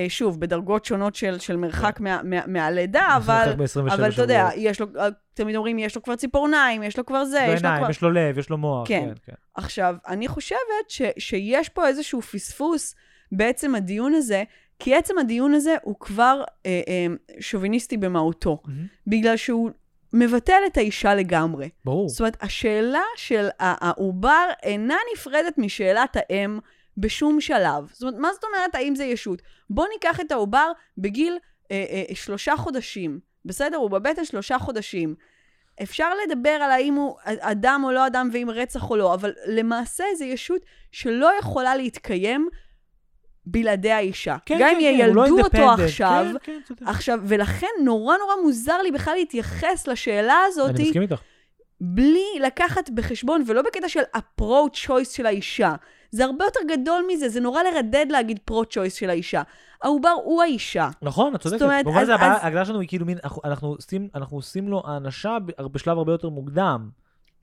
שוב, 0.09 0.41
בדרגות 0.41 0.85
שונות 0.85 1.15
של, 1.15 1.39
של 1.39 1.57
מרחק 1.57 2.01
מה, 2.01 2.21
מה, 2.25 2.41
מהלידה, 2.47 3.17
אבל, 3.17 3.55
מרחק 3.59 3.77
ב-27 3.79 3.95
אבל 3.95 4.13
אתה 4.13 4.23
יודע. 4.23 4.49
יש 4.57 4.81
לו, 4.81 4.87
אה, 4.99 5.09
תמיד 5.35 5.57
אומרים, 5.57 5.79
יש 5.79 5.97
לו 5.97 6.03
כבר 6.03 6.17
ציפורניים, 6.17 6.83
יש 6.83 6.99
לו 6.99 7.07
כבר 7.07 7.25
זה, 7.25 7.47
יש 7.49 7.63
לו 7.63 7.71
כבר... 7.79 7.91
יש 7.91 8.03
לו 8.03 8.11
לב, 8.11 8.39
יש 8.39 8.51
לו 8.51 8.59
מוח. 8.59 8.89
כן. 8.89 9.07
כן, 9.07 9.13
כן. 9.27 9.33
עכשיו, 9.55 9.95
אני 10.09 10.29
חושבת 10.29 10.61
ש, 10.89 11.03
שיש 11.19 11.69
פה 11.69 11.89
איזשהו 11.89 12.23
פספוס 12.23 12.95
בעצם 13.33 13.75
הדיון 13.75 14.15
הזה, 14.15 14.45
כי 14.79 14.95
עצם 14.95 15.19
הדיון 15.19 15.55
הזה 15.55 15.77
הוא 15.83 15.95
כבר 16.01 16.43
אה, 16.67 16.81
אה, 16.89 17.07
שוביניסטי 17.41 17.97
במהותו, 17.97 18.59
מהמם. 18.65 18.87
בגלל 19.07 19.37
שהוא 19.37 19.71
מבטל 20.13 20.61
את 20.67 20.77
האישה 20.77 21.15
לגמרי. 21.15 21.69
ברור. 21.85 22.09
זאת 22.09 22.21
אומרת, 22.21 22.37
השאלה 22.41 23.03
של 23.17 23.49
העובר 23.59 24.47
אינה 24.63 24.97
נפרדת 25.15 25.59
משאלת 25.59 26.17
האם 26.17 26.59
בשום 26.99 27.41
שלב. 27.41 27.91
זאת 27.93 28.03
אומרת, 28.03 28.15
מה 28.19 28.29
זאת 28.33 28.45
אומרת 28.45 28.75
האם 28.75 28.95
זה 28.95 29.05
ישות? 29.05 29.43
בוא 29.71 29.87
ניקח 29.93 30.21
את 30.21 30.33
העובר 30.33 30.73
בגיל 30.99 31.39
אה, 31.71 31.85
אה, 31.91 32.15
שלושה 32.15 32.57
חודשים, 32.57 33.21
בסדר? 33.45 33.77
הוא 33.77 33.91
בבטן 33.91 34.25
שלושה 34.25 34.59
חודשים. 34.59 35.15
אפשר 35.83 36.11
לדבר 36.25 36.51
על 36.51 36.71
האם 36.71 36.95
הוא 36.95 37.17
אדם 37.25 37.83
או 37.85 37.93
לא 37.93 38.07
אדם 38.07 38.31
ואם 38.33 38.49
רצח 38.55 38.91
או 38.91 38.97
לא, 38.97 39.15
אבל 39.15 39.33
למעשה 39.47 40.05
זו 40.19 40.25
ישות 40.25 40.63
שלא 40.93 41.31
יכולה 41.39 41.77
להתקיים 41.77 42.49
בלעדי 43.47 43.91
האישה. 43.91 44.37
כן, 44.47 44.57
גם 44.61 44.71
כן, 44.71 44.77
אם 44.81 44.99
כן, 44.99 45.07
הוא 45.07 45.15
לא 45.15 45.27
ילדו 45.27 45.41
אותו 45.41 45.75
independent. 45.75 45.83
עכשיו, 45.83 46.27
כן, 46.43 46.61
כן. 46.79 46.87
עכשיו, 46.87 47.19
ולכן 47.25 47.67
נורא 47.85 48.17
נורא 48.17 48.35
מוזר 48.43 48.83
לי 48.83 48.91
בכלל 48.91 49.15
להתייחס 49.15 49.87
לשאלה 49.87 50.39
הזאת 50.47 50.71
אני 50.71 50.85
מסכים 50.85 51.03
איתך. 51.03 51.21
בלי 51.81 52.27
לקחת 52.41 52.91
בחשבון, 52.91 53.45
ולא 53.47 53.63
בקטע 53.63 53.89
של 53.89 54.03
approach 54.17 54.87
choice 54.87 55.11
של 55.17 55.27
האישה. 55.27 55.75
זה 56.11 56.25
הרבה 56.25 56.45
יותר 56.45 56.61
גדול 56.69 57.05
מזה, 57.13 57.29
זה 57.29 57.41
נורא 57.41 57.63
לרדד 57.63 58.07
להגיד 58.11 58.39
pro-choice 58.51 58.91
של 58.99 59.11
האישה. 59.11 59.43
העובר 59.83 60.15
הוא 60.25 60.43
האישה. 60.43 60.89
נכון, 61.03 61.35
את 61.35 61.41
צודקת. 61.41 61.59
זאת 61.59 61.67
אומרת, 61.69 61.85
במובן 61.85 62.01
אז- 62.03 62.09
הבעיה- 62.09 62.37
אז- 62.37 62.45
ההגדרה 62.45 62.65
שלנו 62.65 62.81
היא 62.81 62.89
כאילו 62.89 63.07
מין, 63.07 63.19
אנחנו- 63.25 63.43
אנחנו 63.45 63.69
עושים- 63.69 64.09
אנחנו 64.15 64.37
עושים 64.37 64.69
לו 64.69 64.83
האנשה 64.87 65.39
בשלב 65.73 65.99
הרבה 65.99 66.13
יותר 66.13 66.29
מוקדם. 66.29 66.89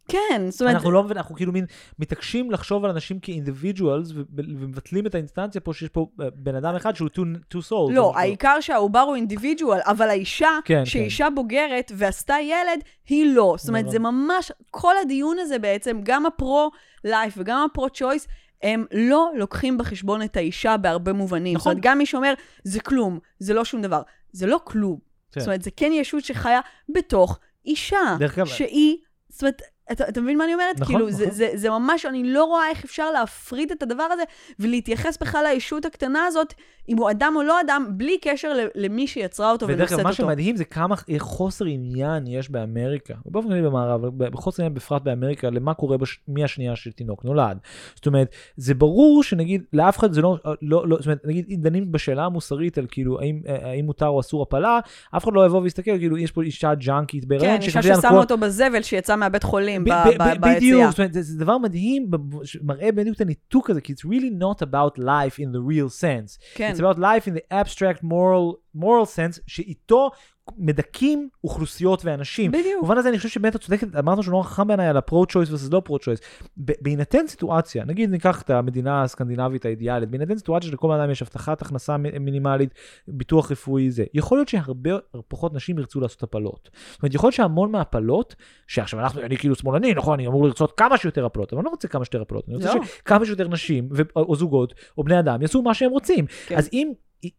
כן, 0.08 0.46
זאת 0.50 0.62
אומרת, 0.62 0.76
אנחנו 0.76 0.92
לא 0.92 1.04
מבינים, 1.04 1.18
אנחנו 1.18 1.36
כאילו 1.36 1.52
מין 1.52 1.66
מתעקשים 2.00 2.52
לחשוב 2.52 2.86
על 2.86 2.92
אנשים 2.92 3.20
כאינדיבידואלס 3.20 4.12
ומבטלים 4.36 5.06
את 5.08 5.16
האינסטנציה 5.16 5.62
פה 5.62 5.74
שיש 5.74 5.90
פה 5.90 6.08
אה, 6.22 6.28
בן 6.36 6.56
אדם 6.56 6.76
אחד 6.76 6.96
שהוא 6.96 7.10
two- 7.16 7.56
two 7.56 7.62
souls. 7.70 7.92
לא, 7.92 8.14
העיקר 8.16 8.58
שהעובר 8.60 9.00
הוא 9.00 9.16
אינדיבידואל, 9.16 9.80
אבל 9.84 10.10
האישה, 10.10 10.50
כן, 10.66 10.86
שאישה 10.86 11.28
בוגרת 11.36 11.92
ועשתה 11.96 12.36
ילד, 12.42 12.80
היא 13.10 13.36
לא. 13.36 13.56
זאת 13.58 13.68
אומרת, 13.68 13.82
נכון. 13.82 13.92
זה 13.92 14.00
ממש, 14.00 14.52
כל 14.72 14.94
הדיון 15.02 15.38
הזה 15.40 15.60
בעצם, 15.60 16.00
גם 16.04 16.26
הפרו-לייף 16.26 17.34
וגם 17.38 17.68
הפרו-צ'וייס, 17.72 18.28
הם 18.64 18.86
לא 18.92 19.32
לוקחים 19.36 19.78
בחשבון 19.78 20.22
את 20.22 20.38
האישה 20.38 20.78
בהרבה 20.78 21.14
מובנים. 21.14 21.56
נכון. 21.56 21.60
זאת 21.64 21.76
אומרת, 21.76 21.84
גם 21.84 21.98
מי 21.98 22.06
שאומר, 22.06 22.34
זה 22.64 22.80
כלום, 22.80 23.20
זה 23.40 23.54
לא 23.54 23.66
שום 23.66 23.82
דבר. 23.82 24.02
זה 24.32 24.48
לא 24.48 24.60
כלום. 24.64 25.00
כן. 25.32 25.40
זאת 25.40 25.48
אומרת, 25.48 25.62
זה 25.62 25.72
כן 25.72 25.92
ישות 25.94 26.24
שחיה 26.26 26.60
בתוך 26.96 27.40
אישה, 27.66 28.16
דרך 28.20 28.38
אגב- 28.38 28.46
שהיא, 28.48 28.98
זאת 29.30 29.42
אומרת, 29.44 29.62
אתה, 29.92 30.04
אתה 30.08 30.22
מבין 30.22 30.38
מה 30.38 30.44
אני 30.44 30.54
אומרת? 30.54 30.80
נכון, 30.80 30.96
כאילו, 30.96 31.12
זה, 31.12 31.24
נכון. 31.26 31.36
זה, 31.36 31.50
זה 31.54 31.70
ממש, 31.70 32.06
אני 32.06 32.24
לא 32.24 32.44
רואה 32.44 32.70
איך 32.70 32.84
אפשר 32.84 33.12
להפריד 33.12 33.72
את 33.72 33.84
הדבר 33.84 34.04
הזה 34.12 34.24
ולהתייחס 34.60 35.18
בכלל 35.18 35.46
לישות 35.54 35.86
הקטנה 35.86 36.26
הזאת, 36.26 36.54
אם 36.90 36.98
הוא 36.98 37.12
אדם 37.12 37.34
או 37.36 37.44
לא 37.44 37.62
אדם, 37.62 37.88
בלי 37.90 38.18
קשר 38.22 38.54
למי 38.76 39.08
שיצרה 39.08 39.52
אותו 39.52 39.68
ודרך 39.68 39.78
ונושאת 39.80 39.94
אגב, 39.94 40.04
מה 40.04 40.10
אותו. 40.10 40.24
שמדהים 40.24 40.56
זה 40.56 40.66
כמה 40.66 40.96
חוסר 41.18 41.66
עניין 41.66 42.28
יש 42.28 42.50
באמריקה, 42.50 43.14
ובאופן 43.26 43.48
כללי 43.48 43.62
במערב, 43.62 44.06
אבל 44.06 44.30
בחוסר 44.30 44.64
עניין 44.64 44.74
בפרט 44.74 45.02
באמריקה, 45.02 45.50
למה 45.50 45.74
קורה 45.74 45.98
בש... 45.98 46.20
מהשנייה 46.28 46.76
שתינוק 46.76 47.26
נולד. 47.26 47.58
זאת 47.96 48.08
אומרת, 48.08 48.36
זה 48.58 48.74
ברור 48.74 49.24
שנגיד, 49.24 49.64
לאף 49.74 49.98
אחד 49.98 50.14
זה 50.14 50.22
לא, 50.22 50.38
לא, 50.62 50.88
לא 50.88 50.98
זאת 50.98 51.06
אומרת, 51.06 51.26
נגיד, 51.26 51.46
אם 51.50 51.62
דנים 51.62 51.92
בשאלה 51.92 52.26
המוסרית 52.26 52.78
על 52.78 52.86
כאילו, 52.92 53.20
האם, 53.20 53.42
האם 53.64 53.86
מותר 53.86 54.08
או 54.08 54.20
אסור 54.20 54.42
הפלה, 54.42 54.80
אף 55.18 55.24
אחד 55.24 55.34
לא 55.34 55.46
יבוא 55.46 55.62
ויסתכל, 55.62 55.98
כאילו, 55.98 56.18
יש 56.18 56.32
פה 56.32 56.42
אישה 56.42 56.76
ג'אנקית 56.76 57.26
בהיריון, 57.26 57.58
כן, 57.58 57.62
אישה 57.62 57.82
ששמה 57.82 58.10
כל- 58.10 58.16
אותו 58.18 58.38
בזבל 58.38 58.82
שיצא 58.82 59.16
מהבית 59.16 59.44
חולים 59.44 59.75
ב- 59.84 59.90
ב- 59.90 59.92
ב- 59.92 60.18
ב- 60.18 60.18
ב- 60.18 60.42
בדיוק, 60.42 60.44
ביציאה. 60.44 60.90
זאת 60.90 61.00
אומרת, 61.00 61.14
זה, 61.14 61.22
זה 61.22 61.40
דבר 61.40 61.58
מדהים, 61.58 62.12
שמראה 62.44 62.92
בדיוק 62.92 63.16
את 63.16 63.22
הניתוק 63.22 63.70
הזה, 63.70 63.82
כי 63.82 63.94
it's 63.94 64.06
really 64.06 64.42
not 64.42 64.68
about 64.68 65.00
life 65.02 65.36
in 65.40 65.50
the 65.56 65.72
real 65.72 66.02
sense. 66.02 66.40
כן, 66.56 66.74
It's 66.76 66.80
about 66.80 66.98
life 66.98 67.28
in 67.28 67.36
the 67.36 67.54
abstract 67.54 68.02
moral, 68.04 68.56
moral 68.76 69.06
sense, 69.06 69.40
שאיתו 69.48 70.12
מדכאים 70.58 71.30
אוכלוסיות 71.44 72.06
ואנשים. 72.06 72.52
בדיוק. 72.52 72.78
במובן 72.78 72.98
הזה 72.98 73.10
אני 73.10 73.18
חושב 73.18 73.30
שבאמת 73.30 73.56
את 73.56 73.62
צודקת, 73.62 73.96
אמרת 73.96 74.24
שהוא 74.24 74.32
נורא 74.32 74.44
חכם 74.44 74.68
בעיניי 74.68 74.88
על 74.88 74.98
ה-pro-choice 74.98 75.50
versus 75.50 75.72
לא 75.72 75.82
pro-choice. 75.90 76.22
בהינתן 76.58 77.28
סיטואציה, 77.28 77.86
נגיד 77.86 78.10
ניקח 78.10 78.42
את 78.42 78.50
המדינה 78.50 79.04
הסקנדינבית 79.04 79.66
האידיאלית, 79.66 80.10
בהינתן 80.10 80.38
סיטואציה 80.38 80.70
שלכל 80.70 80.92
אדם 80.92 81.12
יש 81.12 81.22
הבטחת 81.22 81.62
הכנסה 81.62 81.98
מינימלית, 81.98 82.70
ביטוח 83.08 83.52
רפואי 83.52 83.92
זה, 83.92 84.04
יכול 84.14 84.38
להיות 84.38 84.48
שהרבה 84.48 84.92
פחות 85.28 85.54
נשים 85.54 85.80
ירצו 85.80 86.00
לעשות 86.00 86.24
הפלות. 86.24 86.70
זאת 86.92 87.04
אומרת, 87.04 87.14
יכול 87.14 87.28
להיות 87.28 87.36
שהמון 87.36 87.72
מההפלות, 87.72 88.36
שעכשיו 88.68 89.00
אנחנו, 89.00 89.22
אני 89.22 89.38
כאילו 89.38 89.56
שמאלני, 89.56 89.94
נכון, 89.94 90.14
אני 90.14 90.28
אמור 90.28 90.46
לרצות 90.46 90.72
כמה 90.78 90.98
שיותר 90.98 91.26
הפלות, 91.26 91.54
אבל 91.54 91.60
אני 91.60 91.66
לא 91.66 91.70
רוצה 91.70 91.88
כמה 91.88 92.06
שיותר 92.06 92.22
הפלות, 92.22 92.44
אני 92.48 92.56
רוצה 92.56 92.76
לא. 92.76 92.84
שכמה 92.84 93.26
שיותר 93.26 93.48
נשים 93.48 93.90
ו- 93.92 94.02
או 94.16 94.36
זוגות 94.36 94.74
או 94.98 95.04
בני 95.04 95.20
אדם 95.20 95.42
יעשו 95.42 95.62
מה 95.62 95.74
שהם 95.74 95.92
רוצים. 95.92 96.26
כן. 96.48 96.58
אז 96.58 96.70
אם... 96.74 96.92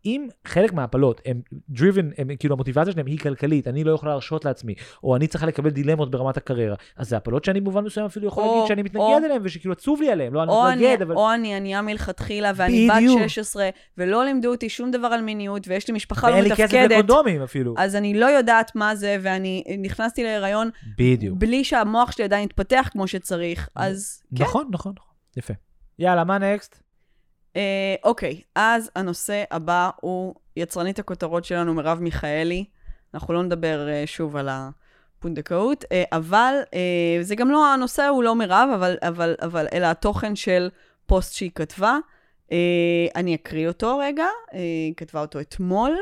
אם 0.05 0.29
חלק 0.45 0.73
מההפלות 0.73 1.21
הם 1.27 1.41
driven, 1.75 2.05
הם, 2.19 2.29
כאילו 2.39 2.55
המוטיבציה 2.55 2.93
שלהם 2.93 3.07
היא 3.07 3.19
כלכלית, 3.19 3.69
אני 3.69 3.85
לא 3.85 3.93
יכולה 3.93 4.13
להרשות 4.13 4.45
לעצמי, 4.45 4.75
או 5.03 5.17
אני 5.17 5.27
צריכה 5.27 5.47
לקבל 5.47 5.71
דילמות 5.71 6.11
ברמת 6.11 6.37
הקריירה, 6.37 6.77
אז 6.97 7.09
זה 7.09 7.17
הפלות 7.17 7.45
שאני 7.45 7.61
במובן 7.61 7.85
מסוים 7.85 8.07
אפילו 8.07 8.27
יכול 8.27 8.45
או- 8.45 8.55
להגיד 8.55 8.69
שאני 8.69 8.83
מתנגד 8.83 9.01
או- 9.03 9.19
אליהן, 9.19 9.41
ושכאילו 9.45 9.73
עצוב 9.73 10.01
לי 10.01 10.11
עליהן, 10.11 10.33
לא 10.33 10.43
אני 10.43 10.53
מתנגד, 10.53 11.03
אבל... 11.03 11.15
או 11.15 11.35
אני 11.35 11.55
ענייה 11.55 11.83
מלכתחילה, 11.83 12.53
ואני 12.57 12.89
בדיוק. 12.91 13.21
בת 13.23 13.29
16, 13.31 13.69
ולא 13.99 14.25
לימדו 14.25 14.51
אותי 14.51 14.69
שום 14.69 14.91
דבר 14.91 15.07
על 15.07 15.23
מיניות, 15.23 15.69
ויש 15.69 15.89
לי 15.89 15.95
משפחה 15.95 16.29
לא 16.31 16.35
ואין 16.35 16.45
לי 16.45 16.51
כסף 16.51 16.63
מתפקדת, 16.63 16.91
לקונדומים 16.91 17.43
אפילו. 17.43 17.75
אז 17.79 17.97
אני 17.97 18.15
לא 18.15 18.27
יודעת 18.27 18.77
מה 18.77 18.97
זה, 18.97 19.17
ואני 19.23 19.65
נכנסתי 19.79 20.23
להיריון 20.25 20.71
בדיוק. 20.99 21.39
בלי 21.39 21.65
שהמוח 21.65 22.13
שלי 22.13 22.25
עדיין 22.25 22.45
התפתח 22.45 22.89
כמו 22.93 23.07
שצריך, 23.07 23.69
אז 23.75 24.23
כן. 24.37 24.45
נכון, 24.45 24.69
נכון, 24.71 24.93
נכון. 24.97 25.13
יפה. 25.37 25.55
יאללה, 25.99 26.25
מה 26.25 26.39
נקסט? 26.39 26.86
אה, 27.57 27.95
אוקיי, 28.05 28.41
אז 28.55 28.91
הנושא 28.97 29.45
הבא 29.51 29.91
הוא 30.01 30.35
יצרנית 30.57 30.99
הכותרות 30.99 31.45
שלנו, 31.45 31.75
מרב 31.75 32.01
מיכאלי. 32.01 32.65
אנחנו 33.15 33.35
לא 33.35 33.43
נדבר 33.43 33.89
אה, 33.89 34.03
שוב 34.07 34.37
על 34.37 34.49
הפונדקאות, 34.51 35.85
אה, 35.93 36.05
אבל 36.13 36.55
אה, 36.75 37.19
זה 37.21 37.35
גם 37.35 37.51
לא, 37.51 37.67
הנושא 37.73 38.07
הוא 38.07 38.23
לא 38.23 38.35
מרב, 38.35 38.69
אבל, 38.75 38.97
אבל, 39.03 39.35
אבל 39.43 39.67
אלא 39.73 39.87
התוכן 39.87 40.37
של 40.37 40.69
פוסט 41.07 41.35
שהיא 41.35 41.51
כתבה. 41.55 41.99
אה, 42.53 43.07
אני 43.17 43.35
אקריא 43.35 43.69
אותו 43.69 43.99
רגע, 43.99 44.27
אה, 44.55 44.59
היא 44.59 44.95
כתבה 44.97 45.21
אותו 45.21 45.41
אתמול, 45.41 45.97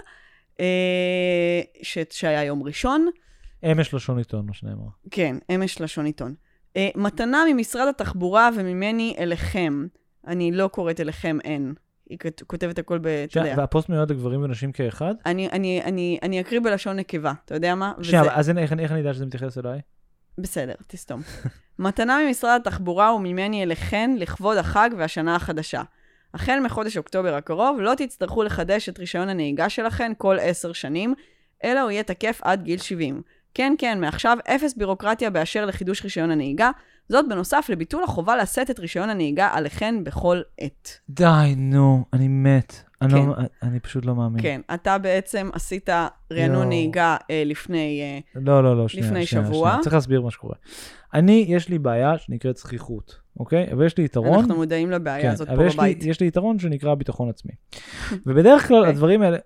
אה, 0.60 1.60
ש, 1.82 1.98
שהיה 2.10 2.44
יום 2.44 2.62
ראשון. 2.62 3.08
אמש 3.72 3.94
לשון 3.94 4.18
עיתון, 4.18 4.46
מה 4.46 4.54
שנאמר. 4.54 4.86
כן, 5.10 5.36
אמש 5.54 5.80
לשון 5.80 6.06
עיתון. 6.06 6.34
אה, 6.76 6.88
מתנה 6.94 7.44
ממשרד 7.52 7.88
התחבורה 7.88 8.50
וממני 8.56 9.14
אליכם. 9.18 9.86
אני 10.26 10.52
לא 10.52 10.68
קוראת 10.68 11.00
אליכם 11.00 11.38
אין. 11.44 11.74
היא 12.10 12.18
כותבת 12.46 12.78
הכל 12.78 12.98
ב... 12.98 13.06
אתה 13.06 13.38
יודע. 13.40 13.54
והפוסט 13.58 13.88
מיועד 13.88 14.10
לגברים 14.10 14.42
ונשים 14.42 14.72
כאחד? 14.72 15.14
אני, 15.26 15.48
אני, 15.48 15.82
אני, 15.84 16.18
אני 16.22 16.40
אקריא 16.40 16.60
בלשון 16.60 16.96
נקבה, 16.96 17.32
אתה 17.44 17.54
יודע 17.54 17.74
מה? 17.74 17.92
שנייה, 18.02 18.22
וזה- 18.22 18.34
אז 18.34 18.50
איך 18.50 18.72
איך 18.78 18.92
אני 18.92 19.00
אדע 19.00 19.14
שזה 19.14 19.26
מתייחס 19.26 19.58
אליי? 19.58 19.80
בסדר, 20.38 20.74
תסתום. 20.86 21.22
מתנה 21.78 22.18
ממשרד 22.26 22.60
התחבורה 22.60 23.14
וממני 23.14 23.62
אליכן 23.62 24.10
לכבוד 24.18 24.56
החג 24.56 24.90
והשנה 24.98 25.36
החדשה. 25.36 25.82
החל 26.34 26.58
מחודש 26.64 26.96
אוקטובר 26.96 27.34
הקרוב, 27.34 27.80
לא 27.80 27.92
תצטרכו 27.96 28.42
לחדש 28.42 28.88
את 28.88 28.98
רישיון 28.98 29.28
הנהיגה 29.28 29.68
שלכן 29.68 30.12
כל 30.18 30.36
עשר 30.40 30.72
שנים, 30.72 31.14
אלא 31.64 31.80
הוא 31.80 31.90
יהיה 31.90 32.02
תקף 32.02 32.40
עד 32.42 32.62
גיל 32.62 32.78
70. 32.78 33.22
כן, 33.54 33.74
כן, 33.78 34.00
מעכשיו 34.00 34.38
אפס 34.46 34.74
בירוקרטיה 34.74 35.30
באשר 35.30 35.66
לחידוש 35.66 36.02
רישיון 36.04 36.30
הנהיגה, 36.30 36.70
זאת 37.08 37.28
בנוסף 37.28 37.66
לביטול 37.68 38.02
החובה 38.02 38.36
לשאת 38.36 38.70
את 38.70 38.78
רישיון 38.78 39.10
הנהיגה 39.10 39.48
עליכן 39.52 40.04
בכל 40.04 40.40
עת. 40.60 40.98
די, 41.10 41.54
נו, 41.56 42.04
אני 42.12 42.28
מת. 42.28 42.82
אני 43.02 43.12
כן. 43.12 43.26
לא- 43.26 43.34
אני 43.62 43.80
פשוט 43.80 44.04
לא 44.04 44.14
מאמין. 44.14 44.42
כן, 44.42 44.60
אתה 44.74 44.98
בעצם 44.98 45.50
עשית 45.52 45.88
רענון. 46.32 46.68
נהיגה 46.68 47.16
אה, 47.30 47.42
לפני... 47.46 48.00
אה, 48.02 48.40
לא, 48.40 48.64
לא, 48.64 48.76
לא, 48.76 48.88
שנייה. 48.88 49.06
לפני 49.06 49.26
שנייה, 49.26 49.46
שבוע. 49.46 49.68
שנייה. 49.68 49.82
צריך 49.82 49.94
להסביר 49.94 50.20
מה 50.22 50.30
שקורה. 50.30 50.54
אני, 51.14 51.44
יש 51.48 51.68
לי 51.68 51.78
בעיה 51.78 52.18
שנקראת 52.18 52.56
זכיחות, 52.56 53.18
אוקיי? 53.40 53.72
אבל 53.72 53.86
יש 53.86 53.98
לי 53.98 54.04
יתרון. 54.04 54.38
אנחנו 54.38 54.54
מודעים 54.56 54.90
לבעיה 54.90 55.22
כן, 55.22 55.30
הזאת 55.30 55.48
פה 55.48 55.54
אבל 55.54 55.66
יש 55.66 55.80
לי, 55.80 55.94
בבית. 55.94 56.20
יתרון 56.20 56.58
שנקרא 56.58 56.94
ביטחון 56.94 57.28
עצמי. 57.28 57.52
ובדרך 58.26 58.68
כלל 58.68 58.76
אוקיי. 58.76 58.90
הדברים 58.90 59.22
האלה... 59.22 59.38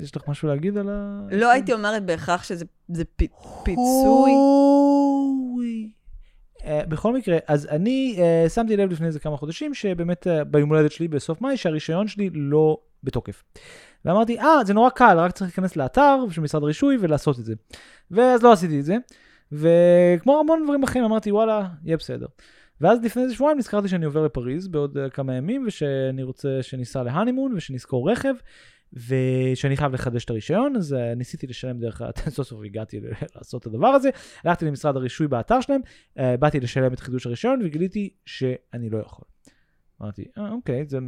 יש, 0.00 0.16
לך 0.16 0.28
משהו 0.28 0.48
להגיד 0.48 0.78
על 0.78 0.88
ה... 0.88 1.20
לא 1.30 1.50
הייתי 1.50 1.72
אומרת 1.72 2.06
בהכרח 2.06 2.44
שזה 2.44 2.64
זה 2.88 3.04
פי, 3.04 3.28
פיצוי. 3.64 4.32
uh, 6.58 6.86
בכל 6.88 7.14
מקרה, 7.14 7.38
אז 7.48 7.66
אני 7.66 8.16
uh, 8.18 8.48
שמתי 8.48 8.76
לב 8.76 8.90
לפני 8.90 9.06
איזה 9.06 9.20
כמה 9.20 9.36
חודשים, 9.36 9.74
שבאמת 9.74 10.26
uh, 10.26 10.44
ביום 10.44 10.68
הולדת 10.68 10.92
שלי 10.92 11.08
בסוף 11.08 11.40
מאי, 11.40 11.56
שהרישיון 11.56 12.08
שלי 12.08 12.30
לא 12.32 12.78
בתוקף. 13.02 13.42
ואמרתי, 14.04 14.38
אה, 14.38 14.64
זה 14.64 14.74
נורא 14.74 14.90
קל, 14.90 15.18
רק 15.18 15.32
צריך 15.32 15.50
להיכנס 15.50 15.76
לאתר 15.76 16.16
של 16.30 16.40
משרד 16.40 16.62
הרישוי 16.62 16.96
ולעשות 17.00 17.38
את 17.38 17.44
זה. 17.44 17.54
ואז 18.10 18.42
לא 18.42 18.52
עשיתי 18.52 18.80
את 18.80 18.84
זה, 18.84 18.96
וכמו 19.52 20.40
המון 20.40 20.62
דברים 20.64 20.82
אחרים, 20.82 21.04
אמרתי, 21.04 21.32
וואלה, 21.32 21.68
יהיה 21.84 21.96
בסדר. 21.96 22.26
ואז 22.80 22.98
לפני 23.04 23.22
איזה 23.22 23.34
שבועיים 23.34 23.58
נזכרתי 23.58 23.88
שאני 23.88 24.04
עובר 24.04 24.24
לפריז 24.24 24.68
בעוד 24.68 24.98
כמה 25.12 25.34
ימים, 25.34 25.64
ושאני 25.66 26.22
רוצה 26.22 26.48
שניסע 26.62 27.02
להנימון 27.02 27.52
ושנזכור 27.56 28.10
רכב, 28.10 28.34
ושאני 28.94 29.76
חייב 29.76 29.94
לחדש 29.94 30.24
את 30.24 30.30
הרישיון, 30.30 30.76
אז 30.76 30.92
uh, 30.92 31.16
ניסיתי 31.16 31.46
לשלם 31.46 31.78
דרך, 31.78 32.02
סוף 32.28 32.48
סוף 32.48 32.60
הגעתי 32.64 33.00
לעשות 33.36 33.62
את 33.62 33.66
הדבר 33.66 33.88
הזה, 33.88 34.10
הלכתי 34.44 34.64
למשרד 34.64 34.96
הרישוי 34.96 35.28
באתר 35.28 35.60
שלהם, 35.60 35.80
uh, 36.18 36.22
באתי 36.38 36.60
לשלם 36.60 36.92
את 36.92 37.00
חידוש 37.00 37.26
הרישיון 37.26 37.60
וגיליתי 37.64 38.10
שאני 38.26 38.90
לא 38.90 38.98
יכול. 38.98 39.24
אמרתי, 40.02 40.24
אה, 40.38 40.50
אוקיי, 40.50 40.84
זה 40.86 40.98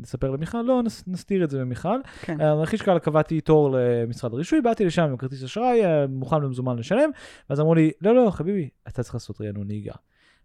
נספר 0.00 0.30
למיכל? 0.30 0.62
לא, 0.62 0.82
נס, 0.82 1.04
נסתיר 1.06 1.44
את 1.44 1.50
זה 1.50 1.64
ממיכל. 1.64 2.00
כן. 2.20 2.40
אה, 2.40 2.62
הכי 2.62 2.76
שקל 2.76 2.98
קבעתי 2.98 3.40
תור 3.40 3.70
למשרד 3.70 4.32
הרישוי, 4.32 4.60
באתי 4.60 4.84
לשם 4.84 5.02
עם 5.02 5.16
כרטיס 5.16 5.44
אשראי, 5.44 5.84
אה, 5.84 6.06
מוכן 6.06 6.44
ומזומן 6.44 6.78
לשלם, 6.78 7.10
ואז 7.50 7.60
אמרו 7.60 7.74
לי, 7.74 7.90
לא, 8.00 8.14
לא, 8.14 8.30
חביבי, 8.30 8.68
אתה 8.88 9.02
צריך 9.02 9.14
לעשות 9.14 9.40
רענון 9.40 9.66
נהיגה. 9.66 9.94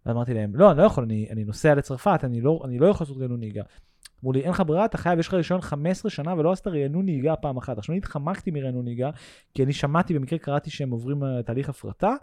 ואמרתי 0.06 0.34
להם, 0.34 0.56
לא, 0.56 0.72
אני 0.72 0.78
לא 0.78 0.84
יכול, 0.84 1.04
אני, 1.04 1.28
אני 1.30 1.44
נוסע 1.44 1.76
לצרפת, 1.76 2.20
אני 2.24 2.42
לא, 2.42 2.62
אני 2.66 2.80
לא 2.80 2.86
יכול 2.86 3.04
לעשות 3.06 3.18
רענון 3.18 3.40
נהיגה. 3.40 3.64
אמרו 4.24 4.34
לי, 4.34 4.42
אין 4.42 4.50
לך 4.50 4.64
ברירה, 4.66 4.86
אתה 4.86 4.98
חייב, 4.98 5.20
יש 5.20 5.28
לך 5.28 5.34
רישיון 5.34 5.62
15 5.62 6.12
שנה 6.12 6.34
ולא 6.38 6.52
עשית 6.52 6.68
רענון 6.68 7.06
נהיגה 7.06 7.36
פעם 7.36 7.58
אחת. 7.58 7.78
עכשיו, 7.78 7.94
אני 7.94 7.98
התחמקתי 7.98 8.52
מרענון 8.52 8.86
נהיגה, 8.86 9.10
כי 9.54 9.64
אני 9.64 9.74
שמעתי, 9.74 10.14
במקרה 10.14 10.40
קראתי 10.40 10.70
שהם 10.70 10.92
עוברים 10.92 11.24
uh, 11.24 11.26
תהליך 11.46 11.70
הפרטה, 11.70 12.14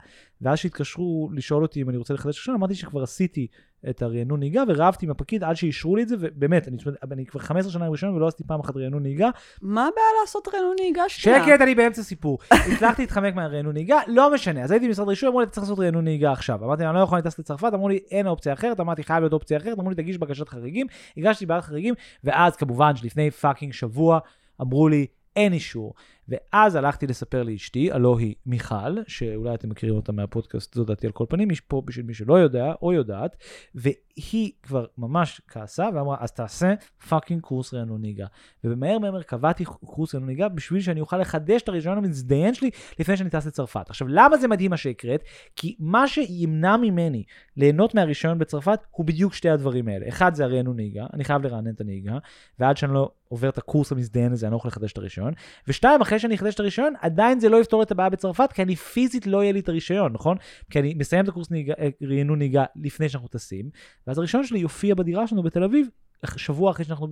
ואז 0.40 0.58
שהתקשרו 0.58 1.30
לשאול 1.32 1.62
אותי 1.62 1.82
אם 1.82 1.88
אני 1.88 1.96
רוצה 1.96 2.14
לחדש 2.14 2.38
רישיון, 2.38 2.56
אמרתי 2.56 2.74
שכבר 2.74 3.02
עשיתי 3.02 3.46
את 3.90 4.02
הרענון 4.02 4.38
נהיגה, 4.38 4.62
ורבתי 4.68 5.06
עם 5.06 5.10
הפקיד 5.10 5.44
עד 5.44 5.56
שאישרו 5.56 5.96
לי 5.96 6.02
את 6.02 6.08
זה, 6.08 6.16
ובאמת, 6.20 6.68
אני, 6.68 6.76
אני 7.12 7.26
כבר 7.26 7.40
15 7.40 7.72
שנה 7.72 7.88
רישיון 7.88 8.14
ולא 8.14 8.28
עשיתי 8.28 8.44
פעם 8.44 8.60
אחת 8.60 8.76
רענון 8.76 9.02
נהיגה. 9.02 9.30
מה 9.62 9.80
הבעיה 9.80 10.06
לעשות 10.20 10.48
רענון 10.54 10.76
נהיגה 10.80 11.02
שנייה? 11.08 11.46
שקט, 11.46 11.60
אני 11.60 11.74
באמצע 11.74 12.02
סיפור. 12.02 12.38
הצלחתי 12.72 13.02
להתחמק 13.02 13.34
מהרענון 13.34 13.72
נהיגה, 13.72 13.98
לא 14.06 14.34
משנה. 14.34 14.62
אז 14.62 14.70
הייתי 14.70 14.86
במשרד 14.88 15.08
רישוי, 15.08 15.28
אמרו 15.28 15.40
לי, 15.40 15.44
אתה 15.44 15.52
צריך 15.52 15.62
לעשות 15.64 15.78
רענון 15.78 16.04
נהיגה 16.04 16.32
עכשיו. 16.32 16.64
אמרתי, 16.64 16.86
אני 16.86 16.94
לא 16.94 17.00
יכול 17.00 17.18
לטוס 17.18 17.38
לצרפת, 17.38 17.70
אמרו 17.74 17.88
לי, 17.88 17.98
אין 18.10 18.26
אופציה 18.26 18.52
אחרת, 18.52 18.80
אמרתי, 18.80 19.02
חייב 19.02 19.20
להיות 19.20 19.32
אופציה 19.32 19.56
אחרת, 19.56 19.78
אמרו 19.78 19.90
לי, 19.90 19.96
תגיש 19.96 20.18
בקשת 20.18 20.48
חריגים, 20.48 20.86
הגשתי 21.16 21.46
ועדת 21.46 21.60
חריגים, 21.60 21.94
ואז 22.24 22.56
כמובן 22.56 22.96
שלפני 22.96 23.30
fucking 23.30 23.72
שבוע 23.72 24.18
אמרו 24.60 24.88
לי, 24.88 25.06
אין 25.36 25.52
אישור. 25.52 25.94
ואז 26.28 26.74
הלכתי 26.74 27.06
לספר 27.06 27.42
לאשתי, 27.42 27.92
הלא 27.92 28.18
היא 28.18 28.34
מיכל, 28.46 29.02
שאולי 29.06 29.54
אתם 29.54 29.68
מכירים 29.68 29.94
אותה 29.94 30.12
מהפודקאסט, 30.12 30.74
זו 30.74 30.84
דעתי 30.84 31.06
על 31.06 31.12
כל 31.12 31.24
פנים, 31.28 31.50
יש 31.50 31.60
פה 31.60 31.82
בשביל 31.84 32.06
מי 32.06 32.14
שלא 32.14 32.34
יודע 32.38 32.72
או 32.82 32.92
יודעת, 32.92 33.36
והיא 33.74 34.52
כבר 34.62 34.86
ממש 34.98 35.40
כעסה 35.48 35.88
ואמרה, 35.94 36.16
אז 36.20 36.32
תעשה 36.32 36.74
fucking 37.08 37.40
קורס 37.40 37.74
רענון 37.74 38.00
נהיגה. 38.00 38.26
ובמהר 38.64 38.98
מהר 38.98 39.22
קבעתי 39.22 39.64
קורס 39.64 40.14
רענון 40.14 40.28
נהיגה 40.28 40.48
בשביל 40.48 40.80
שאני 40.80 41.00
אוכל 41.00 41.18
לחדש 41.18 41.62
את 41.62 41.68
הרישיון 41.68 41.98
המזדיין 41.98 42.54
שלי 42.54 42.70
לפני 42.98 43.16
שאני 43.16 43.30
טס 43.30 43.46
לצרפת. 43.46 43.90
עכשיו, 43.90 44.08
למה 44.08 44.36
זה 44.36 44.48
מדהים 44.48 44.70
מה 44.70 44.76
שהקראת? 44.76 45.24
כי 45.56 45.76
מה 45.78 46.08
שימנע 46.08 46.76
ממני 46.76 47.24
ליהנות 47.56 47.94
מהרישיון 47.94 48.38
בצרפת 48.38 48.80
הוא 48.90 49.06
בדיוק 49.06 49.34
שתי 49.34 49.50
הדברים 49.50 49.88
האלה. 49.88 50.08
אחד 50.08 50.34
זה 50.34 50.44
הרענון 50.44 50.76
נהיגה, 50.76 51.06
אני 51.12 51.24
חייב 51.24 51.42
לרענן 51.42 51.70
את 51.70 51.80
הנהיגה, 51.80 52.18
ועד 52.58 52.76
שאני 52.76 52.94
לא 52.94 53.10
עובר 53.28 53.48
את 53.48 53.58
הקורס 53.58 53.92
המזדיין 53.92 54.32
הזה, 54.32 54.46
אני 54.46 54.52
לא 54.52 54.56
יכול 54.56 54.68
לחדש 54.68 54.92
את 54.92 54.98
הרישיון. 54.98 55.32
ושתיים, 55.68 56.00
אחרי 56.00 56.17
שאני 56.18 56.34
אחדש 56.34 56.54
את 56.54 56.60
הרישיון, 56.60 56.94
עדיין 57.00 57.40
זה 57.40 57.48
לא 57.48 57.60
יפתור 57.60 57.82
את 57.82 57.90
הבעיה 57.90 58.08
בצרפת, 58.08 58.52
כי 58.52 58.62
אני 58.62 58.76
פיזית 58.76 59.26
לא 59.26 59.42
יהיה 59.42 59.52
לי 59.52 59.60
את 59.60 59.68
הרישיון, 59.68 60.12
נכון? 60.12 60.36
כי 60.70 60.80
אני 60.80 60.94
מסיים 60.94 61.24
את 61.24 61.28
הקורס 61.28 61.50
נהיגה, 61.50 61.74
רענון 62.10 62.38
נהיגה 62.38 62.64
לפני 62.76 63.08
שאנחנו 63.08 63.28
טסים, 63.28 63.70
ואז 64.06 64.18
הרישיון 64.18 64.44
שלי 64.44 64.58
יופיע 64.58 64.94
בדירה 64.94 65.26
שלנו 65.26 65.42
בתל 65.42 65.64
אביב, 65.64 65.88
שבוע 66.36 66.70
אחרי 66.70 66.84
שאנחנו 66.84 67.06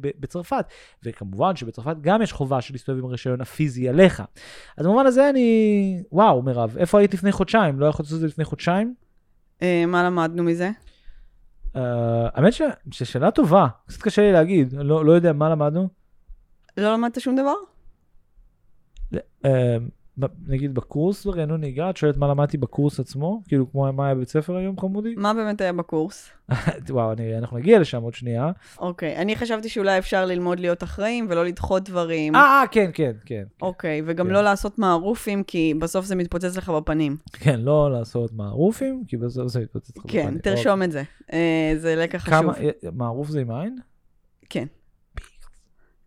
בצרפת. 0.00 0.64
וכמובן 1.02 1.56
שבצרפת 1.56 1.96
גם 2.00 2.22
יש 2.22 2.32
חובה 2.32 2.60
של 2.60 2.74
להסתובב 2.74 2.98
עם 2.98 3.04
הרישיון 3.04 3.40
הפיזי 3.40 3.88
עליך. 3.88 4.22
אז 4.76 4.86
במובן 4.86 5.06
הזה 5.06 5.30
אני, 5.30 6.02
וואו, 6.12 6.42
מירב, 6.42 6.76
איפה 6.78 6.98
היית 6.98 7.14
לפני 7.14 7.32
חודשיים? 7.32 7.80
לא 7.80 7.86
יכולת 7.86 8.06
לעשות 8.06 8.16
את 8.16 8.20
זה 8.20 8.26
לפני 8.26 8.44
חודשיים? 8.44 8.94
אה, 9.62 9.84
מה 9.86 10.04
למדנו 10.04 10.42
מזה? 10.42 10.70
האמת 11.74 12.52
ששאלה 12.90 13.30
טובה, 13.30 13.66
קצת 13.86 14.02
קשה 14.02 14.22
לי 14.22 14.32
להגיד, 14.32 14.72
לא, 14.72 15.04
לא 15.04 15.12
יודע 15.12 15.32
מה 15.32 15.48
למדנו. 15.48 15.88
לא 16.76 16.92
למדת 16.92 17.20
שום 17.20 17.36
דבר? 17.36 17.54
אה, 19.44 19.76
נגיד 20.46 20.74
בקורס 20.74 21.24
ברענון 21.24 21.60
נהיגה, 21.60 21.90
את 21.90 21.96
שואלת 21.96 22.16
מה 22.16 22.28
למדתי 22.28 22.56
בקורס 22.56 23.00
עצמו? 23.00 23.42
כאילו 23.48 23.70
כמו 23.70 23.92
מה 23.92 24.06
היה 24.06 24.14
בבית 24.14 24.28
ספר 24.28 24.56
היום 24.56 24.80
חמודי? 24.80 25.14
מה 25.16 25.34
באמת 25.34 25.60
היה 25.60 25.72
בקורס? 25.72 26.30
וואו, 26.90 27.12
אני, 27.12 27.38
אנחנו 27.38 27.58
נגיע 27.58 27.78
לשם 27.78 28.02
עוד 28.02 28.14
שנייה. 28.14 28.50
אוקיי, 28.78 29.16
אני 29.16 29.36
חשבתי 29.36 29.68
שאולי 29.68 29.98
אפשר 29.98 30.26
ללמוד 30.26 30.60
להיות 30.60 30.82
אחראים 30.82 31.26
ולא 31.30 31.44
לדחות 31.44 31.88
דברים. 31.88 32.34
אה, 32.34 32.62
כן, 32.70 32.90
כן, 32.94 33.12
כן. 33.26 33.44
אוקיי, 33.62 34.02
וגם 34.06 34.26
כן. 34.26 34.32
לא 34.32 34.42
לעשות 34.42 34.78
מערופים, 34.78 35.42
כי 35.42 35.74
בסוף 35.78 36.04
זה 36.04 36.16
מתפוצץ 36.16 36.56
לך 36.56 36.68
בפנים. 36.68 37.16
כן, 37.32 37.60
לא 37.60 37.92
לעשות 37.92 38.32
מערופים, 38.32 39.04
כי 39.08 39.16
בסוף 39.16 39.48
זה 39.48 39.60
מתפוצץ 39.60 39.96
לך 39.96 40.04
בפנים. 40.04 40.24
כן, 40.24 40.38
תרשום 40.38 40.82
את 40.82 40.92
זה. 40.92 41.02
אה, 41.32 41.72
זה 41.76 41.96
לקח 41.96 42.18
חשוב. 42.18 42.52
כמה, 42.52 42.52
מערוף 42.92 43.28
זה 43.28 43.40
עם 43.40 43.50
עין? 43.50 43.76
כן. 44.50 44.66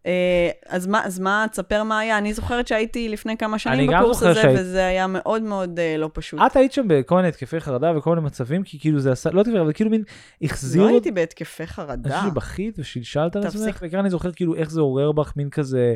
אה, 0.05 0.49
אז 0.67 0.87
מה, 0.87 1.05
אז 1.05 1.19
מה, 1.19 1.45
תספר 1.51 1.83
מה 1.83 1.99
היה. 1.99 2.17
אני 2.17 2.33
זוכרת 2.33 2.67
שהייתי 2.67 3.09
לפני 3.09 3.37
כמה 3.37 3.59
שנים 3.59 3.91
בקורס 3.91 4.23
הזה, 4.23 4.41
שהיית... 4.41 4.59
וזה 4.59 4.85
היה 4.85 5.07
מאוד 5.07 5.41
מאוד 5.41 5.79
אה, 5.79 5.97
לא 5.97 6.09
פשוט. 6.13 6.39
את 6.45 6.55
היית 6.55 6.71
שם 6.71 6.87
בכל 6.87 7.15
מיני 7.15 7.27
התקפי 7.27 7.59
חרדה 7.59 7.97
וכל 7.97 8.09
מיני 8.09 8.25
מצבים, 8.25 8.63
כי 8.63 8.79
כאילו 8.79 8.99
זה 8.99 9.11
עשה, 9.11 9.29
לא 9.29 9.41
התקפי 9.41 9.53
חרדה, 9.53 9.63
אבל 9.63 9.73
כאילו 9.73 9.89
מין 9.89 10.03
החזיר... 10.41 10.83
לא 10.83 10.87
הייתי 10.87 11.11
בהתקפי 11.11 11.67
חרדה. 11.67 12.09
אני 12.09 12.19
חושב 12.19 12.31
שבכית 12.31 12.79
ושלשלת 12.79 13.35
על 13.35 13.47
עצמך, 13.47 13.79
וכאן 13.81 13.99
אני 13.99 14.09
זוכרת 14.09 14.35
כאילו 14.35 14.55
איך 14.55 14.71
זה 14.71 14.81
עורר 14.81 15.11
בך 15.11 15.33
מין 15.35 15.49
כזה 15.49 15.93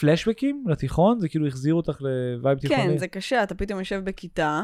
פלשבקים 0.00 0.64
לתיכון, 0.68 1.18
זה 1.18 1.28
כאילו 1.28 1.46
החזיר 1.46 1.74
אותך 1.74 1.98
ל 2.00 2.12
vibe 2.12 2.58
תיכוני. 2.58 2.82
כן, 2.82 2.98
זה 2.98 3.08
קשה, 3.08 3.42
אתה 3.42 3.54
פתאום 3.54 3.78
יושב 3.78 4.00
בכיתה, 4.04 4.62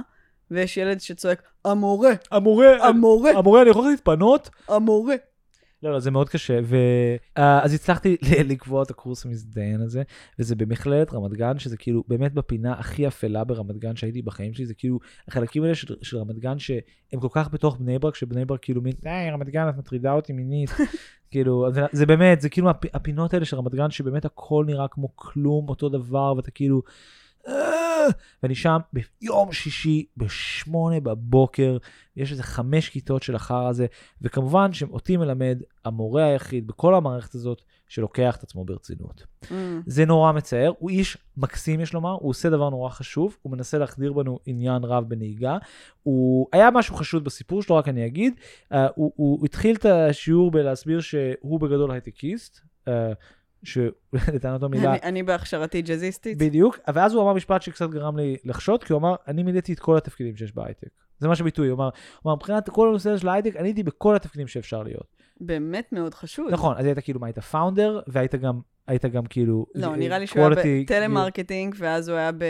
ויש 0.51 0.77
ילד 0.77 1.01
שצועק, 1.01 1.43
המורה, 1.65 2.13
המורה, 2.31 2.89
המורה, 2.89 3.31
המורה, 3.31 3.63
אני 3.63 3.71
יכול 3.71 3.91
להתפנות? 3.91 4.51
המורה. 4.69 5.15
לא, 5.85 5.93
לא, 5.93 6.01
זה 6.01 6.11
מאוד 6.11 6.29
קשה. 6.29 6.61
ואז 6.65 7.73
uh, 7.73 7.75
הצלחתי 7.75 8.17
לקבוע 8.51 8.83
את 8.83 8.91
הקורס 8.91 9.27
המזדיין 9.27 9.81
הזה, 9.81 10.03
וזה 10.39 10.57
במכללת 10.57 11.15
רמת 11.15 11.33
גן, 11.33 11.59
שזה 11.59 11.77
כאילו 11.77 12.05
באמת 12.09 12.33
בפינה 12.33 12.73
הכי 12.73 13.07
אפלה 13.07 13.45
ברמת 13.45 13.79
גן 13.79 13.97
שהייתי 13.97 14.23
בחיים 14.23 14.55
שלי, 14.55 14.67
זה 14.67 14.75
כאילו 14.75 14.99
החלקים 15.29 15.63
האלה 15.63 15.75
של, 15.75 15.95
של 16.03 16.19
רמת 16.19 16.39
גן 16.39 16.59
שהם 16.59 17.21
כל 17.21 17.29
כך 17.31 17.49
בתוך 17.53 17.77
בני 17.77 17.99
ברק, 17.99 18.15
שבני 18.15 18.45
ברק 18.45 18.63
כאילו 18.63 18.83
מין, 18.83 18.93
היי, 19.05 19.31
רמת 19.31 19.49
גן, 19.49 19.69
את 19.69 19.77
מטרידה 19.79 20.13
אותי 20.13 20.33
מינית. 20.33 20.71
כאילו, 21.31 21.73
זה, 21.73 21.81
זה 21.93 22.07
באמת, 22.07 22.41
זה 22.41 22.49
כאילו 22.49 22.71
הפ, 22.71 22.85
הפינות 22.95 23.35
האלה 23.35 23.45
של 23.45 23.57
רמת 23.57 23.75
גן, 23.75 23.91
שבאמת 23.91 24.25
הכל 24.25 24.65
נראה 24.67 24.89
כמו 24.89 25.09
כלום, 25.17 25.69
אותו 25.69 25.89
דבר, 25.89 26.35
ואתה 26.37 26.51
כאילו... 26.51 26.83
ואני 28.43 28.55
שם 28.55 28.79
ביום 28.93 29.53
שישי 29.53 30.07
בשמונה 30.17 31.01
בבוקר, 31.01 31.77
יש 32.17 32.33
איזה 32.33 32.43
חמש 32.43 32.89
כיתות 32.89 33.23
של 33.23 33.35
החרא 33.35 33.69
הזה, 33.69 33.87
וכמובן 34.23 34.73
שאותי 34.73 35.17
מלמד 35.17 35.59
המורה 35.85 36.25
היחיד 36.25 36.67
בכל 36.67 36.95
המערכת 36.95 37.35
הזאת 37.35 37.63
שלוקח 37.89 38.37
את 38.37 38.43
עצמו 38.43 38.65
ברצינות. 38.65 39.27
Mm. 39.45 39.47
זה 39.87 40.05
נורא 40.05 40.33
מצער, 40.33 40.73
הוא 40.79 40.91
איש 40.91 41.19
מקסים 41.37 41.81
יש 41.81 41.95
לומר, 41.95 42.11
הוא 42.21 42.31
עושה 42.31 42.51
דבר 42.51 42.71
נורא 42.71 42.89
חשוב, 42.89 43.37
הוא 43.43 43.53
מנסה 43.53 43.79
להחדיר 43.79 44.13
בנו 44.13 44.39
עניין 44.47 44.85
רב 44.85 45.09
בנהיגה. 45.09 45.59
הוא, 46.03 46.47
היה 46.53 46.71
משהו 46.71 46.95
חשוד 46.95 47.25
בסיפור 47.25 47.63
שלו, 47.63 47.77
רק 47.77 47.89
אני 47.89 48.07
אגיד, 48.07 48.35
uh, 48.73 48.77
הוא, 48.95 49.13
הוא 49.17 49.47
התחיל 49.47 49.77
את 49.77 49.85
השיעור 49.85 50.51
בלהסביר 50.51 51.01
שהוא 51.01 51.61
בגדול 51.61 51.91
הייטקיסט. 51.91 52.61
Uh, 52.89 52.91
שלטענתו 53.65 54.69
מילה... 54.71 54.91
אני, 54.91 54.99
אני 55.03 55.23
בהכשרתי 55.23 55.83
ג'אזיסטית. 55.83 56.39
בדיוק, 56.39 56.79
ואז 56.95 57.15
הוא 57.15 57.23
אמר 57.23 57.33
משפט 57.33 57.63
שקצת 57.63 57.91
גרם 57.91 58.17
לי 58.17 58.37
לחשוד, 58.45 58.85
כי 58.85 58.93
הוא 58.93 59.01
אמר, 59.01 59.15
אני 59.29 59.43
מילאתי 59.43 59.73
את 59.73 59.79
כל 59.79 59.97
התפקידים 59.97 60.37
שיש 60.37 60.55
בהייטק. 60.55 60.89
זה 61.19 61.29
מה 61.29 61.37
שביטוי, 61.37 61.69
הוא 61.69 61.79
אמר, 62.25 62.35
מבחינת 62.35 62.71
כל 62.71 62.89
הנושא 62.89 63.17
של 63.17 63.29
ההייטק, 63.29 63.57
אני 63.57 63.69
הייתי 63.69 63.83
בכל 63.83 64.17
התפקידים 64.17 64.47
שאפשר 64.47 64.83
להיות. 64.83 65.17
באמת 65.41 65.93
מאוד 65.93 66.15
חשוד. 66.15 66.47
נכון, 66.53 66.77
אז 66.79 66.85
היית 66.85 66.99
כאילו, 66.99 67.21
מה, 67.21 67.27
היית 67.27 67.39
founder, 67.39 68.01
והיית 68.07 68.35
גם, 68.35 68.61
היית 68.87 69.05
גם 69.05 69.27
כאילו... 69.27 69.67
לא, 69.75 69.97
נראה 69.97 70.19
לי 70.19 70.27
שהוא 70.27 70.43
היה 70.43 70.83
בטלמרקטינג, 70.83 71.75
ואז 71.79 72.09
הוא 72.09 72.19
היה 72.19 72.33
ב... 72.33 72.45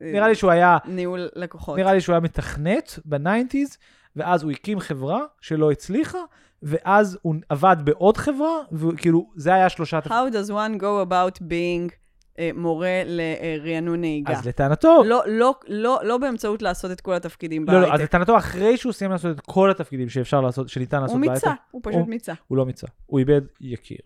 נראה 0.00 0.28
לי 0.28 0.34
שהוא 0.34 0.50
היה... 0.50 0.78
ניהול 0.84 1.28
לקוחות. 1.36 1.78
נראה 1.78 1.92
לי 1.92 2.00
שהוא 2.00 2.12
היה 2.12 2.20
מתכנת 2.20 2.98
ב 3.04 3.11
nineties, 3.11 3.78
ואז 4.16 4.42
הוא 4.42 4.50
הקים 4.50 4.80
חברה 4.80 5.20
שלא 5.40 5.70
הצליחה, 5.70 6.18
ואז 6.62 7.18
הוא 7.22 7.34
עבד 7.48 7.76
בעוד 7.84 8.16
חברה, 8.16 8.58
וכאילו, 8.72 9.30
זה 9.36 9.54
היה 9.54 9.68
שלושה... 9.68 9.98
How 9.98 10.32
does 10.32 10.50
one 10.50 10.80
go 10.80 11.08
about 11.08 11.38
being 11.38 11.90
אה, 11.90 12.38
מורה 12.54 13.02
לרענון 13.04 14.00
נהיגה? 14.00 14.32
אז 14.32 14.46
לטענתו... 14.46 15.02
לא, 15.06 15.22
לא, 15.26 15.54
לא, 15.68 16.00
לא 16.02 16.18
באמצעות 16.18 16.62
לעשות 16.62 16.90
את 16.90 17.00
כל 17.00 17.14
התפקידים 17.14 17.64
לא, 17.64 17.72
בהייטק. 17.72 17.88
לא, 17.88 17.94
אז 17.94 18.00
לטענתו, 18.00 18.36
אחרי 18.36 18.76
שהוא 18.76 18.92
סיים 18.92 19.10
לעשות 19.10 19.36
את 19.36 19.40
כל 19.40 19.70
התפקידים 19.70 20.08
שאפשר 20.08 20.40
לעשות, 20.40 20.68
שניתן 20.68 21.00
לעשות 21.00 21.16
הוא 21.16 21.26
בהייטק... 21.26 21.46
מיצה, 21.46 21.62
הוא 21.70 21.80
פשוט 21.84 22.00
הוא- 22.00 22.08
מיצה. 22.08 22.32
הוא 22.46 22.58
לא 22.58 22.66
מיצה, 22.66 22.86
הוא 23.06 23.18
איבד 23.18 23.40
יקיר. 23.60 23.98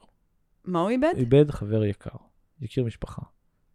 מה 0.64 0.80
הוא 0.80 0.90
איבד? 0.90 1.10
הוא 1.12 1.20
איבד 1.20 1.50
חבר 1.50 1.84
יקר, 1.84 2.16
יקיר 2.60 2.84
משפחה. 2.84 3.22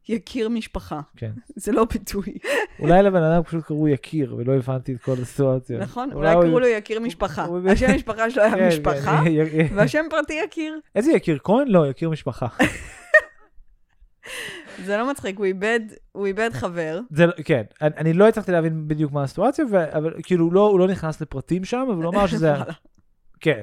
יקיר 0.08 0.50
משפחה. 0.50 1.02
כן. 1.18 1.32
זה 1.56 1.72
לא 1.72 1.86
ביטוי, 1.94 2.38
אולי 2.80 3.04
לבן 3.04 3.24
אדם 3.24 3.44
פשוט 3.44 3.64
קראו 3.66 3.88
יקיר, 3.88 4.36
ולא 4.36 4.54
הבנתי 4.56 4.94
את 4.94 5.02
כל 5.02 5.16
הסיטואציה. 5.22 5.80
נכון? 5.80 6.12
אולי 6.14 6.34
קראו 6.42 6.60
לו 6.60 6.68
יקיר 6.68 7.00
משפחה. 7.00 7.46
השם 7.72 7.96
משפחה 7.96 8.30
שלו 8.32 8.44
היה 8.44 8.56
כן, 8.56 8.68
משפחה, 8.68 9.22
כן, 9.26 9.32
י- 9.32 9.74
והשם 9.76 10.06
פרטי 10.10 10.34
יקיר. 10.34 10.80
איזה 10.96 11.12
יקיר 11.12 11.40
כהן? 11.44 11.68
לא, 11.68 11.90
יקיר 11.90 12.10
משפחה. 12.10 12.48
זה 14.86 14.98
לא 14.98 15.10
מצחיק, 15.12 15.38
הוא 15.38 15.46
איבד, 15.46 15.80
הוא 16.12 16.28
איבד 16.28 16.50
חבר. 16.54 17.00
זה, 17.10 17.26
לא- 17.26 17.34
כן, 17.46 17.64
אני, 17.82 17.96
אני 17.98 18.14
לא 18.14 18.28
הצלחתי 18.28 18.52
להבין 18.52 18.88
בדיוק 18.88 19.12
מה 19.12 19.24
הסיטואציה, 19.24 19.66
ו- 19.72 19.98
אבל 19.98 20.14
כאילו 20.24 20.46
הוא 20.46 20.54
לא, 20.54 20.68
הוא 20.68 20.80
לא 20.80 20.88
נכנס 20.88 21.22
לפרטים 21.22 21.66
שם, 21.66 21.88
אבל 21.94 22.04
הוא 22.04 22.14
אמר 22.14 22.28
שזה... 22.28 22.54
כן, 23.40 23.62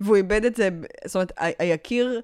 והוא 0.00 0.16
איבד 0.16 0.44
את 0.44 0.54
זה, 0.54 0.68
זאת 1.04 1.14
אומרת, 1.14 1.32
ה- 1.38 1.62
היקיר 1.62 2.20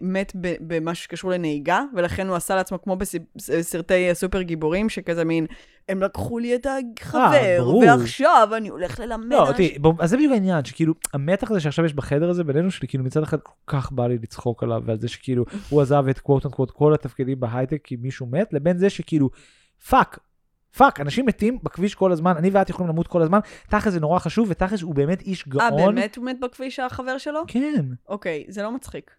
מת 0.00 0.32
ב- 0.40 0.54
במה 0.60 0.94
שקשור 0.94 1.30
לנהיגה, 1.30 1.82
ולכן 1.94 2.28
הוא 2.28 2.36
עשה 2.36 2.54
לעצמו 2.54 2.82
כמו 2.82 2.96
בסרטי 2.96 4.14
סופר 4.14 4.42
גיבורים, 4.42 4.88
שכזה 4.88 5.24
מין, 5.24 5.46
הם 5.88 6.02
לקחו 6.02 6.38
לי 6.38 6.54
את 6.54 6.66
החבר, 7.00 7.22
אה. 7.58 7.74
ועכשיו 7.86 8.48
אני 8.56 8.68
הולך 8.68 9.00
ללמד 9.00 9.32
לא. 9.32 9.52
תראי, 9.52 9.76
אז 9.98 10.10
זה 10.10 10.16
בדיוק 10.16 10.32
העניין, 10.32 10.64
שכאילו, 10.64 10.94
המתח 11.14 11.50
הזה 11.50 11.60
שעכשיו 11.60 11.84
יש 11.84 11.94
בחדר 11.94 12.30
הזה 12.30 12.44
בינינו, 12.44 12.70
שלי, 12.70 12.88
כאילו 12.88 13.04
מצד 13.04 13.22
אחד 13.22 13.40
כל 13.40 13.52
כך 13.66 13.92
בא 13.92 14.06
לי 14.06 14.18
לצחוק 14.22 14.62
עליו, 14.62 14.82
ועל 14.84 15.00
זה 15.00 15.08
שכאילו, 15.08 15.44
הוא 15.68 15.82
עזב 15.82 16.04
את 16.10 16.18
קוואט 16.18 16.46
אנקוואט 16.46 16.70
כל 16.70 16.94
התפקידים 16.94 17.40
בהייטק 17.40 17.80
כי 17.84 17.96
מישהו 17.96 18.26
מת, 18.26 18.52
לבין 18.52 18.78
זה 18.78 18.90
שכאילו, 18.90 19.30
fuck, 19.88 20.18
fuck, 20.76 21.00
אנשים 21.00 21.26
מתים 21.26 21.58
בכביש 21.62 21.94
כל 21.94 22.12
הזמן, 22.12 22.36
אני 22.36 22.50
ואת 22.50 22.70
יכולים 22.70 22.88
למות 22.88 23.06
כל 23.06 23.22
הזמן, 23.22 23.38
תכל'ס 23.68 23.92
זה 23.92 24.00
נורא 24.00 24.18
חשוב, 24.18 24.46
ותכל'ס 24.50 24.82
הוא 24.82 24.94
באמת 24.94 25.22
איש 25.22 25.44
אה, 25.46 25.52
גאון. 25.70 25.94
באמת 25.94 26.16
הוא 26.16 26.24
מת 26.24 26.40
בכביש 26.40 26.78
החבר 26.78 27.18
שלו? 27.18 27.42
כן, 27.48 27.84
אוקיי, 28.08 28.44
זה 28.48 28.62
לא 28.62 28.72
מצחיק. 28.72 29.10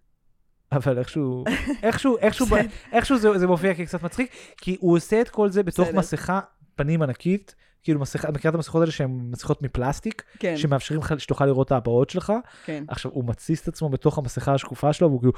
אבל 0.72 1.00
איכשהו, 1.00 1.44
איכשהו, 1.84 2.18
איכשהו. 2.18 2.48
איכשהו 2.92 3.18
זה, 3.18 3.38
זה 3.38 3.48
מופיע 3.48 3.74
כקצת 3.74 4.04
מצחיק, 4.04 4.32
כי 4.58 4.78
הוא 4.80 4.96
עושה 4.96 5.22
את 5.22 5.30
כל 5.30 5.50
זה 5.50 5.64
בתוך. 5.64 5.90
מסכה 5.94 6.40
פנים 6.82 7.02
ענקית, 7.02 7.56
כאילו 7.84 8.00
מסכה, 8.00 8.32
מכירה 8.32 8.50
את 8.50 8.56
המסכות 8.56 8.82
האלה 8.82 8.92
שהן 8.92 9.20
מסכות 9.32 9.62
מפלסטיק, 9.62 10.24
כן, 10.40 10.58
שמאפשרים 10.58 11.00
לך 11.00 11.14
שתוכל 11.18 11.46
לראות 11.46 11.68
את 11.68 11.72
ההבעות 11.72 12.10
שלך, 12.10 12.34
כן. 12.66 12.84
עכשיו 12.88 13.12
הוא 13.12 13.24
מתסיס 13.28 13.62
את 13.62 13.68
עצמו 13.68 13.90
בתוך 13.90 14.18
המסכה 14.18 14.54
השקופה 14.54 14.94
שלו, 14.94 15.10
והוא 15.10 15.22
כאילו, 15.22 15.34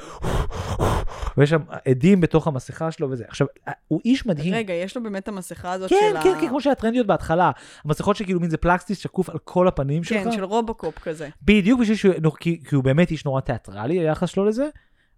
ויש 1.38 1.50
שם 1.50 1.62
אדים 1.86 2.22
בתוך 2.22 2.48
המסכה 2.48 2.92
שלו 2.92 3.10
וזה. 3.10 3.24
עכשיו, 3.28 3.48
הוא 3.88 4.02
איש 4.06 4.26
מדהים. 4.26 4.54
רגע, 4.54 4.74
יש 4.74 4.98
לו 4.98 5.04
באמת 5.04 5.24
את 5.24 5.28
המסכה 5.28 5.72
הזאת 5.72 5.90
כן, 5.90 5.96
של 6.12 6.20
כן, 6.24 6.30
ה... 6.30 6.42
כן, 6.42 6.48
כמו 6.50 6.62
שהיה 6.62 6.76
טרנדיות 6.76 7.08
בהתחלה. 7.08 7.52
המסכות 7.86 8.16
שכאילו 8.16 8.40
מין 8.40 8.50
זה 8.50 8.58
פלסטיק 8.58 8.98
שקוף 8.98 9.30
על 9.30 9.38
כל 9.44 9.68
הפנים 9.68 10.04
שלך. 10.04 10.24
כן, 10.24 10.32
של 10.32 10.44
רובוקופ 10.44 11.00
כזה. 11.00 11.30
בדיוק 11.42 11.80
בשביל 11.80 11.98
שהוא, 11.98 12.14
כי, 12.40 12.64
כי 12.64 12.76
הוא 12.76 12.84
באמת 12.84 13.12
איש 13.12 13.26
נורא 13.26 13.42
תיאטרלי, 13.42 14.00
היחס 14.00 14.30
שלו 14.30 14.46
לזה. 14.46 14.68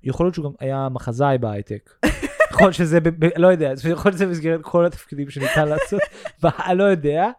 יכול 0.03 0.25
להיות 0.25 0.35
שהוא 0.35 0.45
גם 0.45 0.51
היה 0.59 0.87
מחזאי 0.89 1.37
בהייטק. 1.37 1.89
יכול 2.55 2.65
להיות 2.65 2.75
שזה, 2.75 2.99
ב, 2.99 3.09
ב, 3.25 3.29
לא 3.37 3.47
יודע, 3.47 3.71
יכול 3.89 4.09
להיות 4.09 4.17
שזה 4.17 4.25
במסגרת 4.25 4.59
כל 4.61 4.85
התפקידים 4.85 5.29
שניתן 5.29 5.67
לעשות, 5.67 6.01
אני 6.67 6.77
לא 6.77 6.83
יודע. 6.83 7.29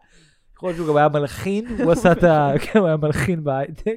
יכול 0.55 0.69
להיות 0.69 0.77
שהוא 0.77 0.87
גם 0.87 0.97
היה 0.97 1.09
מלחין, 1.09 1.65
הוא 1.83 1.91
עשה 1.91 2.11
את 2.11 2.23
ה... 2.23 2.51
כן, 2.63 2.79
הוא 2.79 2.87
היה 2.87 2.97
מלחין 2.97 3.43
בהייטק. 3.43 3.95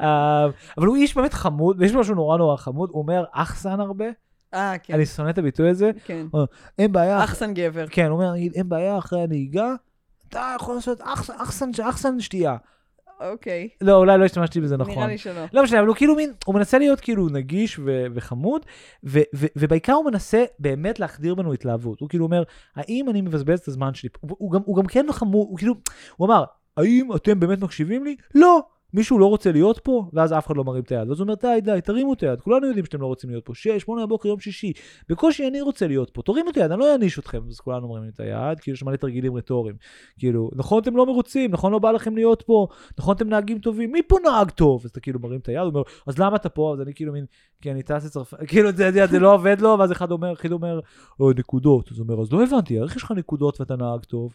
אה, 0.00 0.46
אבל 0.78 0.86
הוא 0.86 0.96
איש 0.96 1.16
באמת 1.16 1.34
חמוד, 1.34 1.76
ויש 1.80 1.92
משהו 1.92 2.14
נורא 2.14 2.38
נורא 2.38 2.56
חמוד, 2.56 2.90
הוא 2.92 3.02
אומר 3.02 3.24
אחסן 3.32 3.80
הרבה, 3.80 4.04
אה, 4.54 4.78
כן, 4.82 4.94
אני 4.94 5.06
שונא 5.06 5.30
את 5.30 5.38
הביטוי 5.38 5.68
הזה, 5.68 5.90
כן. 6.04 6.26
אין 6.78 6.92
בעיה, 6.92 7.24
אחסן 7.24 7.54
גבר. 7.54 7.86
כן, 7.90 8.06
הוא 8.06 8.22
אומר, 8.22 8.34
אין 8.54 8.68
בעיה 8.68 8.98
אחרי 8.98 9.22
הנהיגה, 9.22 9.74
אתה 10.28 10.54
יכול 10.56 10.74
לעשות 10.74 11.00
אחסן 11.34 11.70
אחסן 11.88 12.20
שתייה. 12.20 12.56
אוקיי. 13.20 13.68
לא, 13.80 13.96
אולי 13.96 14.18
לא 14.18 14.24
השתמשתי 14.24 14.60
בזה 14.60 14.76
נכון. 14.76 14.94
נראה 14.94 15.06
לי 15.06 15.18
שלא. 15.18 15.44
לא 15.52 15.62
משנה, 15.62 15.78
אבל 15.78 15.88
הוא 15.88 15.96
כאילו 15.96 16.14
מין, 16.16 16.32
הוא 16.46 16.54
מנסה 16.54 16.78
להיות 16.78 17.00
כאילו 17.00 17.28
נגיש 17.28 17.78
ו- 17.78 18.06
וחמוד, 18.14 18.66
ו- 19.04 19.18
ו- 19.34 19.46
ובעיקר 19.56 19.92
הוא 19.92 20.04
מנסה 20.04 20.44
באמת 20.58 21.00
להחדיר 21.00 21.34
בנו 21.34 21.52
התלהבות. 21.52 22.00
הוא 22.00 22.08
כאילו 22.08 22.24
אומר, 22.24 22.42
האם 22.76 23.08
אני 23.10 23.20
מבזבז 23.20 23.58
את 23.58 23.68
הזמן 23.68 23.94
שלי? 23.94 24.08
הוא, 24.20 24.36
הוא, 24.38 24.52
גם, 24.52 24.60
הוא 24.64 24.76
גם 24.76 24.86
כן 24.86 25.06
חמוד, 25.10 25.46
הוא 25.50 25.58
כאילו, 25.58 25.74
הוא 26.16 26.26
אמר, 26.26 26.44
האם 26.76 27.08
אתם 27.16 27.40
באמת 27.40 27.60
מקשיבים 27.60 28.04
לי? 28.04 28.16
לא. 28.34 28.62
מישהו 28.94 29.18
לא 29.18 29.26
רוצה 29.26 29.52
להיות 29.52 29.78
פה, 29.78 30.10
ואז 30.12 30.32
אף 30.32 30.46
אחד 30.46 30.56
לא 30.56 30.64
מרים 30.64 30.82
את 30.82 30.92
היד. 30.92 31.08
ואז 31.08 31.20
הוא 31.20 31.24
אומר, 31.24 31.34
די, 31.34 31.60
די, 31.62 31.80
תרימו 31.84 32.12
את 32.12 32.22
היד, 32.22 32.40
כולנו 32.40 32.66
יודעים 32.66 32.84
שאתם 32.84 33.00
לא 33.00 33.06
רוצים 33.06 33.30
להיות 33.30 33.44
פה. 33.44 33.54
שש, 33.54 33.82
שמונה 33.82 34.06
בבוקר, 34.06 34.28
יום 34.28 34.40
שישי. 34.40 34.72
בקושי 35.08 35.48
אני 35.48 35.60
רוצה 35.60 35.86
להיות 35.86 36.10
פה, 36.10 36.22
תרימו 36.22 36.50
את 36.50 36.56
היד, 36.56 36.70
אני 36.70 36.80
לא 36.80 36.92
אעניש 36.92 37.18
אתכם. 37.18 37.40
אז 37.48 37.60
כולנו 37.60 37.88
מרימים 37.88 38.10
את 38.14 38.20
היד, 38.20 38.60
כאילו 38.60 38.74
יש 38.74 38.82
מלא 38.82 38.96
תרגילים 38.96 39.36
רטוריים. 39.36 39.76
כאילו, 40.18 40.50
נכון 40.56 40.82
אתם 40.82 40.96
לא 40.96 41.06
מרוצים, 41.06 41.50
נכון 41.50 41.72
לא 41.72 41.78
בא 41.78 41.90
לכם 41.90 42.14
להיות 42.14 42.42
פה, 42.46 42.66
נכון 42.98 43.16
אתם 43.16 43.28
נהגים 43.28 43.58
טובים, 43.58 43.92
מי 43.92 44.02
פה 44.08 44.16
נהג 44.24 44.50
טוב? 44.50 44.80
אז 44.84 44.90
אתה 44.90 45.00
כאילו 45.00 45.20
מרים 45.20 45.40
את 45.40 45.48
היד, 45.48 45.60
אומר, 45.60 45.82
אז 46.06 46.18
למה 46.18 46.36
אתה 46.36 46.48
פה? 46.48 46.72
אז 46.74 46.80
אני 46.80 46.94
כאילו 46.94 47.12
מין, 47.12 47.24
כי 47.60 47.70
אני 47.70 47.82
טס 47.82 48.04
לצרפת, 48.04 48.38
כאילו, 48.50 48.72
זה, 48.72 48.92
זה, 48.92 49.06
זה 49.06 49.18
לא 49.18 49.34
עובד 49.34 49.60
לו, 49.60 49.76
ואז 49.78 49.92
אחד 49.92 50.10
אומר, 50.10 50.32
אחד 50.32 50.52
אומר, 50.52 50.80
"אה, 51.20 51.26
נקודות. 51.38 51.92
אז 51.92 51.98
הוא 51.98 52.06
אומר, 52.08 52.22
אז 52.22 52.32
לא 52.32 52.42
הבנתי, 52.42 52.82
איך 52.82 52.96
יש 52.96 53.02
לך 53.02 53.10
נקודות 53.10 53.60
ואתה 53.60 53.76
נהג 53.76 54.04
טוב? 54.04 54.34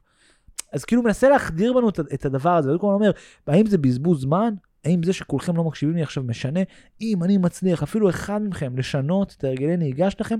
אז 0.74 0.86
כאילו 0.86 1.04
מנסה 1.04 1.30
להחדיר 1.30 1.74
בנו 1.74 1.90
את, 1.90 2.26
הדבר 2.26 2.56
הזה, 2.56 2.72
הוא 2.72 2.94
אומר, 2.94 3.12
האם 3.48 3.66
זה 3.66 3.78
בזבוז 3.78 4.22
זמן? 4.22 4.54
האם 4.86 5.04
זה 5.04 5.14
שכולכם 5.14 5.56
לא 5.56 5.64
מקשיבים 5.64 5.96
לי 5.96 6.02
עכשיו 6.02 6.24
משנה? 6.24 6.60
אם 7.02 7.24
אני 7.24 7.38
מצליח, 7.38 7.84
אפילו 7.84 8.10
אחד 8.10 8.42
מכם, 8.42 8.78
לשנות 8.78 9.36
את 9.38 9.44
הרגלי 9.44 9.78
נהיגה 9.78 10.10
שלכם, 10.10 10.40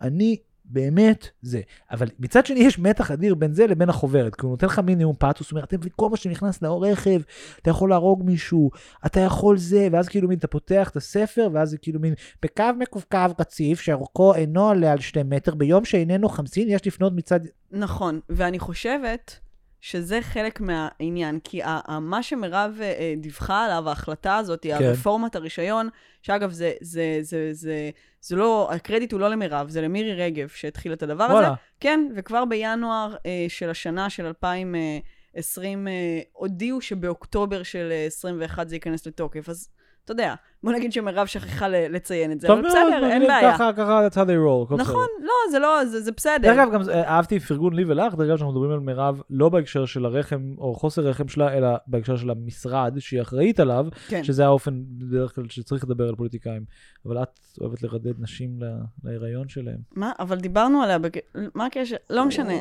אני 0.00 0.36
באמת 0.64 1.28
זה. 1.42 1.60
אבל 1.90 2.08
מצד 2.18 2.46
שני 2.46 2.60
יש 2.60 2.78
מתח 2.78 3.10
אדיר 3.10 3.34
בין 3.34 3.52
זה 3.52 3.66
לבין 3.66 3.88
החוברת, 3.88 4.34
כי 4.34 4.42
הוא 4.42 4.50
נותן 4.50 4.66
לך 4.66 4.78
מין 4.78 4.98
נאום 4.98 5.14
פאתוס, 5.18 5.50
הוא 5.50 5.56
אומר, 5.56 5.64
אתם 5.64 5.76
כל 5.96 6.08
מה 6.08 6.16
שנכנס 6.16 6.62
לרכב, 6.62 7.20
אתה 7.62 7.70
יכול 7.70 7.90
להרוג 7.90 8.22
מישהו, 8.22 8.70
אתה 9.06 9.20
יכול 9.20 9.58
זה, 9.58 9.88
ואז 9.92 10.08
כאילו 10.08 10.28
מין, 10.28 10.38
אתה 10.38 10.46
פותח 10.46 10.90
את 10.90 10.96
הספר, 10.96 11.48
ואז 11.52 11.70
זה 11.70 11.78
כאילו 11.78 12.00
מין, 12.00 12.14
בקו 12.42 12.64
מקווקו 12.78 13.18
רציף, 13.38 13.80
שאורכו 13.80 14.34
אינו 14.34 14.68
עולה 14.68 14.92
על 14.92 15.00
שתי 15.00 15.22
מטר, 15.22 15.54
ביום 15.54 15.84
שאיננו 15.84 16.28
חמסין, 16.28 16.68
יש 16.68 16.86
לפנות 16.86 17.12
מצד... 17.16 17.40
נכון, 17.70 18.20
ואני 18.28 18.58
חושבת 18.58 19.47
שזה 19.80 20.18
חלק 20.22 20.60
מהעניין, 20.60 21.40
כי 21.44 21.60
מה 22.00 22.22
שמירב 22.22 22.78
אה, 22.80 22.84
אה, 22.84 23.14
דיווחה 23.16 23.64
עליו, 23.64 23.88
ההחלטה 23.88 24.36
הזאת, 24.36 24.62
כן. 24.62 24.74
הרפורמת 24.74 25.36
הרישיון, 25.36 25.88
שאגב, 26.22 26.50
זה, 26.50 26.72
זה, 26.80 27.18
זה, 27.20 27.48
זה, 27.52 27.90
זה 28.20 28.36
לא, 28.36 28.68
הקרדיט 28.72 29.12
הוא 29.12 29.20
לא 29.20 29.30
למירב, 29.30 29.68
זה 29.68 29.80
למירי 29.80 30.14
רגב 30.14 30.48
שהתחיל 30.48 30.92
את 30.92 31.02
הדבר 31.02 31.24
הזה. 31.24 31.34
וואלה, 31.34 31.54
כן, 31.80 32.08
וכבר 32.16 32.44
בינואר 32.44 33.16
אה, 33.26 33.46
של 33.48 33.70
השנה, 33.70 34.10
של 34.10 34.26
2020, 34.26 35.88
אה, 35.88 35.92
הודיעו 36.32 36.80
שבאוקטובר 36.80 37.62
של 37.62 37.88
אה, 37.90 38.06
21 38.06 38.68
זה 38.68 38.76
ייכנס 38.76 39.06
לתוקף. 39.06 39.48
אז 39.48 39.68
אתה 40.08 40.12
יודע, 40.12 40.34
בוא 40.62 40.72
נגיד 40.72 40.92
שמירב 40.92 41.26
שכחה 41.26 41.68
לציין 41.68 42.32
את 42.32 42.40
זה, 42.40 42.52
אבל 42.52 42.62
בסדר, 42.62 43.10
אין 43.10 43.22
בעיה. 43.26 43.52
ככה, 43.52 43.72
ככה, 43.72 44.06
that's 44.06 44.14
how 44.14 44.26
they 44.26 44.70
roll. 44.72 44.76
נכון, 44.78 45.06
לא, 45.20 45.32
זה 45.50 45.58
לא, 45.58 45.84
זה, 45.84 46.00
זה 46.00 46.12
בסדר. 46.12 46.36
דרך 46.42 46.58
אגב, 46.58 46.72
גם 46.72 46.80
אה, 46.90 47.08
אהבתי 47.08 47.40
פרגון 47.40 47.74
לי 47.74 47.84
ולך, 47.84 48.14
דרך 48.14 48.28
אגב, 48.28 48.36
שאנחנו 48.36 48.52
מדברים 48.52 48.70
על 48.70 48.80
מירב, 48.80 49.22
לא 49.30 49.48
בהקשר 49.48 49.86
של 49.86 50.04
הרחם 50.04 50.54
או 50.58 50.74
חוסר 50.74 51.02
רחם 51.02 51.28
שלה, 51.28 51.54
אלא 51.54 51.68
בהקשר 51.86 52.16
של 52.16 52.30
המשרד 52.30 52.98
שהיא 52.98 53.22
אחראית 53.22 53.60
עליו, 53.60 53.86
כן. 54.08 54.24
שזה 54.24 54.44
האופן 54.44 54.82
בדרך 54.88 55.34
כלל 55.34 55.48
שצריך 55.48 55.84
לדבר 55.84 56.08
על 56.08 56.14
פוליטיקאים. 56.14 56.64
אבל 57.06 57.22
את 57.22 57.40
אוהבת 57.60 57.82
לרדד 57.82 58.20
נשים 58.20 58.58
להיריון 59.04 59.48
שלהם. 59.48 59.78
מה? 59.96 60.12
אבל 60.18 60.36
דיברנו 60.36 60.82
עליה, 60.82 60.98
בק... 60.98 61.16
מה 61.54 61.66
הקשר? 61.66 61.96
לא 62.10 62.24
משנה, 62.24 62.54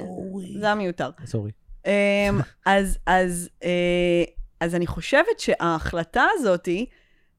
זה 0.59 0.65
היה 0.65 0.75
מיותר. 0.75 1.09
סורי. 1.25 1.51
אמ, 1.85 1.91
אז, 2.65 2.97
אז, 3.05 3.49
אה, 3.63 4.23
אז 4.59 4.75
אני 4.75 4.87
חושבת 4.87 5.39
שההחלטה 5.39 6.23
הזאתי, 6.33 6.85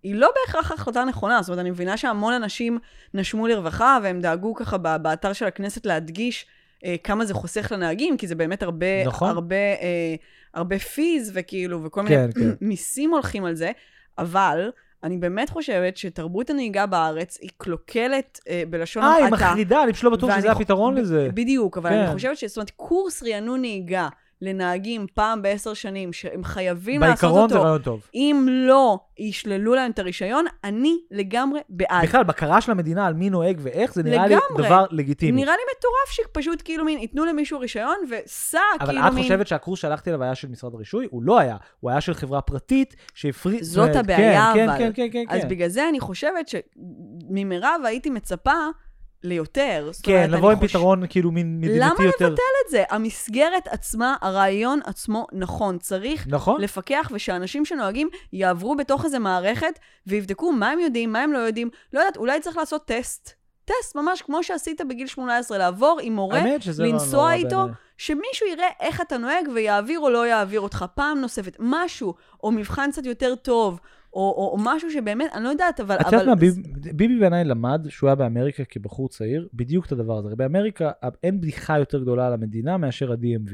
היא 0.09 0.15
לא 0.15 0.31
בהכרח 0.41 0.73
החלטה 0.73 1.05
נכונה. 1.05 1.43
זאת 1.43 1.49
אומרת, 1.49 1.61
אני 1.61 1.71
מבינה 1.71 1.97
שהמון 1.97 2.33
אנשים 2.33 2.79
נשמו 3.15 3.47
לרווחה, 3.47 3.99
והם 4.03 4.21
דאגו 4.21 4.55
ככה 4.55 4.79
באתר 4.79 5.33
של 5.33 5.47
הכנסת 5.47 5.87
להדגיש 5.87 6.47
אה, 6.85 6.97
כמה 7.05 7.25
זה 7.25 7.35
חוסך 7.35 7.73
לנהגים, 7.73 8.17
כי 8.17 8.27
זה 8.27 8.35
באמת 8.35 8.63
הרבה, 8.63 9.05
נכון. 9.07 9.29
הרבה, 9.29 9.57
אה, 9.57 10.15
הרבה 10.55 10.79
פיז, 10.79 11.33
וכאילו, 11.35 11.85
וכל 11.85 12.03
מיני 12.03 12.17
כן, 12.17 12.31
כן. 12.41 12.51
מיסים 12.69 13.11
הולכים 13.11 13.45
על 13.45 13.55
זה, 13.55 13.71
אבל... 14.19 14.71
אני 15.05 15.17
באמת 15.17 15.51
חושבת 15.51 15.97
שתרבות 15.97 16.51
הנהיגה 16.51 16.87
בארץ 16.87 17.39
היא 17.41 17.51
קלוקלת 17.57 18.41
אה, 18.49 18.63
בלשון 18.71 19.03
אה, 19.03 19.15
היא 19.15 19.25
המעטה. 19.25 19.45
מחרידה, 19.45 19.83
אני 19.83 19.93
פשוט 19.93 20.05
לא 20.05 20.11
בטוח 20.11 20.39
שזה 20.39 20.53
הפתרון 20.53 20.95
לזה. 20.95 21.29
בדיוק, 21.35 21.79
אבל 21.79 21.91
כן. 21.91 21.97
אני 21.97 22.15
חושבת 22.15 22.37
ש... 22.37 22.45
זאת 22.45 22.57
אומרת, 22.57 22.71
קורס 22.71 23.23
רענון 23.23 23.61
נהיגה 23.61 24.09
לנהגים 24.43 25.07
פעם 25.15 25.43
בעשר 25.43 25.75
שנים, 25.75 26.13
שהם 26.13 26.45
חייבים 26.45 27.01
לעשות 27.01 27.21
בעיקרון 27.21 27.49
זה 27.49 27.55
אותו, 27.55 27.65
רעיון 27.65 27.83
טוב. 27.83 28.07
אם 28.15 28.47
לא 28.51 28.99
ישללו 29.19 29.75
להם 29.75 29.91
את 29.91 29.99
הרישיון, 29.99 30.45
אני 30.65 30.99
לגמרי 31.11 31.61
בעד. 31.69 32.05
בכלל, 32.05 32.25
בקרה 32.25 32.61
של 32.61 32.73
המדינה 32.73 33.07
על 33.07 33.15
מי 33.15 33.31
נוהג 33.31 33.61
ואיך, 33.63 33.95
זה 33.95 34.03
נראה 34.03 34.27
לי 34.27 34.35
לגמרי. 34.35 34.65
דבר 34.67 34.87
לגיטימי. 34.91 35.41
נראה 35.41 35.55
לי 35.57 35.63
מטורף 35.79 36.11
שפשוט 36.11 36.63
כאילו 36.65 36.85
מין, 36.85 36.99
ייתנו 36.99 37.25
למישהו 37.25 37.61
רישיון 37.61 37.97
וסע, 38.11 38.59
אבל 38.81 38.87
כאילו 38.87 39.07
את 39.09 39.13
מין... 39.13 39.23
חושבת 39.23 39.47
שהקורס 39.47 39.79
שהלכתי 39.79 40.11
אליו 40.11 40.23
היה 40.23 40.35
של 40.35 40.49
משרד 40.49 40.75
הרישוי? 40.75 41.07
הוא 41.11 41.23
לא 41.23 41.39
היה. 41.39 41.57
הוא 41.81 41.91
היה 41.91 42.01
של 42.01 42.15
חברה 42.15 42.41
פרטית 42.41 42.97
שהפריט... 43.15 43.63
זאת 43.63 43.97
הבעיה, 43.97 44.51
כן, 44.55 44.69
אבל. 44.69 44.79
כן, 44.79 44.91
כן, 44.95 45.09
כן, 45.13 45.25
אז 45.29 45.43
כן. 45.43 45.49
בגלל 45.49 45.69
זה 45.69 45.89
אני 45.89 46.01
חושבת 46.01 46.49
שממירב 46.49 47.81
הייתי 47.85 48.11
מצפה 48.11 48.53
ליותר. 49.25 49.91
כן, 50.03 50.31
לבוא 50.31 50.51
עם 50.53 50.59
חוש- 50.59 50.71
פתרון 50.71 51.03
כאילו 51.09 51.31
מין 51.31 51.59
מדינתי 51.61 51.79
למה 51.81 52.05
יותר. 52.05 52.27
את 52.67 52.71
זה. 52.71 52.85
המסגרת 52.91 53.69
עצמה, 53.69 54.17
הרעיון 54.21 54.81
עצמו 54.85 55.27
נכון. 55.33 55.79
צריך 55.79 56.27
נכון? 56.31 56.61
לפקח 56.61 57.11
ושאנשים 57.15 57.65
שנוהגים 57.65 58.09
יעברו 58.33 58.77
בתוך 58.77 59.05
איזה 59.05 59.19
מערכת 59.19 59.79
ויבדקו 60.07 60.53
מה 60.53 60.71
הם 60.71 60.79
יודעים, 60.79 61.13
מה 61.13 61.21
הם 61.21 61.33
לא 61.33 61.39
יודעים. 61.39 61.71
לא 61.93 62.01
יודעת, 62.01 62.17
אולי 62.17 62.41
צריך 62.41 62.57
לעשות 62.57 62.85
טסט. 62.87 63.31
טסט 63.65 63.97
ממש 63.97 64.23
כמו 64.23 64.43
שעשית 64.43 64.81
בגיל 64.89 65.07
18, 65.07 65.59
לעבור 65.59 65.99
עם 66.03 66.13
מורה, 66.15 66.41
לא 66.45 66.85
לנסוע 66.87 67.21
נורא 67.21 67.33
איתו, 67.33 67.57
בעיניי. 67.57 67.73
שמישהו 67.97 68.47
יראה 68.47 68.69
איך 68.81 69.01
אתה 69.01 69.19
נוהג 69.19 69.49
ויעביר 69.55 70.01
או 70.01 70.11
לא 70.11 70.27
יעביר 70.27 70.61
אותך 70.61 70.85
פעם 70.95 71.21
נוספת. 71.21 71.57
משהו, 71.59 72.15
או 72.43 72.51
מבחן 72.53 72.91
קצת 72.91 73.07
יותר 73.07 73.35
טוב, 73.35 73.81
או, 74.13 74.21
או, 74.21 74.51
או 74.53 74.57
משהו 74.65 74.91
שבאמת, 74.91 75.31
אני 75.35 75.45
לא 75.45 75.49
יודעת, 75.49 75.81
אבל... 75.81 75.95
את 75.97 76.07
יודעת 76.07 76.15
אבל... 76.21 76.27
מה, 76.29 76.35
ביב- 76.35 76.57
ביבי 76.93 77.19
בעיניי 77.19 77.45
למד 77.45 77.87
שהוא 77.89 78.09
היה 78.09 78.15
באמריקה 78.15 78.65
כבחור 78.65 79.09
צעיר, 79.09 79.49
בדיוק 79.55 79.87
את 79.87 79.93
הדבר 79.93 80.19
הזה. 80.19 80.37
באמריקה 80.37 80.91
אין 81.23 81.41
בדיחה 81.41 81.79
יותר 81.79 82.03
גדולה 82.03 82.27
על 82.27 82.33
המדינה 82.33 82.77
מאשר 82.77 83.13
ה-DMV, 83.13 83.53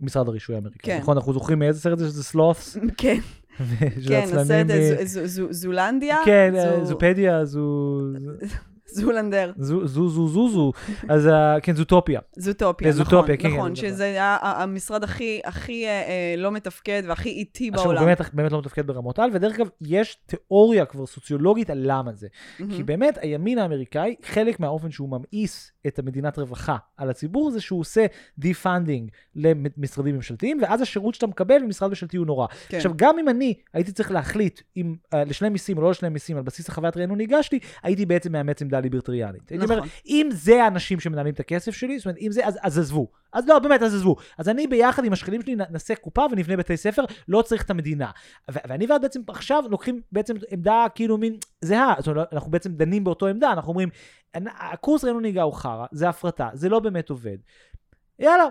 משרד 0.00 0.28
הרישוי 0.28 0.54
האמריקאי. 0.54 0.92
כן. 0.94 0.98
נכון, 1.00 1.16
אנחנו 1.16 1.32
זוכרים 1.32 1.58
מאיזה 1.58 1.80
סרט 1.80 1.98
זה 1.98 2.08
שזה 2.08 2.24
סלות'ס? 2.24 2.76
כן, 2.98 3.18
כן, 4.08 4.26
הסרט 4.32 4.66
זו- 5.24 5.52
זולנדיה? 5.52 6.16
כן, 6.24 6.54
זו- 6.78 6.84
זופדיה, 6.84 7.44
זו... 7.44 8.00
זולנדר. 8.88 9.52
זו 9.56 9.86
זו 9.86 10.08
זו 10.08 10.28
זו 10.28 10.48
זו, 10.48 10.72
אז 11.08 11.26
ה- 11.26 11.56
כן, 11.62 11.74
זוטופיה. 11.74 12.20
זוטופיה, 12.36 12.92
כן, 12.92 13.00
נכון, 13.00 13.04
זוטופיה, 13.04 13.36
כן, 13.36 13.48
נכון, 13.48 13.70
כן, 13.70 13.74
שזה 13.76 14.04
היה 14.04 14.38
המשרד 14.42 15.04
הכי, 15.04 15.40
הכי 15.44 15.86
אה, 15.86 15.90
אה, 15.90 16.34
לא 16.36 16.52
מתפקד 16.52 17.02
והכי 17.06 17.28
איטי 17.28 17.68
עכשיו 17.68 17.84
הוא 17.84 17.94
בעולם. 17.94 18.06
באמת, 18.06 18.34
באמת 18.34 18.52
לא 18.52 18.58
מתפקד 18.58 18.86
ברמות 18.86 19.18
על, 19.18 19.30
ודרך 19.32 19.54
אגב, 19.56 19.68
יש 19.80 20.18
תיאוריה 20.26 20.84
כבר 20.84 21.06
סוציולוגית 21.06 21.70
על 21.70 21.78
למה 21.82 22.12
זה. 22.12 22.26
כי 22.76 22.82
באמת 22.82 23.18
הימין 23.22 23.58
האמריקאי, 23.58 24.14
חלק 24.24 24.60
מהאופן 24.60 24.90
שהוא 24.90 25.08
ממאיס 25.08 25.72
את 25.86 25.98
המדינת 25.98 26.38
רווחה 26.38 26.76
על 26.96 27.10
הציבור 27.10 27.50
זה 27.50 27.60
שהוא 27.60 27.80
עושה 27.80 28.06
defunding 28.38 29.10
למשרדים 29.36 30.14
ממשלתיים, 30.14 30.58
ואז 30.62 30.80
השירות 30.80 31.14
שאתה 31.14 31.26
מקבל 31.26 31.58
ממשרד 31.58 31.88
ממשלתי 31.88 32.16
הוא 32.16 32.26
נורא. 32.26 32.46
כן. 32.68 32.76
עכשיו, 32.76 32.92
גם 32.96 33.18
אם 33.18 33.28
אני 33.28 33.54
הייתי 33.74 33.92
צריך 33.92 34.10
להחליט 34.10 34.60
אם 34.76 34.94
אה, 35.04 35.16
לשלם 35.16 35.52
מיסים 35.52 35.78
או 35.78 35.82
לא 35.82 35.90
לשלם 35.90 36.12
מיסים 36.12 36.36
על 36.36 36.42
בסיס 36.42 36.68
החוויית 36.68 36.96
רענון 36.96 37.16
נהיגה 37.16 37.42
שלי, 37.42 37.58
הייתי 37.82 38.06
בעצם 38.06 38.32
מאמץ 38.32 38.62
עמדה 38.62 38.75
ליברטריאנית. 38.80 39.50
הייתי 39.50 39.64
אומר, 39.64 39.76
נכון. 39.76 39.88
אם 40.06 40.28
זה 40.32 40.64
האנשים 40.64 41.00
שמנהלים 41.00 41.34
את 41.34 41.40
הכסף 41.40 41.74
שלי, 41.74 41.98
זאת 41.98 42.06
אומרת, 42.06 42.18
אם 42.20 42.32
זה, 42.32 42.46
אז, 42.46 42.58
אז 42.62 42.78
עזבו. 42.78 43.08
אז 43.32 43.48
לא, 43.48 43.58
באמת, 43.58 43.82
אז 43.82 43.94
עזבו. 43.94 44.16
אז 44.38 44.48
אני 44.48 44.66
ביחד 44.66 45.04
עם 45.04 45.12
השכנים 45.12 45.42
שלי 45.42 45.56
נעשה 45.70 45.94
קופה 45.94 46.26
ונבנה 46.30 46.56
בתי 46.56 46.76
ספר, 46.76 47.04
לא 47.28 47.42
צריך 47.42 47.62
את 47.62 47.70
המדינה. 47.70 48.10
ו- 48.50 48.58
ואני 48.68 48.86
ואת 48.86 49.00
בעצם 49.00 49.20
עכשיו 49.28 49.64
לוקחים 49.70 50.00
בעצם 50.12 50.34
עמדה 50.50 50.86
כאילו 50.94 51.18
מין 51.18 51.36
זהה. 51.60 51.94
זאת 51.98 52.06
אומרת, 52.08 52.32
אנחנו 52.32 52.50
בעצם 52.50 52.72
דנים 52.72 53.04
באותו 53.04 53.26
עמדה, 53.26 53.52
אנחנו 53.52 53.68
אומרים, 53.68 53.88
"אנ- 54.36 54.48
הקורס 54.58 55.04
רענון 55.04 55.22
נהיגה 55.22 55.42
הוא 55.42 55.54
חרא, 55.54 55.86
זה 55.92 56.08
הפרטה, 56.08 56.48
זה 56.52 56.68
לא 56.68 56.78
באמת 56.80 57.10
עובד. 57.10 57.36
יאללה. 58.18 58.46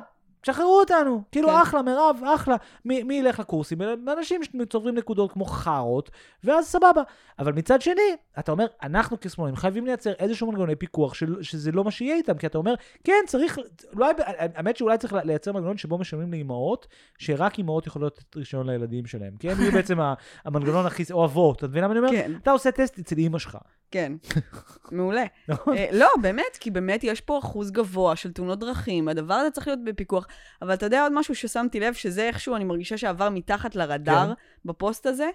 שחררו 0.46 0.80
אותנו, 0.80 1.22
כאילו 1.32 1.48
כן. 1.48 1.56
אחלה, 1.56 1.82
מירב, 1.82 2.22
אחלה. 2.36 2.56
מי, 2.86 3.04
מי 3.04 3.16
ילך 3.16 3.40
לקורסים? 3.40 3.78
אנשים 4.18 4.42
שצוברים 4.44 4.96
נקודות 4.96 5.32
כמו 5.32 5.46
חארות, 5.46 6.10
ואז 6.44 6.66
סבבה. 6.66 7.02
אבל 7.40 7.54
מצד 7.54 7.82
שני, 7.82 8.16
אתה 8.40 8.52
אומר, 8.52 8.66
אנחנו 8.84 9.18
כשמאלנים 9.20 9.56
חייבים 9.56 9.86
לייצר 9.86 10.12
איזשהו 10.12 10.48
מנגנוני 10.48 10.76
פיקוח 10.76 11.14
של, 11.14 11.44
שזה 11.44 11.72
לא 11.72 11.84
מה 11.84 11.92
שיהיה 11.92 12.16
איתם, 12.16 12.38
כי 12.38 12.48
אתה 12.48 12.58
אומר, 12.58 12.74
כן, 13.04 13.24
צריך, 13.28 13.60
אולי, 13.94 14.14
האמת 14.28 14.78
שאולי 14.78 14.98
צריך 14.98 15.14
לייצר 15.14 15.52
מנגנון 15.52 15.78
שבו 15.78 15.98
משלמים 15.98 16.32
לאימהות, 16.32 16.88
שרק 17.18 17.58
אימהות 17.58 17.88
יכולות 17.88 18.18
לתת 18.18 18.36
רישיון 18.36 18.70
לילדים 18.70 19.06
שלהם, 19.06 19.34
כי 19.40 19.52
הם 19.52 19.62
יהיו 19.62 19.72
בעצם 19.72 19.98
המנגנון 20.46 20.86
הכי, 20.86 21.04
או 21.12 21.26
אבות, 21.26 21.58
אתה 21.58 21.68
מבין 21.68 21.86
מה 21.86 21.92
אני 21.92 22.00
אומר? 22.00 22.10
כן, 22.12 22.32
אתה 22.42 22.52
עושה 22.52 22.72
טסט 22.72 23.00
אצל 23.00 23.18
אימא 23.18 23.40
שלך, 23.40 23.58
כן. 23.96 24.14
מעולה. 24.92 25.24
נכון? 25.48 25.78
אה, 25.78 25.88
לא, 25.92 26.08
באמת, 26.22 26.58
כי 26.60 26.72
באמת 26.72 27.04
יש 27.04 27.22
פה 27.22 27.40
אחוז 27.40 27.72
גבוה 27.72 28.16
של 28.16 28.34
תאונות 28.34 28.60
דרכים, 28.60 29.08
הדבר 29.08 29.34
הזה 29.34 29.52
צריך 29.52 29.68
להיות 29.68 29.84
בפיקוח. 29.84 30.28
אבל 30.62 30.74
אתה 30.74 30.86
יודע 30.86 31.04
עוד 31.04 31.12
משהו 31.14 31.36
ששמתי 31.36 31.80
לב, 31.80 31.94
שזה 31.94 32.28
איכשהו, 32.28 32.56
אני 32.56 32.64
מרגישה 32.64 32.98
שעבר 32.98 33.30
מתחת 33.30 33.76
לרדאר 33.76 34.28
כן. 34.28 34.34
בפוסט 34.66 35.06
הזה? 35.06 35.30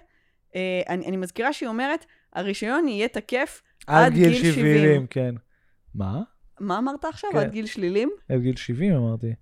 אה, 0.55 0.81
אני, 0.89 1.05
אני 1.07 1.17
מזכירה 1.17 1.53
שהיא 1.53 1.69
אומרת, 1.69 2.05
הרישיון 2.33 2.87
יהיה 2.87 3.07
תקף 3.07 3.61
עד 3.87 4.13
גיל 4.13 4.33
70, 4.33 5.07
כן. 5.07 5.35
מה? 5.95 6.21
מה 6.59 6.77
אמרת 6.77 7.05
עכשיו? 7.05 7.29
כן. 7.33 7.37
עד 7.37 7.51
גיל 7.51 7.65
שלילים? 7.65 8.09
עד 8.29 8.41
גיל 8.41 8.55
70 8.55 8.93
אמרתי. 8.93 9.33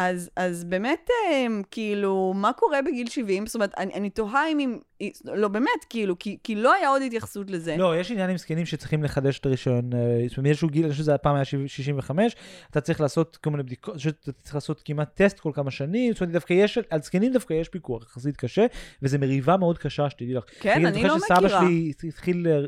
אז, 0.00 0.30
אז 0.36 0.64
באמת, 0.64 1.08
אה, 1.10 1.46
כאילו, 1.70 2.32
מה 2.36 2.52
קורה 2.52 2.82
בגיל 2.82 3.08
70? 3.08 3.46
זאת 3.46 3.54
אומרת, 3.54 3.70
אני, 3.78 3.94
אני 3.94 4.10
תוהה 4.10 4.48
אם... 4.48 4.78
לא, 5.24 5.48
באמת, 5.48 5.84
כאילו, 5.90 6.18
כי, 6.18 6.38
כי 6.44 6.54
לא 6.54 6.74
היה 6.74 6.88
עוד 6.88 7.02
התייחסות 7.02 7.50
לזה. 7.50 7.76
לא, 7.76 8.00
יש 8.00 8.10
עניין 8.10 8.30
עם 8.30 8.36
זקנים 8.36 8.66
שצריכים 8.66 9.02
לחדש 9.02 9.38
את 9.38 9.46
הרישיון. 9.46 9.92
אה, 9.92 9.98
זאת 10.28 10.36
אומרת, 10.36 10.38
מאיזשהו 10.38 10.68
גיל, 10.68 10.84
אני 10.84 10.90
חושב 10.90 11.02
שזה 11.02 11.14
הפעם 11.14 11.34
היה 11.34 11.44
65, 11.44 12.36
אתה 12.70 12.80
צריך 12.80 13.00
לעשות 13.00 13.36
כל 13.36 13.50
מיני 13.50 13.62
בדיקות, 13.62 13.94
אני 13.94 14.00
שאתה 14.00 14.32
צריך 14.32 14.54
לעשות 14.54 14.82
כמעט 14.84 15.22
טסט 15.22 15.40
כל 15.40 15.50
כמה 15.54 15.70
שנים, 15.70 16.12
זאת 16.12 16.20
אומרת, 16.20 16.32
דווקא 16.32 16.52
יש, 16.52 16.78
על 16.90 17.02
זקנים 17.02 17.32
דווקא 17.32 17.54
יש 17.54 17.68
פיקוח 17.68 18.02
יחסית 18.02 18.36
קשה, 18.36 18.66
וזו 19.02 19.18
מריבה 19.18 19.56
מאוד 19.56 19.78
קשה, 19.78 20.10
שתדעי 20.10 20.34
לך. 20.34 20.44
כן, 20.60 20.82
נגיד, 20.82 20.86
אני 20.86 21.02
לא 21.02 21.18
זוכר 21.18 21.34
שסבא 21.34 21.46
מכירה. 21.46 21.60
שלי 21.60 21.92
התחיל, 22.08 22.46
אה, 22.46 22.60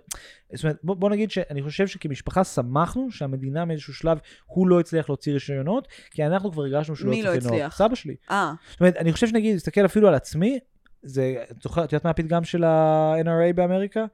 זאת 0.54 0.64
אומרת, 0.64 0.76
בוא, 0.82 0.94
בוא 0.96 1.10
נגיד 1.10 1.30
שאני 1.30 1.62
חושב 1.62 1.86
שכמשפחה 1.86 2.44
שמחנו 2.44 3.10
שהמדינה 3.10 3.64
מאיזשהו 3.64 3.94
שלב, 3.94 4.18
הוא 4.46 4.68
לא 4.68 4.80
הצליח 4.80 5.08
להוציא 5.08 5.32
רישיונות, 5.32 5.88
כי 6.10 6.26
אנחנו 6.26 6.52
כבר 6.52 6.62
הרגשנו 6.62 6.96
שהוא 6.96 7.10
מי 7.10 7.22
לא 7.22 7.28
לא 7.28 7.34
צריך 7.34 7.44
לנהוג. 7.44 7.60
הצליח? 7.60 7.76
סבא 7.76 7.94
שלי. 7.94 8.16
אה, 8.30 8.52
זאת 8.70 8.80
אומרת, 8.80 8.96
אני 8.96 9.12
חושב 9.12 9.26
שנגיד, 9.26 9.56
תסתכל 9.56 9.84
אפילו 9.84 10.08
על 10.08 10.14
עצמי, 10.14 10.58
זה, 11.02 11.44
את 11.50 11.62
זוכרת, 11.62 11.84
את 11.84 11.92
יודעת 11.92 12.04
מה 12.04 12.10
הפתגם 12.10 12.44
של 12.44 12.64
ה-NRA 12.64 13.52
באמריקה? 13.54 14.04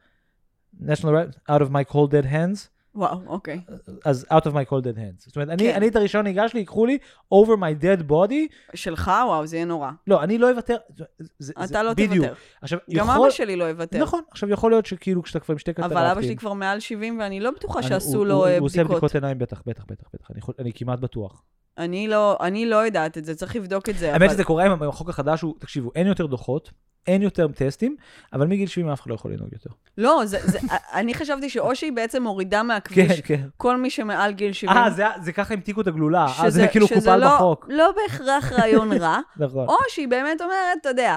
national 0.80 1.12
right, 1.12 1.36
out 1.48 1.62
of 1.62 1.70
my 1.70 1.84
cold 1.84 2.10
dead 2.10 2.24
hands, 2.24 2.68
וואו, 2.96 3.20
אוקיי. 3.26 3.60
אז 4.04 4.26
out 4.32 4.42
of 4.42 4.50
my 4.52 4.70
cold 4.70 4.82
dead 4.84 4.96
hands. 4.96 5.26
זאת 5.26 5.36
אומרת, 5.36 5.48
אני, 5.48 5.58
כן. 5.62 5.74
אני 5.76 5.88
את 5.88 5.96
הרישיון 5.96 6.22
נהיגה 6.24 6.48
שלי, 6.48 6.60
ייקחו 6.60 6.86
לי 6.86 6.98
over 7.34 7.48
my 7.58 7.82
dead 7.82 8.10
body, 8.10 8.34
שלך, 8.74 9.10
וואו, 9.26 9.46
זה 9.46 9.56
יהיה 9.56 9.66
נורא. 9.66 9.90
לא, 10.06 10.22
אני 10.22 10.38
לא 10.38 10.50
אוותר. 10.50 10.76
זה, 10.96 11.04
זה, 11.38 11.52
אתה 11.64 11.82
לא 11.82 11.92
בדיוק. 11.94 12.12
תוותר. 12.26 12.34
עכשיו, 12.62 12.78
גם 12.94 13.06
יכול, 13.08 13.22
אבא 13.26 13.30
שלי 13.30 13.56
לא 13.56 13.64
יוותר. 13.64 14.02
נכון, 14.02 14.20
עכשיו 14.30 14.50
יכול 14.50 14.70
להיות 14.72 14.86
שכאילו 14.86 15.22
כשאתה 15.22 15.40
כבר 15.40 15.52
עם 15.52 15.58
שתי 15.58 15.72
קטרקטים. 15.72 15.96
אבל 15.96 16.06
אבא 16.06 16.22
שלי 16.22 16.36
כבר 16.36 16.52
מעל 16.52 16.80
70, 16.80 17.18
ואני 17.18 17.40
לא 17.40 17.50
בטוחה 17.50 17.78
אני- 17.78 17.88
שעשו 17.88 18.16
הוא- 18.18 18.26
לו 18.26 18.34
הוא- 18.34 18.46
אה, 18.46 18.58
הוא 18.58 18.66
עושה 18.66 18.78
בדיקות. 18.78 18.90
בדיקות 18.96 19.14
עיניים, 19.14 19.38
בטח, 19.38 19.62
בטח, 19.66 19.84
בטח, 19.90 20.06
בטח. 20.14 20.30
אני, 20.30 20.40
אני 20.58 20.72
כמעט 20.74 20.98
בטוח. 20.98 21.42
אני 21.78 22.08
לא, 22.08 22.36
אני 22.40 22.66
לא 22.66 22.76
יודעת 22.76 23.18
את 23.18 23.24
זה, 23.24 23.34
צריך 23.34 23.56
לבדוק 23.56 23.88
את 23.88 23.98
זה. 23.98 24.12
האמת 24.12 24.22
אבל- 24.22 24.32
שזה 24.32 24.44
קורה 24.44 24.64
עם 24.64 24.82
החוק 24.82 25.08
החדש, 25.08 25.40
הוא, 25.42 25.54
תקשיבו, 25.58 25.90
אין 25.94 26.06
יותר 26.06 26.26
דוחות, 26.26 26.70
אין 27.06 27.22
יותר 27.22 27.48
טסטים, 27.48 27.96
אבל 28.32 28.46
מגיל 28.46 28.68
70 28.68 28.88
אף 28.88 29.00
אחד 29.00 29.10
לא 29.10 29.14
יכול 29.14 29.32
לנהוג 29.32 29.48
יותר. 29.52 29.70
לא, 29.98 30.22
זה, 30.24 30.38
זה, 30.42 30.58
אני 30.98 31.14
חשבתי 31.14 31.50
שאו 31.50 31.76
שהיא 31.76 31.92
בעצם 31.92 32.22
מורידה 32.22 32.60
כן, 32.60 32.66
מהכביש 32.66 33.20
כן. 33.20 33.46
כל 33.56 33.76
מי 33.76 33.90
שמעל 33.90 34.32
גיל 34.32 34.52
70. 34.52 34.76
אה, 34.76 34.90
זה, 34.90 35.04
זה 35.22 35.32
ככה 35.32 35.54
המתיקו 35.54 35.80
את 35.80 35.86
הגלולה, 35.86 36.26
אה, 36.44 36.50
זה 36.50 36.68
כאילו 36.68 36.86
שזה 36.86 36.94
קופל 36.94 37.16
לא, 37.16 37.34
בחוק. 37.34 37.66
לא 37.70 37.92
בהכרח 37.96 38.52
רעיון 38.52 38.92
רע, 38.92 39.18
נכון. 39.36 39.68
או 39.68 39.76
שהיא 39.88 40.08
באמת 40.08 40.40
אומרת, 40.40 40.78
אתה 40.80 40.88
יודע, 40.88 41.16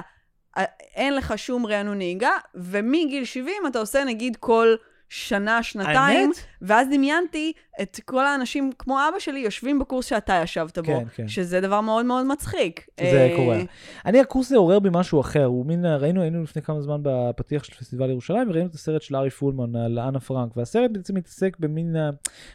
אין 0.94 1.16
לך 1.16 1.34
שום 1.36 1.66
רענון 1.66 1.96
נהיגה, 1.98 2.32
ומגיל 2.54 3.24
70 3.24 3.54
אתה 3.66 3.78
עושה 3.78 4.04
נגיד 4.04 4.36
כל 4.36 4.74
שנה, 5.08 5.62
שנתיים, 5.62 6.20
האמת? 6.20 6.44
ואז 6.62 6.88
דמיינתי 6.94 7.52
את 7.82 8.00
כל 8.04 8.26
האנשים 8.26 8.70
כמו 8.78 8.98
אבא 9.08 9.18
שלי 9.18 9.40
יושבים 9.40 9.78
בקורס 9.78 10.06
שאתה 10.06 10.40
ישבת 10.44 10.78
בו, 10.78 10.84
כן, 10.86 11.04
כן. 11.14 11.28
שזה 11.28 11.60
דבר 11.60 11.80
מאוד 11.80 12.06
מאוד 12.06 12.26
מצחיק. 12.26 12.86
זה 13.00 13.04
אה, 13.30 13.36
קורה. 13.36 13.58
אני, 14.06 14.20
הקורס 14.20 14.46
הזה 14.46 14.56
עורר 14.56 14.78
בי 14.78 14.88
משהו 14.92 15.20
אחר. 15.20 15.44
הוא 15.44 15.66
מין, 15.66 15.84
ראינו, 15.86 16.22
היינו 16.22 16.42
לפני 16.42 16.62
כמה 16.62 16.80
זמן 16.80 17.00
בפתיח 17.02 17.64
של 17.64 17.74
פסטיבל 17.74 18.10
ירושלים, 18.10 18.50
וראינו 18.50 18.68
את 18.68 18.74
הסרט 18.74 19.02
של 19.02 19.16
ארי 19.16 19.30
פולמן 19.30 19.76
על 19.76 19.98
אנה 19.98 20.20
פרנק, 20.20 20.56
והסרט 20.56 20.90
בעצם 20.90 21.14
מתעסק 21.14 21.56
במין, 21.60 21.96
אה, 21.96 22.10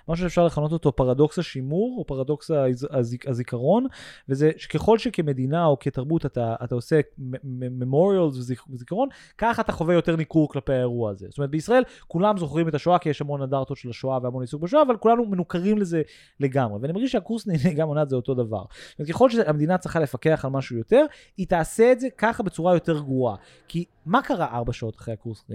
משהו 0.10 0.24
שאפשר 0.26 0.46
לכנות 0.46 0.72
אותו 0.72 0.96
פרדוקס 0.96 1.40
השימור, 1.40 1.96
או 2.00 2.06
פרדוקס 2.08 2.52
הז- 2.52 2.88
הזיק- 2.92 3.30
הזיכרון, 3.30 3.86
וזה 4.30 4.52
שככל 4.58 4.98
שכמדינה 4.98 5.66
או 5.66 5.80
כתרבות 5.80 6.26
אתה, 6.26 6.56
אתה 6.64 6.76
עושה 6.76 7.00
memorials 7.44 8.38
וזיכרון, 8.70 9.10
ככה 9.38 9.62
אתה 9.62 9.72
חווה 9.72 9.94
יותר 9.94 10.16
ניכור 10.16 10.50
כלפי 10.50 10.74
האירוע 10.74 11.12
הזה. 11.12 11.26
זאת 11.30 11.38
אומרת, 11.38 11.50
בישראל 11.50 11.84
כולם 12.08 12.38
זוכרים 12.38 12.68
את 12.68 12.76
השואה, 12.76 13.00
כי 13.00 13.10
יש 13.10 13.22
המון 13.22 13.42
אנדרטות 13.42 13.78
של 13.78 13.90
השואה 13.96 14.20
והמון 14.24 14.44
עיסוק 14.44 14.62
בשואה, 14.62 14.82
אבל 14.82 14.98
כולנו 14.98 15.26
מנוכרים 15.26 15.78
לזה 15.78 16.02
לגמרי. 16.40 16.80
ואני 16.82 16.94
מרגיש 16.94 17.12
שהקורס 17.12 17.48
נהיגה 17.64 17.86
מונעת 17.86 18.10
זה 18.10 18.16
אותו 18.16 18.34
דבר. 18.34 18.64
זאת 18.90 19.00
אומרת, 19.00 19.10
ככל 19.10 19.30
שהמדינה 19.30 19.78
צריכה 19.78 20.00
לפקח 20.00 20.46
על 20.46 20.52
משהו 20.52 20.78
יותר, 20.78 21.06
היא 21.38 21.48
תעשה 21.48 21.92
את 21.92 22.00
זה 22.00 22.08
ככה 22.18 22.44
בצורה 22.44 22.74
יותר 22.74 23.00
גרועה. 23.00 23.36
כי 23.68 23.86
מה 24.06 24.22
קרה 24.22 24.48
ארבע 24.52 24.74
שעות 24.74 24.96
אחרי 24.96 25.14
הקורס 25.14 25.46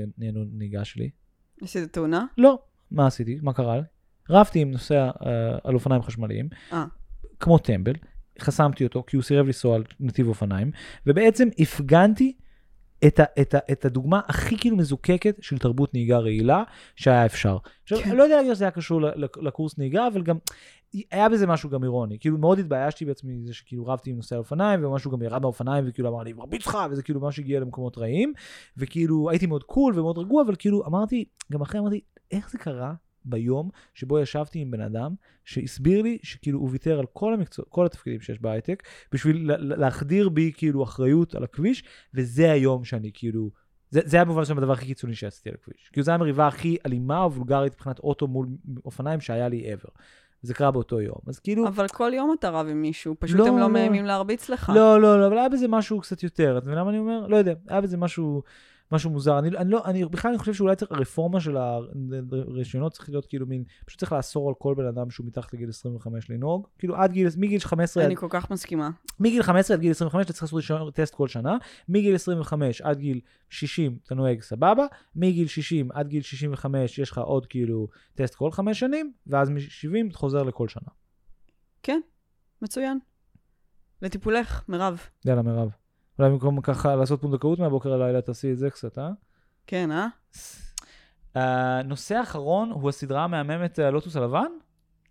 נהיגה 0.52 0.84
שלי? 0.84 1.10
עשית 1.62 1.92
תאונה? 1.92 2.24
לא. 2.38 2.58
מה 2.90 3.06
עשיתי? 3.06 3.38
מה 3.42 3.52
קרה 3.52 3.76
לי? 3.76 3.82
רבתי 4.30 4.60
עם 4.60 4.70
נוסע 4.70 5.10
אה, 5.26 5.58
על 5.64 5.74
אופניים 5.74 6.02
חשמליים, 6.02 6.48
אה. 6.72 6.84
כמו 7.40 7.58
טמבל, 7.58 7.92
חסמתי 8.40 8.84
אותו 8.84 9.04
כי 9.06 9.16
הוא 9.16 9.22
סירב 9.22 9.46
לנסוע 9.46 9.76
על 9.76 9.84
נתיב 10.00 10.28
אופניים, 10.28 10.70
ובעצם 11.06 11.48
הפגנתי 11.58 12.36
את, 13.06 13.20
ה, 13.20 13.24
את, 13.40 13.54
ה, 13.54 13.58
את 13.72 13.84
הדוגמה 13.84 14.20
הכי 14.28 14.58
כאילו 14.58 14.76
מזוקקת 14.76 15.36
של 15.40 15.58
תרבות 15.58 15.94
נהיגה 15.94 16.18
רעילה 16.18 16.62
שהיה 16.96 17.26
אפשר. 17.26 17.56
עכשיו, 17.82 17.98
כן. 17.98 18.08
אני 18.08 18.18
לא 18.18 18.22
יודע 18.22 18.36
להגיד 18.36 18.54
שזה 18.54 18.64
היה 18.64 18.70
קשור 18.70 19.00
לקורס 19.16 19.78
נהיגה, 19.78 20.06
אבל 20.06 20.22
גם 20.22 20.38
היה 21.10 21.28
בזה 21.28 21.46
משהו 21.46 21.70
גם 21.70 21.84
אירוני. 21.84 22.18
כאילו 22.18 22.38
מאוד 22.38 22.58
התביישתי 22.58 23.04
בעצמי 23.04 23.36
מזה 23.36 23.54
שכאילו 23.54 23.86
רבתי 23.86 24.10
עם 24.10 24.16
נוסע 24.16 24.36
אופניים, 24.36 24.84
ומשהו 24.84 25.10
גם 25.10 25.22
ירד 25.22 25.42
מהאופניים, 25.42 25.84
וכאילו 25.88 26.08
אמר 26.08 26.22
לי, 26.22 26.32
מרביץ 26.32 26.66
לך, 26.66 26.78
וזה 26.90 27.02
כאילו 27.02 27.20
ממש 27.20 27.38
הגיע 27.38 27.60
למקומות 27.60 27.98
רעים, 27.98 28.32
וכאילו 28.76 29.30
הייתי 29.30 29.46
מאוד 29.46 29.64
קול 29.64 29.98
ומאוד 29.98 30.18
רגוע, 30.18 30.42
אבל 30.42 30.54
כאילו 30.58 30.86
אמרתי, 30.86 31.24
גם 31.52 31.60
אחרי 31.60 31.80
אמרתי, 31.80 32.00
איך 32.30 32.50
זה 32.50 32.58
קרה 32.58 32.94
ביום 33.24 33.70
שבו 33.94 34.18
ישבתי 34.18 34.58
עם 34.58 34.70
בן 34.70 34.80
אדם 34.80 35.14
שהסביר 35.44 36.02
לי 36.02 36.18
שכאילו 36.22 36.58
הוא 36.58 36.68
ויתר 36.72 36.98
על 36.98 37.06
כל 37.12 37.34
המקצוע, 37.34 37.64
כל 37.68 37.86
התפקידים 37.86 38.20
שיש 38.20 38.40
בהייטק, 38.40 38.82
בשביל 39.12 39.46
לה- 39.48 39.56
לה- 39.56 39.76
להחדיר 39.76 40.28
בי 40.28 40.52
כאילו 40.56 40.82
אחריות 40.84 41.34
על 41.34 41.44
הכביש, 41.44 41.84
וזה 42.14 42.52
היום 42.52 42.84
שאני 42.84 43.10
כאילו 43.14 43.50
זה, 43.90 44.00
זה 44.04 44.16
היה 44.16 44.24
במובן 44.24 44.42
מסוים 44.42 44.58
הדבר 44.58 44.72
הכי 44.72 44.86
קיצוני 44.86 45.14
שעשיתי 45.14 45.48
על 45.48 45.54
הכביש. 45.62 45.90
כאילו 45.92 46.04
זו 46.04 46.12
המריבה 46.12 46.46
הכי 46.46 46.76
אלימה 46.86 47.22
או 47.22 47.32
וולגרית 47.32 47.72
מבחינת 47.74 47.98
אוטו 47.98 48.26
מול 48.26 48.46
אופניים 48.84 49.20
שהיה 49.20 49.48
לי 49.48 49.74
ever. 49.74 49.90
זה 50.42 50.54
קרה 50.54 50.70
באותו 50.70 51.00
יום. 51.00 51.18
אז 51.26 51.38
כאילו... 51.38 51.68
אבל 51.68 51.88
כל 51.88 52.12
יום 52.14 52.34
אתה 52.38 52.50
רב 52.50 52.66
עם 52.66 52.82
מישהו, 52.82 53.16
פשוט 53.18 53.36
לא, 53.38 53.46
הם 53.46 53.54
לא 53.54 53.60
לא. 53.60 53.68
מאיימים 53.68 54.04
להרביץ 54.04 54.48
לך. 54.48 54.72
לא, 54.74 55.00
לא, 55.00 55.20
לא, 55.20 55.26
אבל 55.26 55.38
היה 55.38 55.48
בזה 55.48 55.68
משהו 55.68 56.00
קצת 56.00 56.22
יותר. 56.22 56.58
אתה 56.58 56.66
מבין 56.66 56.78
למה 56.78 56.90
אני 56.90 56.98
אומר? 56.98 57.26
לא 57.26 57.36
יודע, 57.36 57.52
היה 57.68 57.80
בזה 57.80 57.96
משהו, 57.96 58.42
משהו 58.92 59.10
מוזר. 59.10 59.38
אני, 59.38 59.48
אני 59.48 59.70
לא, 59.70 59.84
אני 59.84 60.04
בכלל 60.04 60.30
אני 60.30 60.38
חושב 60.38 60.54
שאולי 60.54 60.76
צריך, 60.76 60.92
הרפורמה 60.92 61.40
של 61.40 61.56
הרישיונות 61.56 62.92
צריך 62.92 63.08
להיות 63.08 63.26
כאילו 63.26 63.46
מין, 63.46 63.64
פשוט 63.86 64.00
צריך 64.00 64.12
לאסור 64.12 64.48
על 64.48 64.54
כל 64.58 64.74
בן 64.74 64.86
אדם 64.86 65.10
שהוא 65.10 65.26
מתחת 65.26 65.52
לגיל 65.52 65.68
25 65.68 66.30
לנהוג. 66.30 66.66
כאילו 66.78 66.96
עד 66.96 67.12
גיל, 67.12 67.28
מגיל 67.36 67.60
15 67.60 68.02
עד 68.02 68.06
אני 68.06 68.16
כל 68.16 68.26
כך 68.30 68.50
מסכימה. 68.50 68.90
מגיל 69.20 69.42
15 69.42 69.74
עד 69.74 69.80
גיל 69.80 69.90
25 69.90 70.24
אתה 70.24 70.32
צריך 70.32 70.42
לעשות 70.42 70.56
רישיון 70.56 70.90
טסט 70.90 71.14
כל 71.14 71.28
שנה, 71.28 71.56
מגיל 71.88 72.14
25 72.14 72.80
עד 72.80 72.98
גיל 72.98 73.20
60 73.50 73.98
אתה 74.06 74.14
נוהג 74.14 74.42
סבבה, 74.42 74.86
מגיל 75.16 75.46
60 75.46 75.92
עד 75.92 76.08
גיל 76.08 76.22
65 76.22 76.98
יש 76.98 77.10
לך 77.10 77.18
עוד 77.18 77.46
כאילו 77.46 77.88
טסט 78.14 78.34
כל 78.34 78.50
חמש 78.50 78.80
שנים, 78.80 79.12
ואז 79.26 79.50
מ-70 79.50 80.08
אתה 80.08 80.18
חוזר 80.18 80.42
לכל 80.42 80.68
שנה. 80.68 80.88
כן, 81.82 82.00
מצוין. 82.62 82.98
לטיפולך, 84.02 84.62
מירב. 84.68 85.00
יאללה 85.24 85.42
מירב. 85.42 85.79
אולי 86.20 86.30
במקום 86.30 86.60
ככה 86.60 86.96
לעשות 86.96 87.20
פונדקאות 87.20 87.58
מהבוקר 87.58 87.96
ללילה 87.96 88.20
תעשי 88.20 88.52
את 88.52 88.58
זה 88.58 88.70
קצת, 88.70 88.98
אה? 88.98 89.10
כן, 89.66 89.90
אה? 89.90 90.06
הנושא 91.34 92.14
האחרון 92.14 92.70
הוא 92.70 92.88
הסדרה 92.88 93.24
המהממת 93.24 93.78
אה, 93.78 93.90
לוטוס 93.90 94.16
הלבן? 94.16 94.46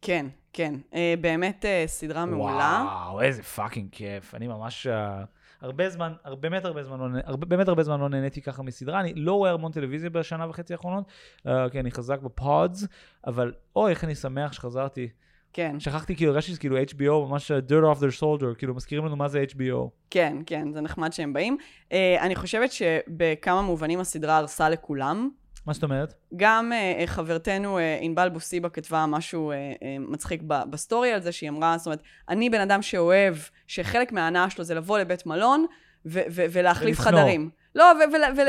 כן, 0.02 0.26
כן. 0.54 0.76
אה, 0.94 1.14
באמת 1.22 1.66
אה, 1.66 1.84
סדרה 1.88 2.26
מעולה. 2.26 2.86
וואו, 2.86 3.22
איזה 3.22 3.44
fucking 3.44 3.90
כיף. 3.92 4.36
אני 4.36 4.48
ממש... 4.48 4.88
אה, 4.88 5.24
הרבה 5.62 5.90
זמן, 5.90 6.14
הר- 6.24 6.36
באמת 6.36 6.66
הרבה 6.66 6.84
זמן, 6.84 7.00
לא, 7.00 7.20
הרבה, 7.24 7.46
באמת 7.46 7.68
הרבה 7.68 7.84
זמן 7.84 8.00
לא 8.00 8.10
נהניתי 8.10 8.42
ככה 8.42 8.64
מסדרה. 8.64 9.00
אני 9.00 9.14
לא 9.16 9.34
רואה 9.34 9.52
המון 9.52 9.72
טלוויזיה 9.72 10.10
בשנה 10.10 10.50
וחצי 10.50 10.74
האחרונות, 10.74 11.06
אה, 11.38 11.50
כי 11.72 11.80
אני 11.80 11.92
חזק 11.92 12.20
ב 12.20 12.31
pods, 12.31 12.88
אבל 13.28 13.54
אוי, 13.76 13.92
איך 13.92 14.04
אני 14.04 14.16
שמח 14.16 14.54
שחזרתי. 14.54 15.10
כן, 15.54 15.80
שכחתי, 15.80 16.16
כאילו, 16.16 16.32
הרגשתי 16.32 16.52
שזה 16.52 16.60
כאילו 16.60 16.78
HBO, 16.82 17.30
ממש 17.30 17.52
uh, 17.52 17.72
dirt 17.72 17.98
off 17.98 18.00
their 18.00 18.22
soldier, 18.22 18.56
כאילו, 18.58 18.76
מזכירים 18.76 19.06
לנו 19.06 19.16
מה 19.16 19.28
זה 19.28 19.44
HBO. 19.52 19.90
כן, 20.10 20.38
כן, 20.46 20.74
זה 20.74 20.82
נחמד 20.82 21.14
שהם 21.14 21.34
באים. 21.34 21.58
אה, 21.92 22.18
אני 22.22 22.36
חושבת 22.36 22.72
שבכמה 22.72 23.62
מובנים 23.62 24.00
הסדרה 24.00 24.38
הרסה 24.38 24.70
לכולם. 24.70 25.30
מה 25.66 25.74
זאת 25.74 25.84
אומרת? 25.84 26.14
גם 26.36 26.72
uh, 26.72 27.08
חברתנו 27.08 27.78
uh, 27.78 27.82
ענבל 28.02 28.30
בוסיבה 28.30 28.70
כתבה 28.70 29.06
משהו 29.06 29.52
uh, 29.52 29.82
uh, 29.82 29.86
מצחיק 30.12 30.42
ב- 30.48 30.64
בסטורי 30.70 31.12
על 31.12 31.22
זה, 31.22 31.32
שהיא 31.32 31.50
אמרה, 31.50 31.78
זאת 31.78 31.86
אומרת, 31.86 32.02
אני 32.30 32.50
בן 32.50 32.62
אדם 32.62 32.82
שאוהב, 32.82 33.36
שחלק 33.68 34.12
מההנאה 34.12 34.50
שלו 34.50 34.64
זה 34.64 34.76
לבוא 34.76 35.00
לבית 35.00 35.26
מלון 35.26 35.66
ו- 36.06 36.20
ו- 36.32 36.46
ולהחליף 36.52 37.00
ולשנוא. 37.00 37.20
חדרים. 37.20 37.50
לא, 37.76 37.84
אה. 37.92 38.06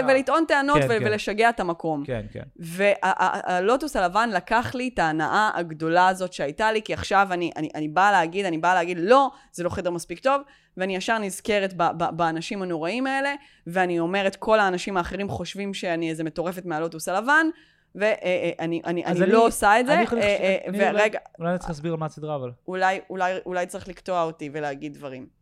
ולטעון 0.09 0.45
טענות 0.49 0.77
כן, 0.83 0.89
כן. 0.89 0.99
ולשגע 1.07 1.49
את 1.49 1.61
המקום. 1.61 2.05
כן, 2.07 2.27
כן. 2.33 2.43
והלוטוס 2.57 3.97
הלבן 3.97 4.31
לקח 4.31 4.75
לי 4.75 4.91
את 4.95 4.99
ההנאה 4.99 5.51
הגדולה 5.55 6.09
הזאת 6.09 6.33
שהייתה 6.33 6.73
לי, 6.73 6.83
כי 6.83 6.95
עכשיו 6.95 7.29
אני, 7.31 7.51
אני, 7.57 7.69
אני 7.75 7.89
באה 7.89 8.13
להגיד, 8.13 8.47
אני 8.47 8.59
באה 8.59 8.75
להגיד, 8.75 8.99
לא, 9.01 9.31
זה 9.53 9.65
לא 9.65 9.69
חדר 9.69 9.91
מספיק 9.91 10.19
טוב, 10.19 10.43
ואני 10.77 10.97
ישר 10.97 11.19
נזכרת 11.19 11.75
באנשים 12.17 12.63
הנוראים 12.63 13.07
האלה, 13.07 13.35
ואני 13.67 13.99
אומרת, 14.01 14.37
כל 14.37 14.61
האנשים 14.61 14.97
האחרים 14.97 15.29
חושבים 15.29 15.75
שאני 15.75 16.11
איזה 16.11 16.25
מטורפת 16.25 16.65
מהלוטוס 16.67 17.09
הלבן, 17.09 17.47
ואני 17.95 18.53
אני 18.85 19.05
אני- 19.05 19.27
לא 19.27 19.47
עושה 19.47 19.81
את 19.81 19.87
זה. 19.87 19.95
אני 19.95 20.05
אה, 20.07 20.19
אה, 20.23 20.57
אני 20.69 20.79
אולי- 20.91 21.01
ורגע, 21.01 21.19
אולי 21.39 21.51
אני 21.51 21.59
צריך 21.59 21.71
להסביר 21.71 21.93
על 21.93 21.99
מה 21.99 22.07
הסדרה, 22.07 22.37
אבל. 22.37 22.51
אולי, 22.69 23.01
אולי, 23.11 23.33
אולי 23.47 23.67
צריך 23.67 23.89
לקטוע 23.89 24.23
אותי 24.23 24.51
ולהגיד 24.53 24.95
דברים. 24.95 25.40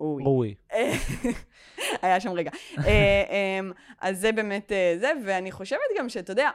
אוי. 0.00 0.22
ראוי. 0.24 0.54
היה 2.02 2.20
שם 2.20 2.32
רגע. 2.32 2.50
אה, 2.78 3.22
אמ, 3.60 3.72
אז 4.00 4.20
זה 4.20 4.32
באמת 4.32 4.72
אה, 4.72 4.94
זה, 5.00 5.12
ואני 5.24 5.52
חושבת 5.52 5.80
גם 5.98 6.08
שאתה 6.08 6.32
יודע, 6.32 6.50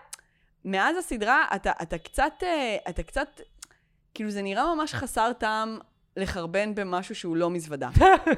מאז 0.65 0.97
הסדרה 0.97 1.45
אתה, 1.55 1.71
אתה 1.81 1.97
קצת, 1.97 2.33
אה, 2.43 2.77
אתה 2.89 3.03
קצת, 3.03 3.41
כאילו 4.13 4.29
זה 4.29 4.41
נראה 4.41 4.75
ממש 4.75 4.93
חסר 4.93 5.33
טעם 5.33 5.79
לחרבן 6.17 6.75
במשהו 6.75 7.15
שהוא 7.15 7.37
לא 7.37 7.49
מזוודה. 7.49 7.89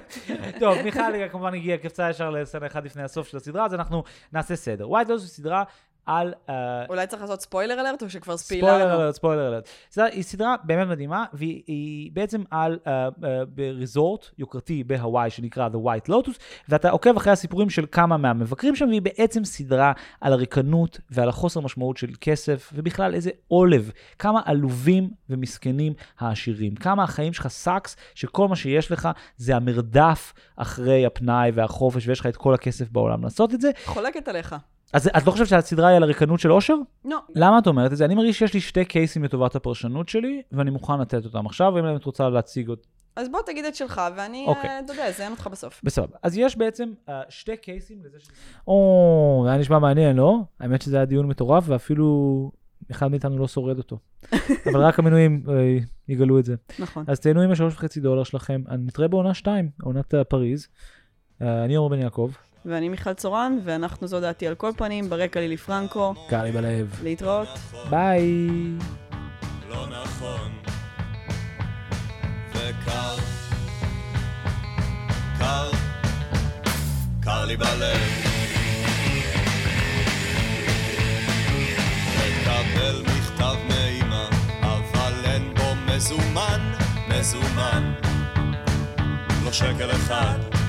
טוב, 0.60 0.82
מיכל 0.82 1.00
כמובן 1.32 1.54
הגיעה, 1.54 1.78
קפצה 1.78 2.10
ישר 2.10 2.30
לסצנה 2.30 2.66
אחד 2.66 2.86
לפני 2.86 3.04
הסוף 3.04 3.28
של 3.28 3.38
הסדרה, 3.38 3.66
אז 3.66 3.74
אנחנו 3.74 4.04
נעשה 4.34 4.56
סדר. 4.56 4.90
ווייט 4.90 5.10
לוס 5.10 5.22
היא 5.22 5.30
סדרה 5.30 5.64
על... 6.06 6.34
אה, 6.50 6.86
אולי 6.90 7.08
צריך 7.08 7.22
לעשות 7.22 7.42
ספוילר 7.42 7.80
אלרט, 7.80 8.04
או 8.04 8.10
שכבר 8.10 8.38
ספילרנו? 8.38 8.78
ספוילר 8.78 8.96
אלרט, 8.96 9.16
ספוילר 9.16 9.48
אלרט. 9.48 9.70
היא 9.96 10.24
סדרה 10.24 10.56
באמת 10.64 10.88
מדהימה, 10.88 11.26
והיא 11.34 11.64
היא 11.68 12.12
בעצם 12.14 12.44
על 12.52 12.80
uh, 12.84 12.88
uh, 12.88 13.26
בריזורט 13.48 14.26
יוקרתי 14.38 14.84
בהוואי 14.84 15.30
שנקרא 15.30 15.70
The 15.70 15.88
White 15.88 16.10
Lotus, 16.10 16.38
ואתה 16.70 16.90
עוקב 16.90 17.18
אחרי 17.18 17.34
הסיפורים 17.34 17.70
של 17.70 17.86
כמה 17.92 18.18
מהמבקרים 18.18 18.76
שם, 18.76 18.88
והיא 18.88 19.02
בעצם 19.02 19.46
סדרה 19.46 19.92
על 20.22 20.34
הריקנות 20.34 21.00
ועל 21.10 21.30
החוסר 21.30 21.60
משמעות 21.60 21.98
של 21.98 22.10
כסף, 22.22 22.72
ובכלל 22.76 23.14
איזה 23.16 23.30
עולב, 23.48 23.92
כמה 24.20 24.42
עלובים 24.46 25.10
ומסכנים 25.30 25.94
העשירים, 26.20 26.76
כמה 26.76 27.04
החיים 27.04 27.34
שלך 27.34 27.48
suck, 27.48 27.96
שכל 28.16 28.48
מה 28.48 28.56
שיש 28.56 28.92
לך 28.92 29.10
זה 29.38 29.56
המרדף 29.56 30.34
אחרי 30.56 31.06
הפנאי 31.06 31.52
והחופש, 31.54 32.08
ויש 32.08 32.20
לך 32.20 32.26
את 32.26 32.38
כל 32.38 32.54
הכסף 32.54 32.90
בעולם 32.92 33.24
לעשות 33.24 33.54
את 33.54 33.62
זה. 33.62 33.72
חולקת 33.86 34.28
עליך. 34.28 34.56
אז 34.94 35.10
את 35.18 35.26
לא 35.26 35.32
חושבת 35.32 35.48
שהסדרה 35.48 35.88
היא 35.88 35.98
על 35.98 36.04
הריקנות 36.04 36.40
של 36.40 36.52
אושר? 36.52 36.76
לא. 37.06 37.18
למה 37.36 37.60
את 37.60 37.68
אומרת 37.68 37.92
את 37.92 37.98
זה? 37.98 38.06
אני 38.06 38.16
מרגיש 38.16 38.40
שיש 38.40 38.54
לי 38.54 38.62
שתי 38.62 38.86
קייסים 38.86 39.24
לטובת 39.24 39.56
הפרשנות 39.56 40.10
שלי, 40.10 40.42
ואני 40.52 40.72
מוכן 40.72 41.00
לתת 41.00 41.26
אותם 41.26 41.46
עכשיו, 41.46 41.80
אם 41.80 41.96
את 41.96 42.04
רוצה 42.04 42.30
להציג 42.30 42.70
אותם. 42.70 42.90
אז 43.16 43.30
בוא 43.30 43.40
תגיד 43.46 43.66
את 43.66 43.76
שלך, 43.76 44.02
ואני, 44.18 44.46
אוקיי. 44.48 44.70
אה, 44.70 44.80
אתה 44.80 44.94
יודע, 44.94 45.08
אזיין 45.08 45.32
אותך 45.32 45.48
בסוף. 45.52 45.82
בסדר. 45.84 46.16
אז 46.24 46.38
יש 46.38 46.58
בעצם 46.58 46.94
uh, 47.08 47.12
שתי 47.30 47.58
קייסים 47.58 47.98
לזה 48.06 48.20
ש... 48.20 48.28
או, 48.68 49.42
זה 49.46 49.50
היה 49.50 49.60
נשמע 49.60 49.80
מעניין, 49.80 50.16
לא? 50.16 50.40
האמת 50.60 50.82
שזה 50.82 50.96
היה 50.96 51.06
דיון 51.06 51.28
מטורף, 51.28 51.64
ואפילו 51.68 52.52
אחד 52.92 53.08
מאיתנו 53.08 53.38
לא 53.38 53.48
שורד 53.48 53.78
אותו. 53.78 54.00
אבל 54.72 54.86
רק 54.86 55.00
המנויים 55.00 55.44
uh, 55.46 55.52
יגלו 56.08 56.40
את 56.40 56.46
זה. 56.46 56.56
נכון. 56.80 57.06
אז 57.08 57.20
תהנו 57.20 57.42
עם 57.42 57.52
השלוש 57.52 57.74
וחצי 57.74 58.00
דולר 58.00 58.24
שלכם. 58.24 58.62
אני 58.70 58.84
נתראה 58.86 59.08
בעונה 59.08 59.34
שתיים, 59.34 59.70
עונת 59.84 60.14
פריז. 60.30 60.68
Uh, 61.42 61.46
אני 61.66 61.76
עומר 61.76 61.96
בן 61.96 62.02
יעקב, 62.02 62.32
ואני 62.66 62.90
מיכל 62.90 63.14
צורן, 63.14 63.60
ואנחנו 63.64 64.08
זו 64.08 64.20
דעתי 64.20 64.48
על 64.48 64.56
כל 64.56 64.72
פנים, 64.78 65.10
ברקע 65.10 65.40
לילי 65.40 65.58
פרנקו. 65.58 66.14
קר 66.30 66.44
לי 66.44 66.52
בלב. 66.52 67.00
להתראות. 67.04 67.48
ביי. 67.90 68.48
לא 69.70 69.88
נכון 69.88 70.52
וקר, 72.52 73.16
קר, 75.40 75.72
קר 77.22 77.46
לי 77.46 77.58
בלב 77.58 78.34
מקבל 82.54 83.02
מכתב 83.02 83.56
מאמא, 83.68 84.26
אבל 84.62 85.14
אין 85.26 85.54
בו 85.56 85.76
מזומן, 85.88 86.74
מזומן 87.08 87.94
לא 89.44 89.52
שקל 89.52 89.92
אחד 89.92 90.63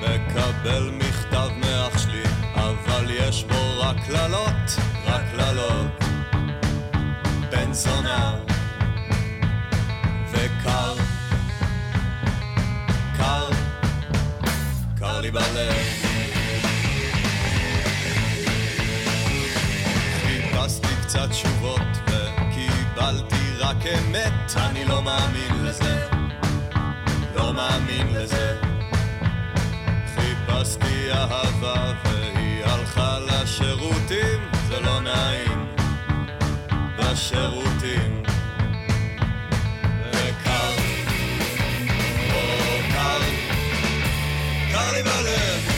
מקבל 0.00 0.90
מכתב 0.90 1.48
מאח 1.60 1.98
שלי, 1.98 2.22
אבל 2.54 3.10
יש 3.10 3.44
בו 3.44 3.80
רק 3.80 3.96
קללות, 4.06 4.80
רק 5.06 5.22
קללות. 5.30 6.04
בן 7.50 7.72
זונה 7.72 8.34
וקר, 10.32 10.94
קר, 13.16 13.48
קר 14.98 15.20
לי 15.20 15.30
בלב. 15.30 15.74
חיפשתי 20.22 20.96
קצת 21.02 21.30
תשובות 21.30 21.80
וקיבלתי 22.06 23.52
רק 23.58 23.76
אמת, 23.86 24.56
אני 24.56 24.84
לא 24.84 25.02
מאמין 25.02 25.64
לזה, 25.64 26.08
לא 27.34 27.52
מאמין 27.52 28.06
לזה. 28.14 28.69
חיפשתי 30.60 31.12
אהבה 31.12 31.92
והיא 32.04 32.64
הלכה 32.64 33.18
לשירותים, 33.18 34.50
זה 34.68 34.80
לא 34.80 35.00
נעים. 35.00 35.66
בשירותים 36.98 38.22
וקר, 40.12 40.70
או 42.32 42.78
קר, 42.92 43.20
קר 44.72 44.92
לי 44.92 45.02
בלב 45.02 45.69